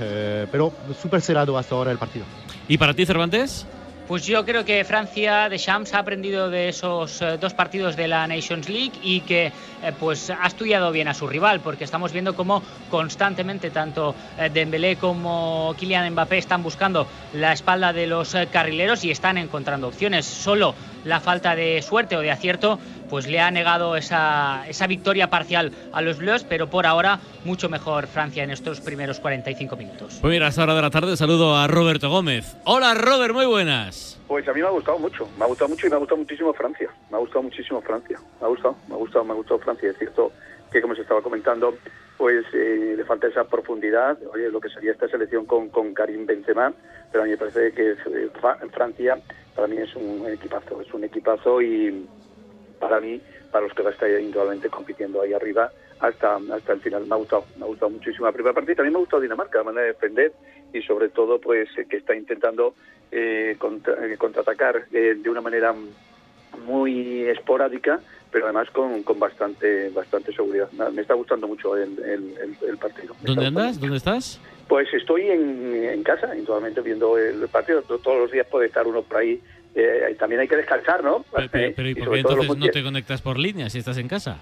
pero 0.52 0.72
súper 1.02 1.20
cerrado 1.20 1.58
hasta 1.58 1.74
ahora 1.74 1.90
el 1.90 1.98
partido. 1.98 2.24
¿Y 2.68 2.78
para 2.78 2.94
ti, 2.94 3.04
Cervantes? 3.04 3.66
Pues 4.06 4.26
yo 4.26 4.44
creo 4.44 4.66
que 4.66 4.84
Francia 4.84 5.48
de 5.48 5.56
Shams 5.56 5.94
ha 5.94 6.00
aprendido 6.00 6.50
de 6.50 6.68
esos 6.68 7.22
eh, 7.22 7.38
dos 7.40 7.54
partidos 7.54 7.96
de 7.96 8.06
la 8.06 8.26
Nations 8.26 8.68
League 8.68 8.92
y 9.02 9.22
que 9.22 9.46
eh, 9.46 9.52
pues 9.98 10.28
ha 10.28 10.46
estudiado 10.46 10.92
bien 10.92 11.08
a 11.08 11.14
su 11.14 11.26
rival, 11.26 11.60
porque 11.60 11.84
estamos 11.84 12.12
viendo 12.12 12.36
cómo 12.36 12.62
constantemente 12.90 13.70
tanto 13.70 14.14
eh, 14.38 14.50
Dembélé 14.52 14.96
como 14.96 15.74
Kylian 15.78 16.12
Mbappé 16.12 16.36
están 16.36 16.62
buscando 16.62 17.06
la 17.32 17.54
espalda 17.54 17.94
de 17.94 18.06
los 18.06 18.34
eh, 18.34 18.46
carrileros 18.52 19.04
y 19.04 19.10
están 19.10 19.38
encontrando 19.38 19.88
opciones. 19.88 20.26
Solo 20.26 20.74
la 21.04 21.20
falta 21.20 21.54
de 21.54 21.80
suerte 21.82 22.16
o 22.16 22.20
de 22.20 22.30
acierto 22.30 22.78
pues 23.10 23.26
le 23.26 23.38
ha 23.38 23.50
negado 23.50 23.96
esa, 23.96 24.64
esa 24.68 24.86
victoria 24.86 25.28
parcial 25.30 25.70
a 25.92 26.00
los 26.02 26.18
Bleus, 26.18 26.42
pero 26.44 26.68
por 26.68 26.86
ahora 26.86 27.20
mucho 27.44 27.68
mejor 27.68 28.06
Francia 28.06 28.42
en 28.42 28.50
estos 28.50 28.80
primeros 28.80 29.20
45 29.20 29.76
minutos. 29.76 30.18
Pues 30.20 30.32
mira, 30.32 30.46
a 30.46 30.48
esta 30.48 30.62
hora 30.64 30.74
de 30.74 30.82
la 30.82 30.90
tarde 30.90 31.16
saludo 31.16 31.54
a 31.56 31.66
Roberto 31.68 32.08
Gómez. 32.10 32.56
Hola, 32.64 32.94
Robert, 32.94 33.34
muy 33.34 33.46
buenas. 33.46 34.18
Pues 34.26 34.48
a 34.48 34.52
mí 34.52 34.60
me 34.62 34.66
ha 34.66 34.70
gustado 34.70 34.98
mucho, 34.98 35.28
me 35.38 35.44
ha 35.44 35.48
gustado 35.48 35.68
mucho 35.68 35.86
y 35.86 35.90
me 35.90 35.96
ha 35.96 35.98
gustado 35.98 36.18
muchísimo 36.18 36.52
Francia. 36.54 36.88
Me 37.10 37.16
ha 37.16 37.20
gustado 37.20 37.42
muchísimo 37.42 37.80
Francia. 37.82 38.18
Me 38.40 38.46
ha 38.46 38.48
gustado, 38.48 38.76
me 38.88 38.94
ha 38.94 38.98
gustado, 38.98 39.24
me 39.24 39.32
ha 39.32 39.36
gustado 39.36 39.60
Francia. 39.60 39.90
Es 39.90 39.98
cierto 39.98 40.32
que 40.72 40.80
como 40.80 40.94
se 40.96 41.02
estaba 41.02 41.20
comentando, 41.22 41.76
pues 42.16 42.44
eh, 42.54 42.94
le 42.96 43.04
falta 43.04 43.28
esa 43.28 43.44
profundidad. 43.44 44.16
Oye, 44.32 44.48
lo 44.50 44.60
que 44.60 44.70
sería 44.70 44.92
esta 44.92 45.06
selección 45.08 45.44
con, 45.44 45.68
con 45.68 45.92
Karim 45.94 46.26
Benzema, 46.26 46.72
pero 47.12 47.22
a 47.22 47.26
mí 47.26 47.32
me 47.32 47.36
parece 47.36 47.72
que 47.72 47.92
eh, 47.92 47.96
Fra- 48.40 48.58
Francia 48.72 49.18
para 49.54 49.68
mí 49.68 49.76
es 49.78 49.94
un 49.96 50.26
equipazo, 50.28 50.80
es 50.80 50.92
un 50.92 51.04
equipazo 51.04 51.62
y 51.62 52.06
para 52.78 53.00
mí, 53.00 53.20
para 53.50 53.64
los 53.66 53.74
que 53.74 53.82
va 53.82 53.90
a 53.90 53.92
estar 53.92 54.10
indudablemente 54.10 54.68
compitiendo 54.68 55.22
ahí 55.22 55.32
arriba 55.32 55.70
hasta, 56.00 56.36
hasta 56.52 56.72
el 56.72 56.80
final. 56.80 57.06
Me 57.06 57.14
ha 57.14 57.18
gustado, 57.18 57.44
me 57.56 57.64
ha 57.64 57.68
gustado 57.68 57.90
muchísimo 57.90 58.26
la 58.26 58.32
primera 58.32 58.52
partida 58.52 58.72
y 58.72 58.76
también 58.76 58.92
me 58.92 58.98
ha 58.98 59.00
gustado 59.00 59.22
Dinamarca, 59.22 59.58
la 59.58 59.64
manera 59.64 59.82
de 59.86 59.92
defender 59.92 60.32
y 60.72 60.82
sobre 60.82 61.08
todo 61.08 61.40
pues 61.40 61.68
eh, 61.78 61.86
que 61.88 61.98
está 61.98 62.14
intentando 62.16 62.74
eh, 63.12 63.54
contra- 63.58 64.04
eh, 64.06 64.16
contraatacar 64.16 64.86
eh, 64.92 65.14
de 65.16 65.30
una 65.30 65.40
manera 65.40 65.74
muy 66.66 67.22
esporádica, 67.28 68.00
pero 68.30 68.46
además 68.46 68.68
con, 68.70 69.02
con 69.02 69.18
bastante 69.18 69.90
bastante 69.90 70.32
seguridad. 70.32 70.70
Me 70.92 71.02
está 71.02 71.14
gustando 71.14 71.46
mucho 71.46 71.76
el, 71.76 71.98
el- 72.00 72.36
el- 72.38 72.68
el 72.68 72.78
partido. 72.78 73.14
Me 73.22 73.26
¿Dónde 73.28 73.46
andas? 73.46 73.78
¿Dónde 73.80 73.96
estás? 73.96 74.40
Pues 74.68 74.92
estoy 74.94 75.28
en, 75.30 75.84
en 75.84 76.02
casa, 76.02 76.36
indudablemente, 76.36 76.80
viendo 76.80 77.18
el 77.18 77.46
partido. 77.48 77.82
To- 77.82 77.98
Todos 77.98 78.18
los 78.18 78.30
días 78.32 78.46
puede 78.50 78.66
estar 78.66 78.86
uno 78.86 79.02
por 79.02 79.18
ahí. 79.18 79.40
Eh, 79.74 80.14
también 80.18 80.40
hay 80.40 80.48
que 80.48 80.56
descansar, 80.56 81.02
¿no? 81.02 81.24
Pero, 81.34 81.48
pero- 81.50 81.72
pero 81.74 81.88
¿y 81.88 81.92
Y 81.92 81.94
por 81.96 82.12
qué 82.12 82.20
entonces 82.20 82.56
no 82.56 82.66
te 82.68 82.82
conectas 82.82 83.22
por 83.22 83.38
línea 83.38 83.68
si 83.70 83.78
estás 83.78 83.98
en 83.98 84.08
casa? 84.08 84.38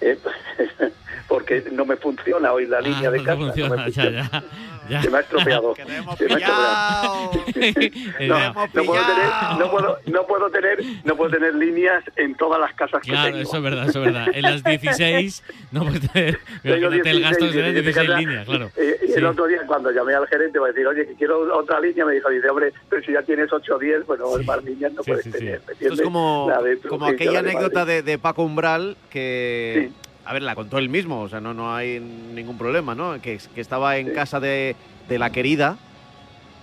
Eh, 0.00 0.18
porque 1.34 1.64
no 1.72 1.84
me 1.84 1.96
funciona 1.96 2.52
hoy 2.52 2.66
la 2.66 2.80
línea 2.80 3.08
Ah, 3.08 3.10
de 3.10 3.18
no 3.18 3.24
te 3.24 3.24
casa. 3.24 3.38
no 3.38 3.44
me 3.46 3.52
funciona, 3.52 3.76
ya, 3.76 3.82
funciona. 3.84 4.30
ya, 4.30 4.44
ya. 4.88 5.02
Se 5.02 5.10
me 5.10 5.16
ha 5.16 5.20
estropeado. 5.20 5.74
Se 5.76 5.84
me 5.84 5.94
ha 5.94 5.98
estropeado. 6.12 7.30
no, 8.20 8.54
no 8.72 8.84
puedo 8.84 9.04
tener, 9.06 9.28
no, 9.58 9.70
puedo, 9.70 9.98
no, 10.06 10.26
puedo 10.26 10.50
tener, 10.50 10.78
no 11.04 11.16
puedo 11.16 11.30
tener 11.30 11.54
líneas 11.54 12.04
en 12.16 12.34
todas 12.36 12.60
las 12.60 12.72
casas 12.74 13.02
que 13.02 13.10
Claro, 13.10 13.30
tengo. 13.30 13.38
eso 13.42 13.56
es 13.56 13.62
verdad, 13.62 13.88
eso 13.88 13.98
es 14.00 14.04
verdad. 14.12 14.26
En 14.32 14.42
las 14.42 14.62
16 14.62 15.42
no 15.72 15.84
puedes 15.84 16.10
tener. 16.12 16.38
Tengo 16.62 16.86
el 16.88 17.20
gasto 17.20 17.46
que 17.46 17.52
16, 17.52 17.52
será 17.52 17.68
en 17.68 17.74
mi 17.74 17.80
16 17.80 18.06
casa. 18.08 18.18
líneas, 18.20 18.46
claro. 18.46 18.70
Eh, 18.76 18.96
y 19.02 19.06
Sí. 19.14 19.20
el 19.20 19.26
otro 19.26 19.46
día 19.46 19.58
cuando 19.66 19.90
llamé 19.90 20.14
al 20.14 20.26
gerente 20.28 20.58
para 20.58 20.72
decir, 20.72 20.86
oye, 20.86 21.06
que 21.06 21.14
quiero 21.14 21.56
otra 21.56 21.80
línea, 21.80 22.04
me 22.04 22.12
dijo, 22.14 22.28
dice, 22.30 22.48
hombre, 22.48 22.72
pero 22.88 23.02
si 23.02 23.12
ya 23.12 23.22
tienes 23.22 23.52
8 23.52 23.74
o 23.74 23.78
10, 23.78 24.06
bueno, 24.06 24.26
más 24.44 24.62
líneas 24.64 24.92
no 24.92 25.02
puedes 25.02 25.30
tener. 25.30 25.60
¿me 25.66 25.72
Esto 25.72 25.94
es 25.94 26.00
como, 26.02 26.50
de 26.62 26.78
como 26.88 27.06
aquella 27.06 27.32
la 27.32 27.42
de 27.42 27.50
anécdota 27.50 27.84
de, 27.84 28.02
de 28.02 28.18
Paco 28.18 28.42
Umbral 28.44 28.96
que, 29.10 29.90
a 30.24 30.32
ver, 30.32 30.42
la 30.42 30.54
contó 30.54 30.78
él 30.78 30.88
mismo, 30.88 31.20
o 31.22 31.28
sea, 31.28 31.40
no, 31.40 31.52
no 31.54 31.74
hay 31.74 32.00
ningún 32.00 32.56
problema, 32.58 32.94
¿no? 32.94 33.20
Que, 33.20 33.38
que 33.54 33.60
estaba 33.60 33.96
en 33.98 34.12
casa 34.14 34.40
de, 34.40 34.74
de 35.08 35.18
la 35.18 35.30
querida 35.30 35.76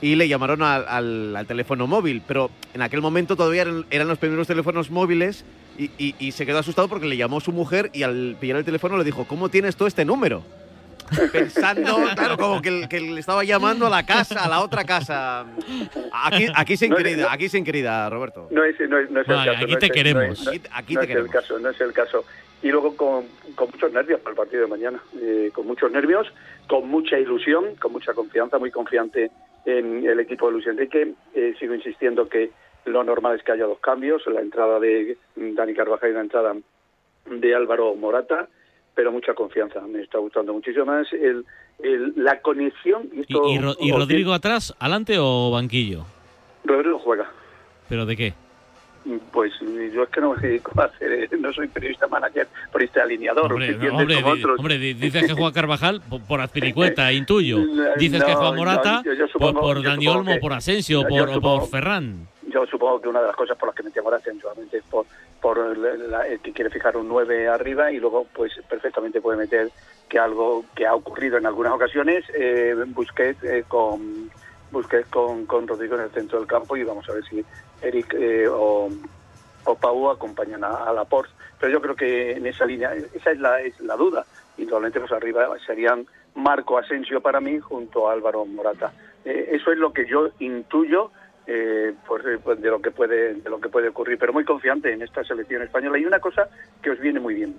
y 0.01 0.15
le 0.15 0.27
llamaron 0.27 0.63
al, 0.63 0.85
al- 0.87 1.35
al 1.35 1.45
teléfono 1.45 1.85
móvil, 1.87 2.21
pero 2.27 2.49
en 2.73 2.81
aquel 2.81 3.01
momento 3.01 3.35
todavía 3.35 3.61
eran, 3.63 3.85
eran 3.91 4.07
los 4.07 4.17
primeros 4.17 4.47
teléfonos 4.47 4.89
móviles 4.89 5.45
y, 5.77 5.91
y- 5.97 6.15
y 6.19 6.31
se 6.31 6.45
quedó 6.45 6.57
asustado 6.59 6.87
porque 6.87 7.05
le 7.05 7.17
llamó 7.17 7.39
su 7.39 7.51
mujer 7.51 7.89
y 7.93 8.03
al 8.03 8.35
pillar 8.39 8.57
el 8.57 8.65
teléfono 8.65 8.97
le 8.97 9.03
dijo, 9.03 9.25
¿cómo 9.25 9.49
tienes 9.49 9.75
tú 9.75 9.85
este 9.85 10.05
número? 10.05 10.43
Pensando, 11.31 11.97
claro, 12.15 12.37
como 12.37 12.61
que, 12.61 12.87
que 12.89 12.99
le 13.01 13.19
estaba 13.19 13.43
llamando 13.43 13.85
a 13.85 13.89
la 13.89 14.05
casa, 14.05 14.43
a 14.43 14.47
la 14.49 14.61
otra 14.61 14.85
casa. 14.85 15.45
Aquí, 16.13 16.47
aquí 16.55 16.77
sin 16.77 16.89
No 16.91 16.95
querida, 16.95 17.23
no- 17.23 17.29
aquí 17.29 17.49
sin 17.49 17.63
querida, 17.63 18.09
Roberto. 18.09 18.47
No 18.51 18.63
es, 18.63 18.75
no 18.89 18.97
es, 18.97 19.11
no 19.11 19.21
es 19.21 19.27
el 19.27 19.35
caso. 19.35 19.51
aquí 19.51 19.71
no 19.73 19.77
te 19.77 19.89
queremos. 19.89 20.39
No 20.39 20.45
no- 20.45 20.51
Aquí- 20.51 20.61
aquí 20.71 20.93
no 20.95 20.99
te 21.01 21.05
es 21.05 21.09
el 21.09 21.15
queremos. 21.17 21.31
caso, 21.31 21.59
no 21.59 21.69
es 21.69 21.81
el 21.81 21.93
caso. 21.93 22.25
Y 22.63 22.69
luego 22.69 22.95
con, 22.95 23.25
con 23.55 23.69
muchos 23.71 23.91
nervios 23.91 24.19
para 24.21 24.31
el 24.31 24.37
partido 24.37 24.61
de 24.63 24.67
mañana. 24.69 25.01
eh, 25.19 25.49
con 25.53 25.65
muchos 25.67 25.91
nervios, 25.91 26.27
con 26.67 26.87
mucha 26.87 27.17
ilusión, 27.19 27.75
con 27.75 27.91
mucha 27.91 28.13
confianza, 28.13 28.59
muy 28.59 28.71
confiante 28.71 29.31
en 29.65 30.05
el 30.05 30.19
equipo 30.19 30.47
de 30.47 30.51
Luis 30.53 30.67
Enrique. 30.67 31.13
Eh, 31.33 31.53
sigo 31.59 31.73
insistiendo 31.73 32.29
que 32.29 32.51
lo 32.85 33.03
normal 33.03 33.35
es 33.37 33.43
que 33.43 33.51
haya 33.51 33.65
dos 33.65 33.79
cambios, 33.79 34.25
la 34.27 34.41
entrada 34.41 34.79
de 34.79 35.17
Dani 35.35 35.73
Carvajal 35.73 36.11
y 36.11 36.13
la 36.13 36.21
entrada 36.21 36.55
de 37.25 37.55
Álvaro 37.55 37.95
Morata, 37.95 38.47
pero 38.95 39.11
mucha 39.11 39.33
confianza. 39.33 39.81
Me 39.81 40.01
está 40.01 40.17
gustando 40.19 40.53
muchísimo 40.53 40.85
más 40.85 41.11
el, 41.13 41.45
el- 41.79 42.13
la 42.15 42.41
conexión. 42.41 43.09
¿Y, 43.13 43.21
esto- 43.21 43.47
y 43.49 43.57
Ro- 43.59 43.75
y 43.79 43.91
Rodrigo 43.91 44.33
atrás, 44.33 44.75
adelante 44.79 45.17
o 45.19 45.51
banquillo? 45.51 46.05
Rodrigo 46.63 46.99
juega. 46.99 47.29
¿Pero 47.89 48.05
de 48.05 48.15
qué? 48.15 48.33
Pues 49.31 49.51
yo 49.93 50.03
es 50.03 50.09
que 50.09 50.21
no 50.21 50.33
me 50.35 50.41
dedico 50.41 50.79
a 50.79 50.85
hacer, 50.85 51.11
eh, 51.11 51.29
no 51.39 51.51
soy 51.51 51.67
periodista 51.67 52.07
manager, 52.07 52.47
periodista 52.71 53.01
alineador, 53.01 53.51
Hombre, 53.51 54.77
dices 54.77 55.25
que 55.25 55.33
juega 55.33 55.51
Carvajal 55.51 56.01
por, 56.01 56.21
por 56.21 56.39
Azpilicueta, 56.39 57.11
intuyo. 57.13 57.59
Dices 57.97 58.23
que 58.23 58.31
No, 58.31 58.37
juega 58.37 58.51
no, 58.51 58.57
Morata 58.57 59.01
yo- 59.03 59.13
yo 59.13 59.25
por, 59.27 59.31
supongo- 59.53 59.59
por 59.61 59.83
Dani 59.83 60.07
Olmo, 60.07 60.33
que- 60.33 60.39
por 60.39 60.53
Asensio, 60.53 61.01
por, 61.07 61.33
supongo- 61.33 61.59
por 61.61 61.69
Ferran. 61.69 62.27
Yo 62.53 62.65
supongo 62.67 63.01
que 63.01 63.07
una 63.09 63.21
de 63.21 63.27
las 63.27 63.35
cosas 63.35 63.57
por 63.57 63.69
las 63.69 63.75
que 63.75 63.83
mete 63.83 63.99
a 63.99 64.03
Morata, 64.03 64.29
es 64.71 64.83
por, 64.83 65.05
por 65.41 65.77
la- 65.77 65.95
la- 65.95 66.27
el 66.27 66.39
que 66.39 66.51
quiere 66.51 66.69
fijar 66.69 66.95
un 66.95 67.07
9 67.07 67.47
arriba 67.47 67.91
y 67.91 67.99
luego, 67.99 68.27
pues 68.33 68.51
perfectamente 68.69 69.19
puede 69.21 69.37
meter 69.39 69.69
que 70.09 70.19
algo 70.19 70.63
que 70.75 70.85
ha 70.85 70.93
ocurrido 70.93 71.37
en 71.37 71.45
algunas 71.47 71.73
ocasiones, 71.73 72.23
eh, 72.35 72.75
Busquets 72.87 73.43
eh, 73.45 73.63
con 73.67 74.29
Busquets 74.71 75.07
con, 75.09 75.45
con 75.47 75.67
Rodrigo 75.67 75.95
en 75.95 76.01
el 76.03 76.09
centro 76.11 76.37
del 76.39 76.47
campo 76.47 76.77
y 76.77 76.83
vamos 76.83 77.07
a 77.09 77.13
ver 77.13 77.23
si 77.25 77.43
Eric 77.81 78.13
eh, 78.13 78.47
o, 78.47 78.89
o 79.65 79.75
Pau 79.75 80.09
acompañan 80.09 80.63
a, 80.63 80.85
a 80.85 80.93
Laporte, 80.93 81.31
pero 81.59 81.71
yo 81.71 81.81
creo 81.81 81.95
que 81.95 82.31
en 82.33 82.45
esa 82.45 82.65
línea, 82.65 82.93
esa 82.93 83.31
es 83.31 83.39
la, 83.39 83.61
es 83.61 83.79
la 83.81 83.95
duda. 83.95 84.25
Y 84.57 84.65
probablemente 84.65 84.99
pues 84.99 85.11
arriba 85.11 85.47
serían 85.65 86.05
Marco 86.35 86.77
Asensio 86.77 87.21
para 87.21 87.39
mí 87.39 87.59
junto 87.59 88.09
a 88.09 88.13
Álvaro 88.13 88.45
Morata. 88.45 88.91
Eh, 89.25 89.49
eso 89.53 89.71
es 89.71 89.77
lo 89.77 89.93
que 89.93 90.05
yo 90.05 90.29
intuyo 90.39 91.11
eh, 91.47 91.93
pues, 92.07 92.23
eh, 92.25 92.39
pues, 92.43 92.61
de 92.61 92.69
lo 92.69 92.81
que 92.81 92.91
puede 92.91 93.35
de 93.35 93.49
lo 93.49 93.59
que 93.59 93.69
puede 93.69 93.89
ocurrir, 93.89 94.17
pero 94.19 94.33
muy 94.33 94.45
confiante 94.45 94.91
en 94.93 95.01
esta 95.01 95.23
selección 95.23 95.61
española. 95.63 95.97
Y 95.97 96.05
una 96.05 96.19
cosa 96.19 96.47
que 96.81 96.91
os 96.91 96.99
viene 96.99 97.19
muy 97.19 97.35
bien 97.35 97.55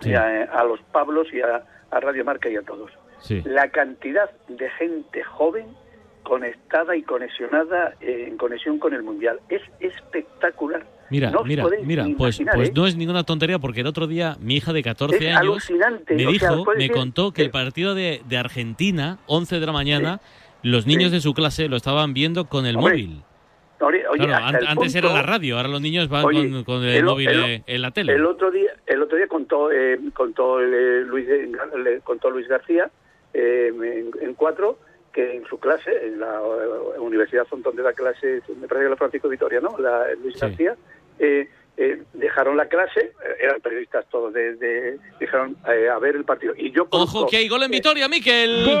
Sí. 0.00 0.14
a, 0.14 0.42
a 0.44 0.62
los 0.64 0.80
Pablos 0.92 1.28
y 1.32 1.40
a, 1.40 1.62
a 1.90 2.00
Radio 2.00 2.22
Marca 2.24 2.50
y 2.50 2.56
a 2.56 2.62
todos. 2.62 2.90
Sí. 3.20 3.40
La 3.46 3.70
cantidad 3.70 4.30
de 4.48 4.68
gente 4.70 5.22
joven 5.24 5.66
conectada 6.26 6.96
y 6.96 7.02
conexionada 7.02 7.94
eh, 8.00 8.24
en 8.26 8.36
conexión 8.36 8.80
con 8.80 8.92
el 8.92 9.04
mundial 9.04 9.38
es 9.48 9.62
espectacular. 9.78 10.84
Mira, 11.08 11.30
No 11.30 11.44
mira, 11.44 11.64
mira, 11.84 12.02
pues, 12.18 12.40
imaginar, 12.40 12.56
pues 12.56 12.68
¿eh? 12.70 12.72
no 12.74 12.84
es 12.84 12.96
ninguna 12.96 13.22
tontería 13.22 13.60
porque 13.60 13.82
el 13.82 13.86
otro 13.86 14.08
día 14.08 14.36
mi 14.40 14.56
hija 14.56 14.72
de 14.72 14.82
14 14.82 15.16
Es 15.16 15.36
años 15.36 15.70
me 15.70 15.78
sea, 16.18 16.26
dijo, 16.26 16.64
me 16.76 16.90
contó 16.90 17.30
que 17.30 17.42
el 17.42 17.50
partido 17.50 17.94
de, 17.94 18.22
de 18.28 18.36
Argentina, 18.36 19.18
11 19.26 19.60
de 19.60 19.66
la 19.66 19.72
mañana, 19.72 20.20
los 20.64 20.84
niños 20.84 21.12
de 21.12 21.20
su 21.20 21.32
clase 21.32 21.68
lo 21.68 21.76
estaban 21.76 22.12
viendo 22.12 22.46
con 22.46 22.66
el 22.66 22.74
Hombre, 22.74 22.94
móvil. 22.94 23.22
Oye, 23.78 24.08
oye, 24.08 24.24
Claro, 24.24 24.58
antes 24.66 24.94
era 24.96 25.12
la 25.12 25.22
radio, 25.22 25.58
ahora 25.58 25.68
los 25.68 25.80
niños 25.80 26.08
van 26.08 26.24
Oye, 26.24 26.50
con, 26.50 26.64
con 26.64 26.84
el, 26.84 27.04
móvil 27.04 27.28
el 27.28 27.62
en 27.64 27.82
la 27.82 27.92
tele. 27.92 28.14
El 28.14 28.26
otro 28.26 28.50
día, 28.50 28.72
el 28.86 29.00
otro 29.00 29.16
día 29.16 29.28
contó, 29.28 29.70
eh, 29.70 30.00
contó 30.12 30.60
eh, 30.60 31.04
Luis, 31.04 31.28
contó 32.02 32.30
Luis 32.30 32.48
García 32.48 32.90
eh, 33.32 33.68
en, 33.68 34.10
en 34.20 34.34
cuatro 34.34 34.78
que 35.16 35.34
en 35.34 35.44
su 35.46 35.58
clase, 35.58 35.90
en 36.06 36.20
la 36.20 36.34
eh, 36.36 36.98
Universidad 37.00 37.46
Fontón 37.46 37.74
de 37.74 37.82
la 37.82 37.94
clase, 37.94 38.42
me 38.60 38.68
parece 38.68 38.84
que 38.84 38.90
la 38.90 38.96
Francisco 38.96 39.28
Vitoria, 39.30 39.60
¿no? 39.60 39.76
La, 39.78 40.04
Luis 40.22 40.34
Sí. 40.34 40.40
García, 40.40 40.76
eh, 41.18 41.48
eh, 41.78 42.02
dejaron 42.12 42.54
la 42.56 42.68
clase, 42.68 43.12
eran 43.40 43.60
periodistas 43.62 44.04
todos, 44.10 44.32
de, 44.34 44.54
de- 44.56 44.98
dejaron 45.18 45.56
eh, 45.68 45.88
a 45.88 45.98
ver 45.98 46.16
el 46.16 46.24
partido. 46.24 46.52
Y 46.56 46.70
yo 46.70 46.82
Ojo 46.82 46.90
conozco- 46.90 47.26
que 47.28 47.38
hay 47.38 47.48
gol 47.48 47.62
en 47.62 47.70
Vitoria, 47.70 48.08
Miquel. 48.08 48.64
Gol 48.66 48.76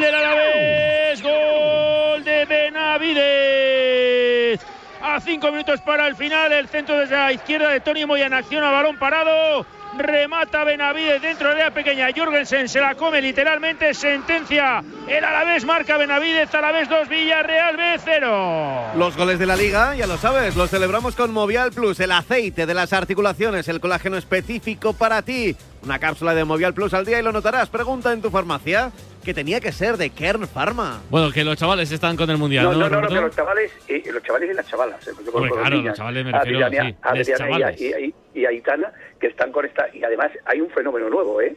del 0.00 0.14
Alavés, 0.14 1.22
gol 1.22 2.24
de 2.24 2.44
Benavides. 2.46 4.66
A 5.00 5.18
cinco 5.20 5.50
minutos 5.50 5.80
para 5.82 6.06
el 6.06 6.14
final, 6.16 6.52
el 6.52 6.68
centro 6.68 6.98
desde 6.98 7.14
la 7.16 7.32
izquierda 7.32 7.70
de 7.70 7.80
Tony 7.80 8.04
Moya 8.06 8.26
en 8.26 8.34
acción 8.34 8.62
a 8.64 8.70
balón 8.70 8.98
parado. 8.98 9.66
Remata 9.96 10.64
Benavides 10.64 11.22
dentro 11.22 11.54
de 11.54 11.62
la 11.62 11.70
pequeña. 11.70 12.08
Jorgensen 12.14 12.68
se 12.68 12.80
la 12.80 12.94
come 12.94 13.20
literalmente. 13.20 13.94
Sentencia. 13.94 14.82
El 15.08 15.24
Alavés 15.24 15.64
marca 15.64 15.96
Benavides. 15.96 16.54
Alavés 16.54 16.88
2, 16.88 17.08
Villarreal 17.08 17.76
B 17.76 17.82
0. 18.04 18.92
Los 18.96 19.16
goles 19.16 19.38
de 19.38 19.46
la 19.46 19.56
liga, 19.56 19.94
ya 19.94 20.06
lo 20.06 20.16
sabes, 20.18 20.56
los 20.56 20.70
celebramos 20.70 21.14
con 21.14 21.32
Movial 21.32 21.72
Plus, 21.72 22.00
el 22.00 22.12
aceite 22.12 22.66
de 22.66 22.74
las 22.74 22.92
articulaciones, 22.92 23.68
el 23.68 23.80
colágeno 23.80 24.16
específico 24.16 24.92
para 24.92 25.22
ti. 25.22 25.56
Una 25.84 25.98
cápsula 25.98 26.34
de 26.34 26.44
Movial 26.44 26.72
Plus 26.72 26.94
al 26.94 27.04
día 27.04 27.18
y 27.18 27.22
lo 27.22 27.30
notarás. 27.32 27.68
Pregunta 27.68 28.12
en 28.12 28.22
tu 28.22 28.30
farmacia 28.30 28.90
que 29.22 29.34
tenía 29.34 29.60
que 29.60 29.70
ser 29.72 29.96
de 29.96 30.10
Kern 30.10 30.46
Pharma. 30.48 31.00
Bueno, 31.10 31.30
que 31.30 31.44
los 31.44 31.56
chavales 31.56 31.90
están 31.92 32.16
con 32.16 32.28
el 32.30 32.38
mundial, 32.38 32.64
No, 32.64 32.72
¿no? 32.72 32.88
no, 32.88 33.00
no, 33.02 33.08
que 33.08 33.14
los 33.14 33.34
chavales, 33.36 33.70
eh, 33.88 34.02
los 34.12 34.22
chavales 34.22 34.50
y 34.50 34.54
las 34.54 34.66
chavalas. 34.66 35.06
eh, 35.08 35.12
Hombre, 35.32 35.50
claro, 35.50 35.70
niñas, 35.70 35.84
los 35.88 35.96
chavales 35.98 36.24
me 36.24 36.32
refiero, 36.32 36.66
Adriana- 36.66 36.90
sí, 36.90 37.32
Adriana 37.32 37.58
y 37.58 37.62
a- 37.62 38.00
y, 38.00 38.14
y- 38.34 38.40
y 38.40 38.46
Aitana, 38.46 38.92
que 39.20 39.26
están 39.28 39.52
con 39.52 39.64
esta. 39.66 39.86
Y 39.94 40.02
además 40.04 40.30
hay 40.46 40.60
un 40.60 40.70
fenómeno 40.70 41.08
nuevo, 41.10 41.40
¿eh? 41.40 41.54